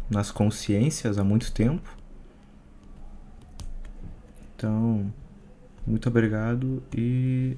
nas 0.09 0.31
consciências 0.31 1.19
há 1.19 1.25
muito 1.25 1.53
tempo. 1.53 1.97
Então, 4.57 5.13
muito 5.87 6.09
obrigado 6.09 6.83
e 6.95 7.57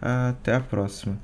até 0.00 0.54
a 0.54 0.60
próxima. 0.60 1.16